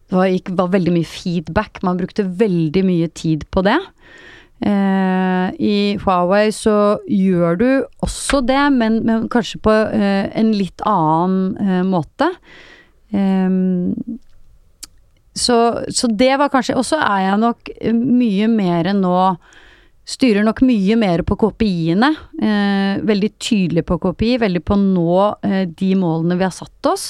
det 0.05 0.17
var, 0.19 0.29
var, 0.59 0.71
veldig 0.75 0.93
mye 0.97 1.07
feedback. 1.09 1.81
Man 1.83 1.97
brukte 1.97 2.27
veldig 2.27 2.83
mye 2.85 3.09
tid 3.17 3.47
på 3.53 3.63
det. 3.65 3.79
Eh, 4.63 5.47
I 5.59 5.77
Huawei 5.99 6.47
så 6.55 6.97
gjør 7.11 7.57
du 7.59 7.67
også 8.05 8.39
det, 8.47 8.61
men, 8.77 9.01
men 9.07 9.27
kanskje 9.31 9.59
på 9.65 9.73
eh, 9.73 10.31
en 10.31 10.53
litt 10.55 10.83
annen 10.87 11.57
eh, 11.59 11.83
måte. 11.87 12.31
Ehm, 13.11 13.91
så, 15.35 15.57
så, 15.91 16.07
det 16.07 16.31
var 16.39 16.47
kanskje 16.47 16.77
Og 16.79 16.85
så 16.87 16.95
er 17.03 17.25
jeg 17.25 17.39
nok 17.41 17.69
mye 17.91 18.47
mer 18.47 18.87
nå 18.95 19.17
Styrer 20.05 20.45
nok 20.45 20.59
mye 20.61 20.93
mer 21.01 21.23
på 21.25 21.33
KPI-ene. 21.41 22.11
Eh, 22.37 22.99
veldig 23.09 23.29
tydelig 23.41 23.81
på 23.89 23.97
KPI, 24.03 24.35
veldig 24.43 24.61
på 24.61 24.75
å 24.75 24.81
nå 24.83 25.15
eh, 25.41 25.63
de 25.65 25.87
målene 25.97 26.37
vi 26.37 26.45
har 26.45 26.53
satt 26.53 26.89
oss 26.91 27.07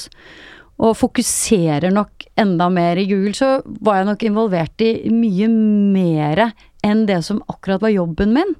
og 0.76 0.96
fokuserer 0.96 1.92
nok 1.92 2.26
enda 2.40 2.68
mer 2.72 2.98
i 3.00 3.06
Google, 3.08 3.32
så 3.36 3.50
var 3.84 4.00
jeg 4.00 4.08
nok 4.10 4.24
involvert 4.28 4.84
i 4.84 4.90
mye 5.12 5.48
mer 5.52 6.42
enn 6.86 7.04
det 7.08 7.20
som 7.26 7.42
akkurat 7.50 7.82
var 7.82 7.94
jobben 7.94 8.34
min. 8.36 8.54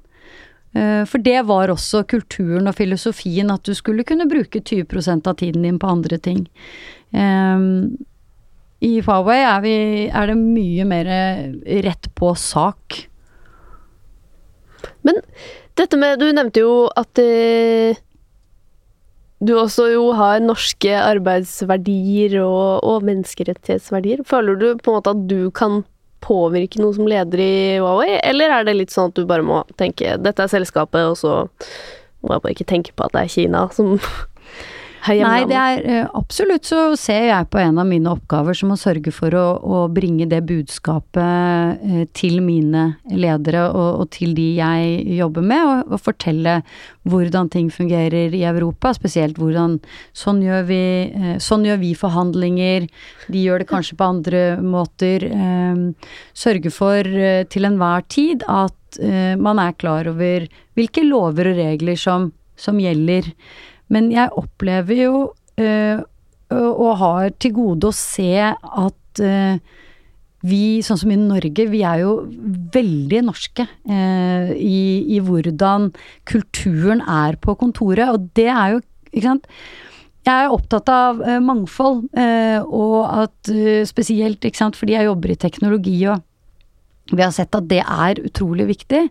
Eh, 0.75 1.03
for 1.09 1.23
det 1.23 1.39
var 1.47 1.71
også 1.73 2.03
kulturen 2.11 2.69
og 2.69 2.77
filosofien, 2.77 3.51
at 3.53 3.63
du 3.65 3.73
skulle 3.77 4.05
kunne 4.07 4.27
bruke 4.29 4.61
20% 4.61 5.29
av 5.29 5.39
tiden 5.39 5.65
din 5.65 5.79
på 5.79 5.89
andre 5.89 6.19
ting. 6.19 6.45
Um, 7.15 7.95
I 8.83 8.97
Huawei 9.01 9.39
er, 9.39 9.61
vi, 9.63 9.77
er, 10.11 10.27
det 10.27 10.35
mye 10.37 10.85
mer 10.85 11.11
rett 11.87 12.09
på 12.19 12.33
sak. 12.37 13.07
Men 15.07 15.23
dette 15.79 15.97
med 15.97 16.19
Du 16.19 16.27
nevnte 16.35 16.61
jo 16.61 16.73
at 16.99 17.17
du 19.37 19.53
også 19.53 19.85
jo 19.91 20.05
har 20.17 20.41
norske 20.41 20.93
arbeidsverdier 20.97 22.39
og, 22.41 22.81
og, 22.81 23.05
menneskerettighetsverdier. 23.05 24.23
Føler 24.25 24.57
du 24.57 24.67
på 24.81 24.91
en 24.91 24.97
måte 24.97 25.13
at 25.13 25.27
du 25.29 25.51
kan 25.53 25.83
påvirke 26.23 26.81
noe 26.81 26.95
som 26.95 27.07
leder 27.09 27.41
i 27.43 27.53
Huawei, 27.81 28.17
eller 28.23 28.53
er 28.53 28.67
det 28.67 28.77
litt 28.77 28.93
sånn 28.93 29.11
at 29.11 29.19
du 29.19 29.27
bare 29.29 29.45
må 29.45 29.61
tenke 29.79 30.17
dette 30.21 30.45
er 30.45 30.51
selskapet, 30.51 31.03
og 31.11 31.17
så 31.19 31.33
må 32.25 32.35
jeg 32.35 32.43
bare 32.43 32.55
ikke 32.55 32.71
tenke 32.73 32.95
på 32.97 33.05
at 33.05 33.15
det 33.15 33.23
er 33.23 33.33
Kina 33.35 33.67
som 33.75 33.97
Nei, 35.07 35.45
det 35.47 35.55
er 35.55 35.85
eh, 35.87 36.07
absolutt 36.17 36.67
så 36.67 36.79
ser 36.99 37.27
jeg 37.29 37.47
på 37.51 37.59
en 37.61 37.79
av 37.79 37.87
mine 37.87 38.09
oppgaver 38.11 38.57
som 38.57 38.73
å 38.73 38.79
sørge 38.79 39.11
for 39.15 39.33
å, 39.37 39.45
å 39.61 39.79
bringe 39.93 40.27
det 40.29 40.41
budskapet 40.47 41.83
eh, 41.87 42.03
til 42.17 42.41
mine 42.43 42.83
ledere 43.13 43.67
og, 43.69 44.01
og, 44.01 44.09
til 44.15 44.33
de 44.37 44.47
jeg 44.57 45.17
jobber 45.17 45.45
med, 45.47 45.63
og, 45.63 45.93
og, 45.93 46.01
fortelle 46.03 46.57
hvordan 47.07 47.51
ting 47.53 47.69
fungerer 47.71 48.35
i 48.35 48.43
Europa. 48.49 48.91
Spesielt 48.97 49.39
hvordan 49.39 49.77
Sånn 50.17 50.41
gjør 50.43 50.67
vi, 50.67 50.81
eh, 51.13 51.37
sånn 51.43 51.65
gjør 51.67 51.79
vi 51.83 51.93
forhandlinger. 51.97 52.89
De 53.31 53.45
gjør 53.45 53.63
det 53.63 53.69
kanskje 53.69 53.97
på 53.99 54.07
andre 54.07 54.43
måter. 54.63 55.23
Sørge 56.37 56.71
for 56.73 57.07
til 57.51 57.67
enhver 57.67 58.05
tid 58.11 58.43
at 58.49 58.99
man 59.39 59.59
er 59.61 59.75
klar 59.77 60.07
over 60.09 60.47
hvilke 60.77 61.03
lover 61.05 61.51
og 61.51 61.59
regler 61.59 61.99
som, 61.99 62.31
som 62.59 62.79
gjelder. 62.81 63.29
Men 63.93 64.11
jeg 64.11 64.33
opplever 64.37 65.01
jo 65.03 65.17
øh, 65.61 65.99
og 66.51 66.93
har 67.01 67.33
til 67.39 67.55
gode 67.55 67.89
å 67.89 67.95
se 67.95 68.31
at 68.43 69.21
øh, 69.23 69.59
vi, 70.47 70.61
sånn 70.85 70.99
som 71.01 71.11
i 71.11 71.17
Norge, 71.19 71.65
vi 71.71 71.81
er 71.87 72.03
jo 72.03 72.13
veldig 72.75 73.23
norske 73.27 73.65
øh, 73.65 74.53
i, 74.53 74.79
i, 75.17 75.19
hvordan 75.23 75.91
kulturen 76.29 77.01
er 77.03 77.39
på 77.41 77.57
kontoret. 77.59 78.11
Og 78.13 78.29
det 78.37 78.49
er 78.53 78.77
jo, 78.77 78.85
ikke 79.11 79.27
sant 79.27 79.51
Jeg 80.27 80.43
er 80.43 80.51
opptatt 80.51 80.89
av 80.91 81.21
mangfold, 81.39 82.01
og 82.67 82.95
at 83.07 83.51
spesielt, 83.87 84.43
ikke 84.43 84.59
sant, 84.59 84.75
fordi 84.75 84.97
jeg 84.97 85.07
jobber 85.07 85.31
i 85.31 85.37
teknologi 85.39 86.01
og 86.11 86.19
vi 87.15 87.23
har 87.23 87.31
sett 87.31 87.55
at 87.55 87.67
det 87.69 87.83
er 87.83 88.19
utrolig 88.27 88.67
viktig. 88.73 89.05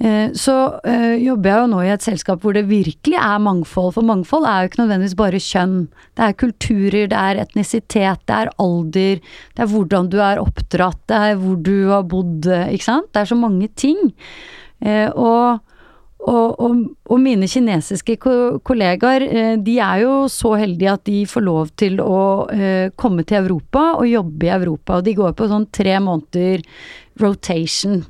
Eh, 0.00 0.32
så 0.34 0.80
øh, 0.82 1.16
jobber 1.22 1.50
jeg 1.50 1.60
jo 1.60 1.66
nå 1.70 1.80
i 1.84 1.90
et 1.92 2.02
selskap 2.02 2.42
hvor 2.42 2.56
det 2.56 2.64
virkelig 2.66 3.18
er 3.20 3.42
mangfold, 3.42 3.92
for 3.94 4.06
mangfold 4.06 4.46
er 4.48 4.62
jo 4.62 4.70
ikke 4.70 4.80
nødvendigvis 4.80 5.18
bare 5.18 5.42
kjønn. 5.42 5.76
Det 6.18 6.24
er 6.26 6.38
kulturer, 6.40 7.10
det 7.12 7.18
er 7.18 7.42
etnisitet, 7.44 8.24
det 8.26 8.38
er 8.38 8.54
alder, 8.62 9.20
det 9.52 9.62
er 9.62 9.70
hvordan 9.70 10.08
du 10.10 10.18
er 10.18 10.42
oppdratt, 10.42 10.98
det 11.10 11.20
er 11.28 11.36
hvor 11.38 11.60
du 11.68 11.76
har 11.92 12.08
bodd, 12.08 12.48
ikke 12.72 12.88
sant. 12.88 13.12
Det 13.12 13.22
er 13.22 13.30
så 13.30 13.38
mange 13.38 13.68
ting. 13.78 14.00
Eh, 14.82 15.06
og, 15.12 15.62
og, 16.18 16.48
og, 16.58 16.82
og 17.06 17.22
mine 17.22 17.46
kinesiske 17.50 18.16
kollegaer, 18.18 19.28
de 19.62 19.78
er 19.78 20.02
jo 20.02 20.12
så 20.30 20.56
heldige 20.58 20.96
at 20.96 21.06
de 21.06 21.22
får 21.30 21.46
lov 21.46 21.74
til 21.78 22.02
å 22.02 22.20
komme 22.98 23.26
til 23.26 23.42
Europa 23.42 23.88
og 24.00 24.06
jobbe 24.10 24.46
i 24.46 24.54
Europa, 24.54 24.98
og 24.98 25.06
de 25.06 25.18
går 25.18 25.34
på 25.38 25.50
sånn 25.50 25.66
tre 25.74 25.98
måneder 26.02 26.62
rotation. 27.22 28.00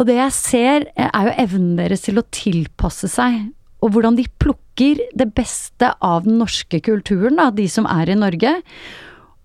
Og 0.00 0.08
det 0.08 0.16
jeg 0.16 0.34
ser, 0.36 0.86
er 0.96 1.28
jo 1.28 1.34
evnen 1.44 1.76
deres 1.78 2.04
til 2.06 2.18
å 2.20 2.26
tilpasse 2.34 3.10
seg, 3.12 3.52
og 3.82 3.94
hvordan 3.94 4.16
de 4.18 4.26
plukker 4.40 5.00
det 5.18 5.28
beste 5.36 5.90
av 6.00 6.26
den 6.26 6.38
norske 6.40 6.78
kulturen, 6.86 7.38
da, 7.40 7.50
de 7.54 7.66
som 7.70 7.88
er 7.90 8.12
i 8.12 8.18
Norge. 8.18 8.54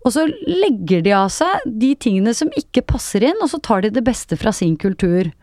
Og 0.06 0.14
så 0.14 0.28
legger 0.30 1.02
de 1.04 1.16
av 1.18 1.32
seg 1.34 1.66
de 1.66 1.92
tingene 2.00 2.36
som 2.38 2.52
ikke 2.56 2.86
passer 2.88 3.26
inn, 3.28 3.42
og 3.42 3.50
så 3.52 3.60
tar 3.64 3.84
de 3.84 3.92
det 3.98 4.06
beste 4.06 4.38
fra 4.40 4.54
sin 4.56 4.78
kultur. 4.80 5.34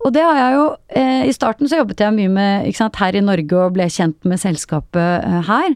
Og 0.00 0.14
det 0.14 0.22
har 0.24 0.38
jeg 0.38 0.54
jo 0.56 0.66
eh, 0.96 1.26
I 1.28 1.32
starten 1.36 1.68
så 1.68 1.82
jobbet 1.82 2.00
jeg 2.00 2.16
mye 2.16 2.30
med 2.32 2.70
sant, 2.76 2.96
her 3.02 3.18
i 3.18 3.20
Norge 3.24 3.56
og 3.58 3.74
ble 3.74 3.84
kjent 3.92 4.16
med 4.24 4.40
selskapet 4.40 5.26
eh, 5.26 5.40
her. 5.44 5.74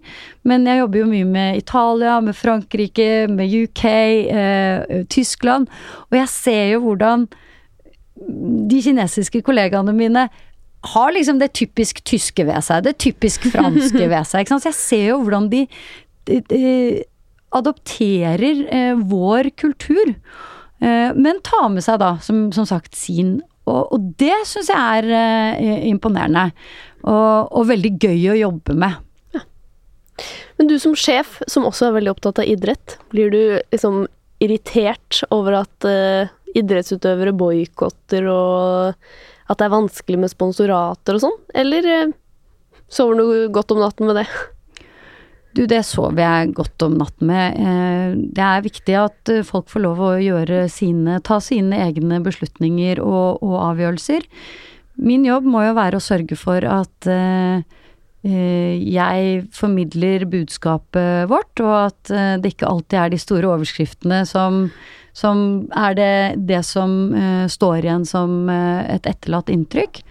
Men 0.48 0.64
jeg 0.68 0.80
jobber 0.80 1.02
jo 1.02 1.08
mye 1.10 1.28
med 1.28 1.58
Italia, 1.60 2.14
med 2.24 2.38
Frankrike, 2.38 3.26
med 3.28 3.52
UK, 3.52 3.84
eh, 3.84 5.02
Tyskland. 5.12 5.68
Og 6.08 6.16
jeg 6.22 6.30
ser 6.32 6.64
jo 6.72 6.86
hvordan 6.86 7.28
de 8.70 8.82
kinesiske 8.84 9.42
kollegaene 9.46 9.94
mine 9.96 10.28
har 10.84 11.12
liksom 11.14 11.38
det 11.40 11.54
typisk 11.56 12.02
tyske 12.04 12.44
ved 12.44 12.60
seg, 12.64 12.84
det 12.84 12.98
typisk 13.00 13.46
franske 13.52 14.08
ved 14.12 14.28
seg. 14.28 14.48
Så 14.48 14.60
jeg 14.68 14.78
ser 14.78 15.04
jo 15.12 15.20
hvordan 15.24 15.48
de, 15.52 15.64
de, 16.28 16.40
de 16.50 16.64
adopterer 17.54 18.64
eh, 18.68 18.92
vår 18.98 19.50
kultur. 19.60 20.14
Eh, 20.84 21.10
men 21.16 21.42
tar 21.46 21.70
med 21.72 21.84
seg 21.86 22.00
da, 22.02 22.16
som, 22.24 22.46
som 22.54 22.68
sagt, 22.68 22.96
sin. 22.98 23.38
Og, 23.64 23.94
og 23.94 24.10
det 24.20 24.36
syns 24.48 24.70
jeg 24.72 25.04
er 25.04 25.10
eh, 25.16 25.86
imponerende. 25.88 26.50
Og, 27.04 27.52
og, 27.52 27.66
veldig 27.68 27.94
gøy 28.00 28.30
å 28.32 28.40
jobbe 28.40 28.76
med. 28.80 29.00
Ja. 29.36 29.44
Men 30.58 30.68
du 30.70 30.76
som 30.80 30.96
sjef, 30.96 31.38
som 31.50 31.66
også 31.68 31.88
er 31.88 31.98
veldig 31.98 32.14
opptatt 32.14 32.40
av 32.42 32.48
idrett, 32.48 32.98
blir 33.12 33.32
du 33.32 33.40
liksom 33.72 34.04
irritert 34.44 35.22
over 35.32 35.60
at 35.62 35.86
uh, 35.86 36.32
idrettsutøvere 36.58 37.34
boikotter, 37.36 38.26
og 38.30 39.50
at 39.50 39.60
det 39.60 39.66
er 39.66 39.74
vanskelig 39.74 40.20
med 40.22 40.32
sponsorater 40.32 41.18
og 41.18 41.24
sånn? 41.26 41.38
Eller 41.54 41.88
uh, 42.08 42.12
sover 42.92 43.20
du 43.20 43.54
godt 43.54 43.74
om 43.74 43.82
natten 43.82 44.08
med 44.08 44.22
det? 44.22 44.28
Du, 45.54 45.62
det 45.70 45.84
sover 45.86 46.18
jeg 46.24 46.54
godt 46.56 46.82
om 46.82 46.96
natten 46.98 47.28
med. 47.30 47.58
Eh, 47.62 48.14
det 48.34 48.42
er 48.42 48.64
viktig 48.64 48.96
at 48.98 49.30
folk 49.46 49.68
får 49.70 49.84
lov 49.84 50.00
å 50.02 50.08
gjøre 50.18 50.64
sine, 50.66 51.20
ta 51.22 51.36
sine 51.38 51.78
egne 51.84 52.18
beslutninger 52.24 52.98
og, 52.98 53.38
og 53.38 53.54
avgjørelser. 53.60 54.26
Min 54.98 55.22
jobb 55.28 55.46
må 55.46 55.62
jo 55.62 55.76
være 55.78 56.00
å 56.00 56.02
sørge 56.02 56.34
for 56.40 56.66
at 56.66 57.06
Eh, 58.24 58.80
jeg 58.80 59.42
formidler 59.52 60.24
budskapet 60.32 61.28
vårt, 61.28 61.60
og 61.60 61.74
at 61.90 62.12
eh, 62.12 62.36
det 62.40 62.54
ikke 62.54 62.70
alltid 62.70 62.96
er 62.96 63.10
de 63.12 63.18
store 63.20 63.50
overskriftene 63.52 64.22
som, 64.28 64.70
som 65.14 65.66
er 65.78 65.94
det, 65.96 66.16
det 66.50 66.60
som 66.66 67.14
uh, 67.14 67.46
står 67.50 67.84
igjen 67.84 68.04
som 68.08 68.50
uh, 68.50 68.82
et 68.90 69.06
etterlatt 69.06 69.52
inntrykk. 69.52 70.02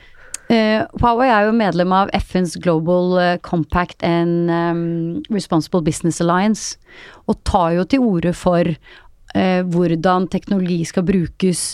Uh, 0.47 0.84
Huawei 1.01 1.30
er 1.32 1.47
jo 1.47 1.56
medlem 1.56 1.93
av 1.95 2.12
FNs 2.16 2.56
Global 2.64 3.38
Compact 3.43 4.04
and 4.04 4.51
um, 4.51 5.24
Responsible 5.34 5.84
Business 5.84 6.22
Alliance, 6.24 6.78
og 7.28 7.41
tar 7.47 7.76
jo 7.78 7.88
til 7.88 8.04
orde 8.04 8.36
for 8.38 8.76
hvordan 9.34 10.28
teknologi 10.30 10.84
skal 10.86 11.08
brukes 11.08 11.72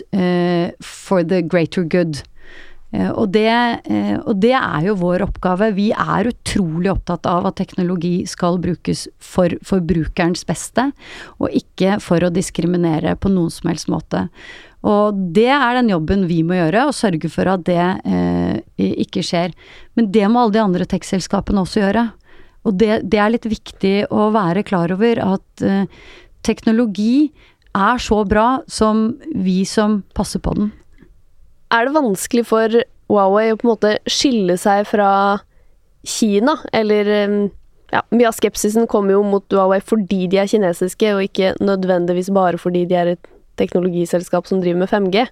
for 0.79 1.25
the 1.27 1.41
greater 1.43 1.83
good. 1.83 2.21
Eh, 2.91 3.09
og 3.09 3.29
det, 3.35 3.49
eh, 3.85 4.15
og 4.17 4.39
det, 4.41 4.55
er 4.57 4.87
jo 4.87 4.95
vår 5.01 5.25
oppgave. 5.27 5.71
Vi 5.77 5.89
er 5.93 6.31
utrolig 6.31 6.91
opptatt 6.93 7.27
av 7.29 7.49
at 7.49 7.59
teknologi 7.59 8.23
skal 8.29 8.57
brukes 8.61 9.07
for 9.21 9.53
forbrukerens 9.65 10.45
beste, 10.49 10.89
og 11.37 11.53
ikke 11.53 11.99
for 12.03 12.25
å 12.25 12.33
diskriminere 12.33 13.15
på 13.19 13.31
noen 13.33 13.53
som 13.53 13.69
helst 13.71 13.91
måte. 13.91 14.27
Og 14.87 15.17
det 15.35 15.49
er 15.51 15.75
den 15.75 15.91
jobben 15.91 16.23
vi 16.29 16.39
må 16.47 16.55
gjøre, 16.55 16.87
og 16.87 16.95
sørge 16.95 17.29
for 17.31 17.49
at 17.51 17.65
det 17.67 17.83
eh, 18.07 18.61
ikke 18.79 19.23
skjer. 19.25 19.53
Men 19.99 20.09
det 20.13 20.25
må 20.31 20.45
alle 20.45 20.55
de 20.55 20.63
andre 20.63 20.87
tech-selskapene 20.87 21.65
også 21.65 21.83
gjøre. 21.83 22.07
Og 22.67 22.75
det, 22.79 23.03
det, 23.11 23.19
er 23.19 23.33
litt 23.33 23.47
viktig 23.47 23.95
å 24.11 24.29
være 24.35 24.65
klar 24.67 24.91
over 24.95 25.21
at 25.23 25.63
eh, 25.65 25.85
teknologi 26.47 27.29
er 27.75 28.01
så 28.01 28.23
bra 28.27 28.61
som 28.71 29.11
vi 29.35 29.61
som 29.67 30.01
passer 30.17 30.41
på 30.43 30.55
den. 30.57 30.71
Er 31.69 31.85
det 31.85 31.95
vanskelig 31.95 32.47
for 32.49 32.81
Huawei 33.09 33.51
å 33.53 33.57
på 33.57 33.67
en 33.67 33.73
måte 33.73 33.93
skille 34.09 34.57
seg 34.57 34.87
fra 34.89 35.11
Kina, 36.07 36.55
eller 36.73 37.09
ja, 37.89 38.03
Mye 38.13 38.29
av 38.29 38.37
skepsisen 38.37 38.87
kommer 38.89 39.17
jo 39.17 39.23
mot 39.25 39.45
Huawei 39.53 39.79
fordi 39.81 40.27
de 40.31 40.39
er 40.41 40.49
kinesiske, 40.49 41.13
og 41.15 41.25
ikke 41.25 41.55
nødvendigvis 41.61 42.31
bare 42.33 42.59
fordi 42.61 42.85
de 42.89 42.97
er 42.97 43.13
et 43.15 43.31
teknologiselskap 43.59 44.47
som 44.47 44.61
driver 44.63 44.85
med 44.85 44.91
5G 44.91 45.25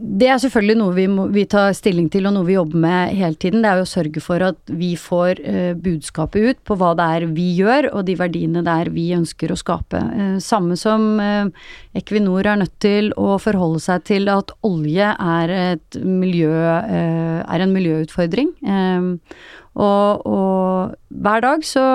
det 0.00 0.28
er 0.32 0.38
selvfølgelig 0.40 0.76
noe 0.80 0.94
vi, 0.96 1.04
må, 1.10 1.26
vi, 1.32 1.42
tar 1.50 1.74
stilling 1.76 2.06
til 2.12 2.24
og 2.28 2.32
noe 2.32 2.46
vi 2.46 2.54
jobber 2.56 2.80
med 2.80 3.12
hele 3.18 3.36
tiden. 3.40 3.60
Det 3.60 3.70
er 3.70 3.80
jo 3.80 3.86
å 3.86 3.90
sørge 3.90 4.22
for 4.24 4.44
at 4.44 4.72
vi 4.72 4.94
får 4.98 5.42
uh, 5.44 5.72
budskapet 5.76 6.46
ut 6.46 6.62
på 6.66 6.76
hva 6.80 6.92
det 6.96 7.08
er 7.16 7.26
vi 7.36 7.48
gjør 7.58 7.90
og 7.92 8.06
de 8.08 8.16
verdiene 8.18 8.62
det 8.64 8.76
er 8.84 8.92
vi 8.94 9.10
ønsker 9.16 9.52
å 9.52 9.58
skape. 9.60 10.00
Uh, 10.00 10.38
samme 10.42 10.78
som 10.80 11.20
uh, 11.20 11.50
Equinor 11.96 12.48
er 12.48 12.62
nødt 12.62 12.76
til 12.82 13.12
å 13.20 13.36
forholde 13.42 13.82
seg 13.84 14.06
til 14.08 14.30
at 14.32 14.54
olje 14.66 15.10
er, 15.10 15.52
miljø, 16.00 16.52
er 16.54 17.62
en 17.64 17.72
miljøutfordring. 17.74 18.52
Og, 18.60 20.26
og, 20.26 20.96
hver 21.10 21.44
dag 21.44 21.66
så 21.66 21.86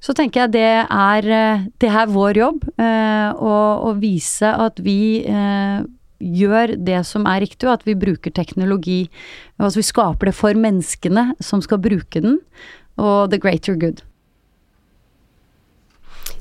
så 0.00 0.14
tenker 0.16 0.46
jeg 0.46 0.52
det 0.54 0.68
er, 0.80 1.26
det 1.76 1.88
er 1.92 2.08
vår 2.08 2.38
jobb 2.40 2.62
å 2.80 3.90
vise 4.00 4.48
at 4.48 4.80
vi 4.80 5.20
gjør 6.20 6.76
det 6.76 7.00
som 7.08 7.26
er 7.28 7.42
riktig, 7.44 7.66
og 7.68 7.78
at 7.78 7.86
vi 7.88 7.96
bruker 7.98 8.32
teknologi. 8.36 9.08
Altså 9.58 9.80
vi 9.80 9.88
skaper 9.88 10.30
det 10.30 10.36
for 10.36 10.56
menneskene 10.56 11.30
som 11.42 11.64
skal 11.64 11.82
bruke 11.82 12.22
den, 12.22 12.38
og 13.00 13.32
the 13.32 13.40
greater 13.40 13.74
good. 13.74 14.04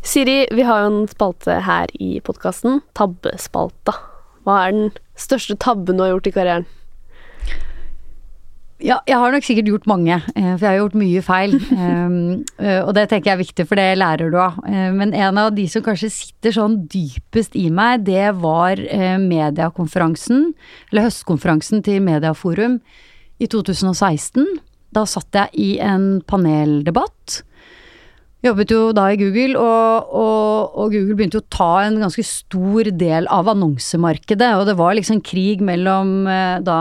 Siri, 0.04 0.46
vi 0.56 0.64
har 0.64 0.84
jo 0.84 0.92
en 0.94 1.08
spalte 1.12 1.60
her 1.66 1.92
i 2.00 2.20
podkasten, 2.24 2.80
Tabbespalta. 2.96 3.98
Hva 4.48 4.62
er 4.66 4.76
den 4.76 4.92
største 5.20 5.58
tabben 5.60 6.00
du 6.00 6.06
har 6.06 6.14
gjort 6.16 6.30
i 6.30 6.36
karrieren? 6.36 6.68
Ja, 8.80 9.02
jeg 9.04 9.18
har 9.20 9.34
nok 9.34 9.44
sikkert 9.44 9.68
gjort 9.68 9.88
mange, 9.92 10.16
eh, 10.16 10.54
for 10.54 10.64
jeg 10.64 10.70
har 10.72 10.78
gjort 10.78 10.94
mye 10.96 11.22
feil. 11.24 11.56
Um, 11.76 12.14
og 12.88 12.94
det 12.96 13.10
tenker 13.12 13.34
jeg 13.34 13.36
er 13.36 13.42
viktig, 13.42 13.66
for 13.68 13.80
det 13.80 13.98
lærer 14.00 14.32
du 14.32 14.38
av. 14.40 14.56
Eh, 14.64 14.88
men 14.96 15.12
en 15.12 15.42
av 15.42 15.52
de 15.56 15.66
som 15.68 15.84
kanskje 15.84 16.08
sitter 16.16 16.56
sånn 16.56 16.78
dypest 16.88 17.58
i 17.60 17.68
meg, 17.76 18.06
det 18.08 18.30
var 18.40 18.80
mediekonferansen, 19.20 20.54
eller 20.94 21.10
høstkonferansen 21.10 21.84
til 21.84 22.00
Mediaforum 22.08 22.80
i 23.44 23.52
2016. 23.52 24.48
Da 24.96 25.04
satt 25.04 25.36
jeg 25.36 25.60
i 25.60 25.70
en 25.84 26.24
paneldebatt. 26.24 27.42
Jobbet 28.48 28.72
jo 28.72 28.94
da 28.96 29.10
i 29.12 29.20
Google, 29.20 29.60
og, 29.60 30.16
og, 30.16 30.80
og, 30.80 30.96
Google 30.96 31.20
begynte 31.20 31.42
å 31.42 31.50
ta 31.52 31.74
en 31.84 32.00
ganske 32.00 32.24
stor 32.24 32.88
del 32.96 33.28
av 33.28 33.52
annonsemarkedet. 33.52 34.54
Og 34.56 34.64
det 34.72 34.80
var 34.80 34.96
liksom 34.96 35.20
krig 35.20 35.60
mellom 35.60 36.24
da 36.64 36.80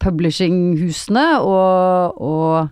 publishinghusene 0.00 1.26
og, 1.44 2.20
og, 2.20 2.70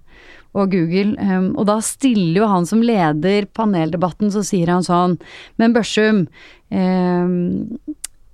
og 0.57 0.74
Google. 0.74 1.14
Og 1.55 1.68
da 1.68 1.79
stiller 1.85 2.43
jo 2.43 2.51
han 2.51 2.68
som 2.68 2.85
leder 2.85 3.49
paneldebatten, 3.57 4.33
så 4.35 4.45
sier 4.47 4.72
han 4.72 4.87
sånn 4.87 5.18
Men 5.61 5.76
Børsum, 5.76 6.26
um, 6.72 7.35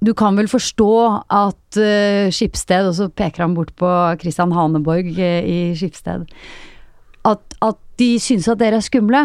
du 0.05 0.13
kan 0.17 0.37
vel 0.37 0.51
forstå 0.51 0.93
at 1.33 1.81
uh, 1.81 2.31
Skipsted, 2.35 2.91
og 2.91 2.97
så 2.99 3.09
peker 3.09 3.47
han 3.47 3.57
bort 3.57 3.73
på 3.81 3.91
Christian 4.21 4.53
Haneborg 4.55 5.11
uh, 5.17 5.41
i 5.43 5.59
Skipsted, 5.79 6.27
at, 7.25 7.59
at 7.65 7.81
de 8.01 8.15
syns 8.21 8.51
at 8.51 8.61
dere 8.61 8.81
er 8.81 8.85
skumle. 8.85 9.25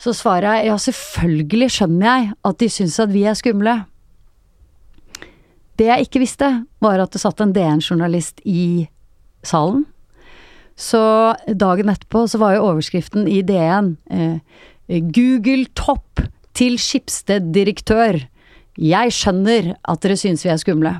Så 0.00 0.14
svarer 0.16 0.60
jeg 0.60 0.70
ja, 0.70 0.76
selvfølgelig 0.80 1.70
skjønner 1.74 2.06
jeg 2.08 2.34
at 2.48 2.60
de 2.60 2.68
syns 2.72 2.98
at 3.02 3.12
vi 3.12 3.26
er 3.28 3.36
skumle. 3.36 3.82
Det 5.80 5.88
jeg 5.88 6.04
ikke 6.04 6.20
visste, 6.20 6.48
var 6.84 7.00
at 7.00 7.14
det 7.14 7.22
satt 7.22 7.40
en 7.40 7.54
DN-journalist 7.56 8.42
i 8.44 8.84
salen. 9.40 9.86
Så 10.76 11.00
dagen 11.48 11.88
etterpå 11.92 12.26
så 12.28 12.40
var 12.40 12.56
jo 12.56 12.66
overskriften 12.68 13.24
i 13.28 13.40
DN 13.44 13.94
eh, 14.12 14.36
Google 15.12 15.70
topp 15.76 16.20
til 16.56 16.76
Skipsted-direktør. 16.80 18.20
Jeg 18.80 19.14
skjønner 19.16 19.74
at 19.80 20.04
dere 20.04 20.18
synes 20.20 20.44
vi 20.44 20.52
er 20.52 20.60
skumle. 20.60 20.92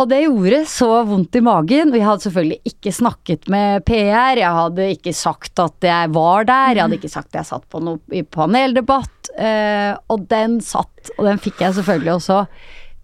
Og 0.00 0.08
det 0.10 0.24
gjorde 0.24 0.62
så 0.66 0.88
vondt 1.06 1.36
i 1.38 1.42
magen. 1.44 1.92
Og 1.92 1.98
jeg 1.98 2.08
hadde 2.08 2.26
selvfølgelig 2.26 2.72
ikke 2.72 2.94
snakket 2.96 3.50
med 3.52 3.84
PR, 3.86 4.40
jeg 4.40 4.60
hadde 4.60 4.88
ikke 4.96 5.14
sagt 5.14 5.60
at 5.62 5.86
jeg 5.86 6.14
var 6.16 6.48
der, 6.48 6.72
jeg 6.74 6.82
hadde 6.82 6.98
ikke 6.98 7.12
sagt 7.12 7.30
at 7.30 7.42
jeg 7.42 7.50
satt 7.52 7.68
på 7.70 7.82
noe 7.84 8.00
i 8.16 8.24
paneldebatt. 8.24 9.13
Eh, 9.34 9.92
og 10.12 10.26
den 10.30 10.60
satt, 10.62 11.10
og 11.18 11.26
den 11.26 11.40
fikk 11.42 11.62
jeg 11.64 11.76
selvfølgelig 11.78 12.14
også 12.14 12.44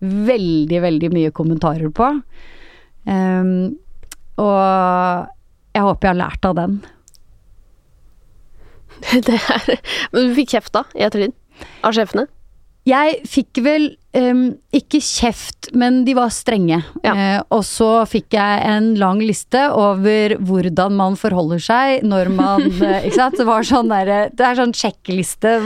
veldig, 0.01 0.81
veldig 0.83 1.11
mye 1.12 1.33
kommentarer 1.35 1.91
på. 1.93 2.09
Um, 3.05 3.76
og 4.41 5.28
jeg 5.74 5.85
håper 5.87 6.09
jeg 6.09 6.12
har 6.12 6.20
lært 6.20 6.49
av 6.49 6.57
den. 6.59 6.81
Det 9.26 9.37
er 9.37 9.81
Men 10.12 10.28
du 10.28 10.37
fikk 10.37 10.55
kjeft 10.55 10.74
da, 10.76 10.85
i 10.97 11.05
ettertid? 11.07 11.37
Av 11.85 11.95
sjefene? 11.97 12.26
Jeg 12.91 13.20
fikk 13.28 13.61
vel 13.62 13.84
um, 14.16 14.43
ikke 14.74 15.01
kjeft, 15.05 15.68
men 15.76 16.01
de 16.07 16.14
var 16.18 16.32
strenge. 16.34 16.80
Ja. 17.05 17.12
Uh, 17.14 17.41
og 17.59 17.62
så 17.66 17.88
fikk 18.11 18.34
jeg 18.34 18.62
en 18.66 18.93
lang 19.01 19.20
liste 19.22 19.62
over 19.76 20.34
hvordan 20.38 20.97
man 20.99 21.18
forholder 21.20 21.62
seg 21.62 22.07
når 22.07 22.32
man 22.34 22.66
uh, 22.80 22.99
Ikke 23.07 23.16
sant. 23.16 23.38
Det 23.38 23.47
var 23.49 23.66
sånn 23.66 23.91
derre 23.93 24.20
Det 24.34 24.47
er 24.47 24.59
sånn 24.59 24.74
sjekkliste. 24.76 25.57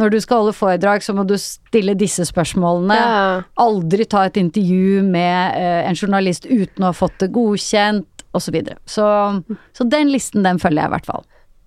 Når 0.00 0.14
du 0.14 0.18
skal 0.24 0.44
holde 0.44 0.56
foredrag, 0.56 1.04
så 1.04 1.14
må 1.16 1.26
du 1.28 1.36
stille 1.40 1.96
disse 1.98 2.26
spørsmålene. 2.28 2.98
Ja. 2.98 3.24
Aldri 3.60 4.08
ta 4.08 4.26
et 4.28 4.38
intervju 4.40 5.02
med 5.06 5.58
uh, 5.58 5.82
en 5.88 5.98
journalist 5.98 6.48
uten 6.48 6.86
å 6.86 6.92
ha 6.92 6.96
fått 6.96 7.18
det 7.24 7.32
godkjent, 7.34 8.06
osv. 8.28 8.48
Så, 8.48 8.52
videre. 8.54 8.76
så 8.84 9.06
Så 9.72 9.84
den 9.88 10.12
listen, 10.12 10.44
den 10.44 10.60
følger 10.62 10.84
jeg 10.84 10.90
i 10.90 10.96
hvert 10.96 11.08
fall. 11.08 11.24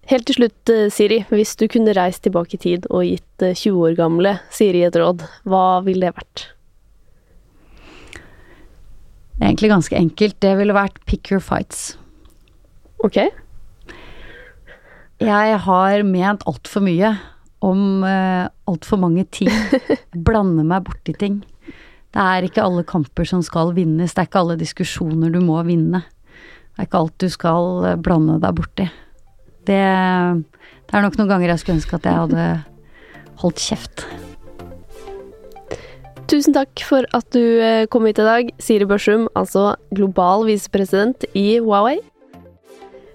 Helt 0.09 0.25
til 0.25 0.39
slutt, 0.39 0.69
eh, 0.69 0.89
Siri. 0.89 1.21
Hvis 1.29 1.53
du 1.55 1.67
kunne 1.69 1.93
reist 1.93 2.23
tilbake 2.25 2.57
i 2.57 2.61
tid 2.61 2.87
og 2.89 3.05
gitt 3.05 3.43
20 3.43 3.69
eh, 3.69 3.77
år 3.77 3.95
gamle 3.99 4.39
Siri 4.49 4.81
et 4.83 4.97
råd, 4.97 5.21
hva 5.45 5.81
ville 5.85 6.09
det 6.09 6.17
vært? 6.17 6.47
Det 9.37 9.45
er 9.45 9.51
egentlig 9.51 9.71
ganske 9.71 9.97
enkelt. 9.97 10.39
Det 10.41 10.57
ville 10.57 10.73
vært 10.73 10.99
pick 11.05 11.31
your 11.31 11.41
fights. 11.41 11.97
Ok. 13.03 13.17
Jeg 15.21 15.57
har 15.65 16.03
ment 16.03 16.43
altfor 16.49 16.81
mye 16.85 17.13
om 17.61 18.01
uh, 18.01 18.49
altfor 18.69 18.97
mange 19.01 19.25
ting. 19.33 19.49
Blande 20.27 20.65
meg 20.65 20.85
borti 20.85 21.13
ting. 21.17 21.41
Det 22.11 22.21
er 22.21 22.45
ikke 22.45 22.65
alle 22.65 22.83
kamper 22.85 23.25
som 23.25 23.41
skal 23.45 23.73
vinnes. 23.77 24.13
Det 24.13 24.23
er 24.23 24.29
ikke 24.29 24.41
alle 24.41 24.57
diskusjoner 24.61 25.33
du 25.33 25.39
må 25.45 25.61
vinne. 25.65 26.03
Det 26.03 26.83
er 26.83 26.89
ikke 26.89 27.01
alt 27.01 27.17
du 27.21 27.29
skal 27.29 27.97
blande 28.01 28.37
deg 28.41 28.57
borti. 28.57 28.89
Det, 29.67 29.77
det 29.77 30.97
er 30.97 31.05
nok 31.05 31.17
noen 31.19 31.31
ganger 31.31 31.53
jeg 31.53 31.63
skulle 31.63 31.79
ønske 31.79 31.97
at 31.99 32.09
jeg 32.09 32.21
hadde 32.23 32.49
holdt 33.41 33.61
kjeft. 33.61 34.05
Tusen 36.31 36.55
takk 36.55 36.79
for 36.87 37.03
at 37.17 37.27
du 37.35 37.41
eh, 37.59 37.87
kom 37.91 38.05
hit 38.07 38.21
i 38.21 38.27
dag, 38.27 38.53
Siri 38.63 38.87
Børsum, 38.87 39.25
altså 39.35 39.73
global 39.91 40.45
visepresident 40.47 41.25
i 41.35 41.59
Huawei. 41.59 41.97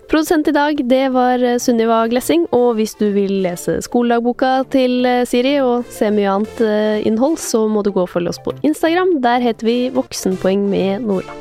Produsent 0.07 0.47
i 0.51 0.55
dag, 0.55 0.83
det 0.91 1.01
var 1.15 1.41
eh, 1.41 1.57
Sunniva 1.63 2.03
Glessing, 2.13 2.45
og 2.53 2.77
hvis 2.77 2.93
du 3.01 3.09
vil 3.15 3.39
lese 3.47 3.79
skoledagboka 3.89 4.53
til 4.75 5.09
eh, 5.09 5.25
Siri 5.25 5.57
og 5.65 5.89
se 5.89 6.13
mye 6.13 6.37
annet 6.37 6.63
innhold, 7.09 7.41
så 7.41 7.65
må 7.73 7.87
du 7.87 7.95
gå 7.95 8.05
og 8.05 8.13
følge 8.13 8.35
oss 8.35 8.43
på 8.45 8.53
Instagram. 8.61 9.17
Der 9.25 9.41
heter 9.49 9.73
vi 9.73 9.79
Voksenpoeng 9.97 10.69
med 10.69 11.09
Nora. 11.09 11.41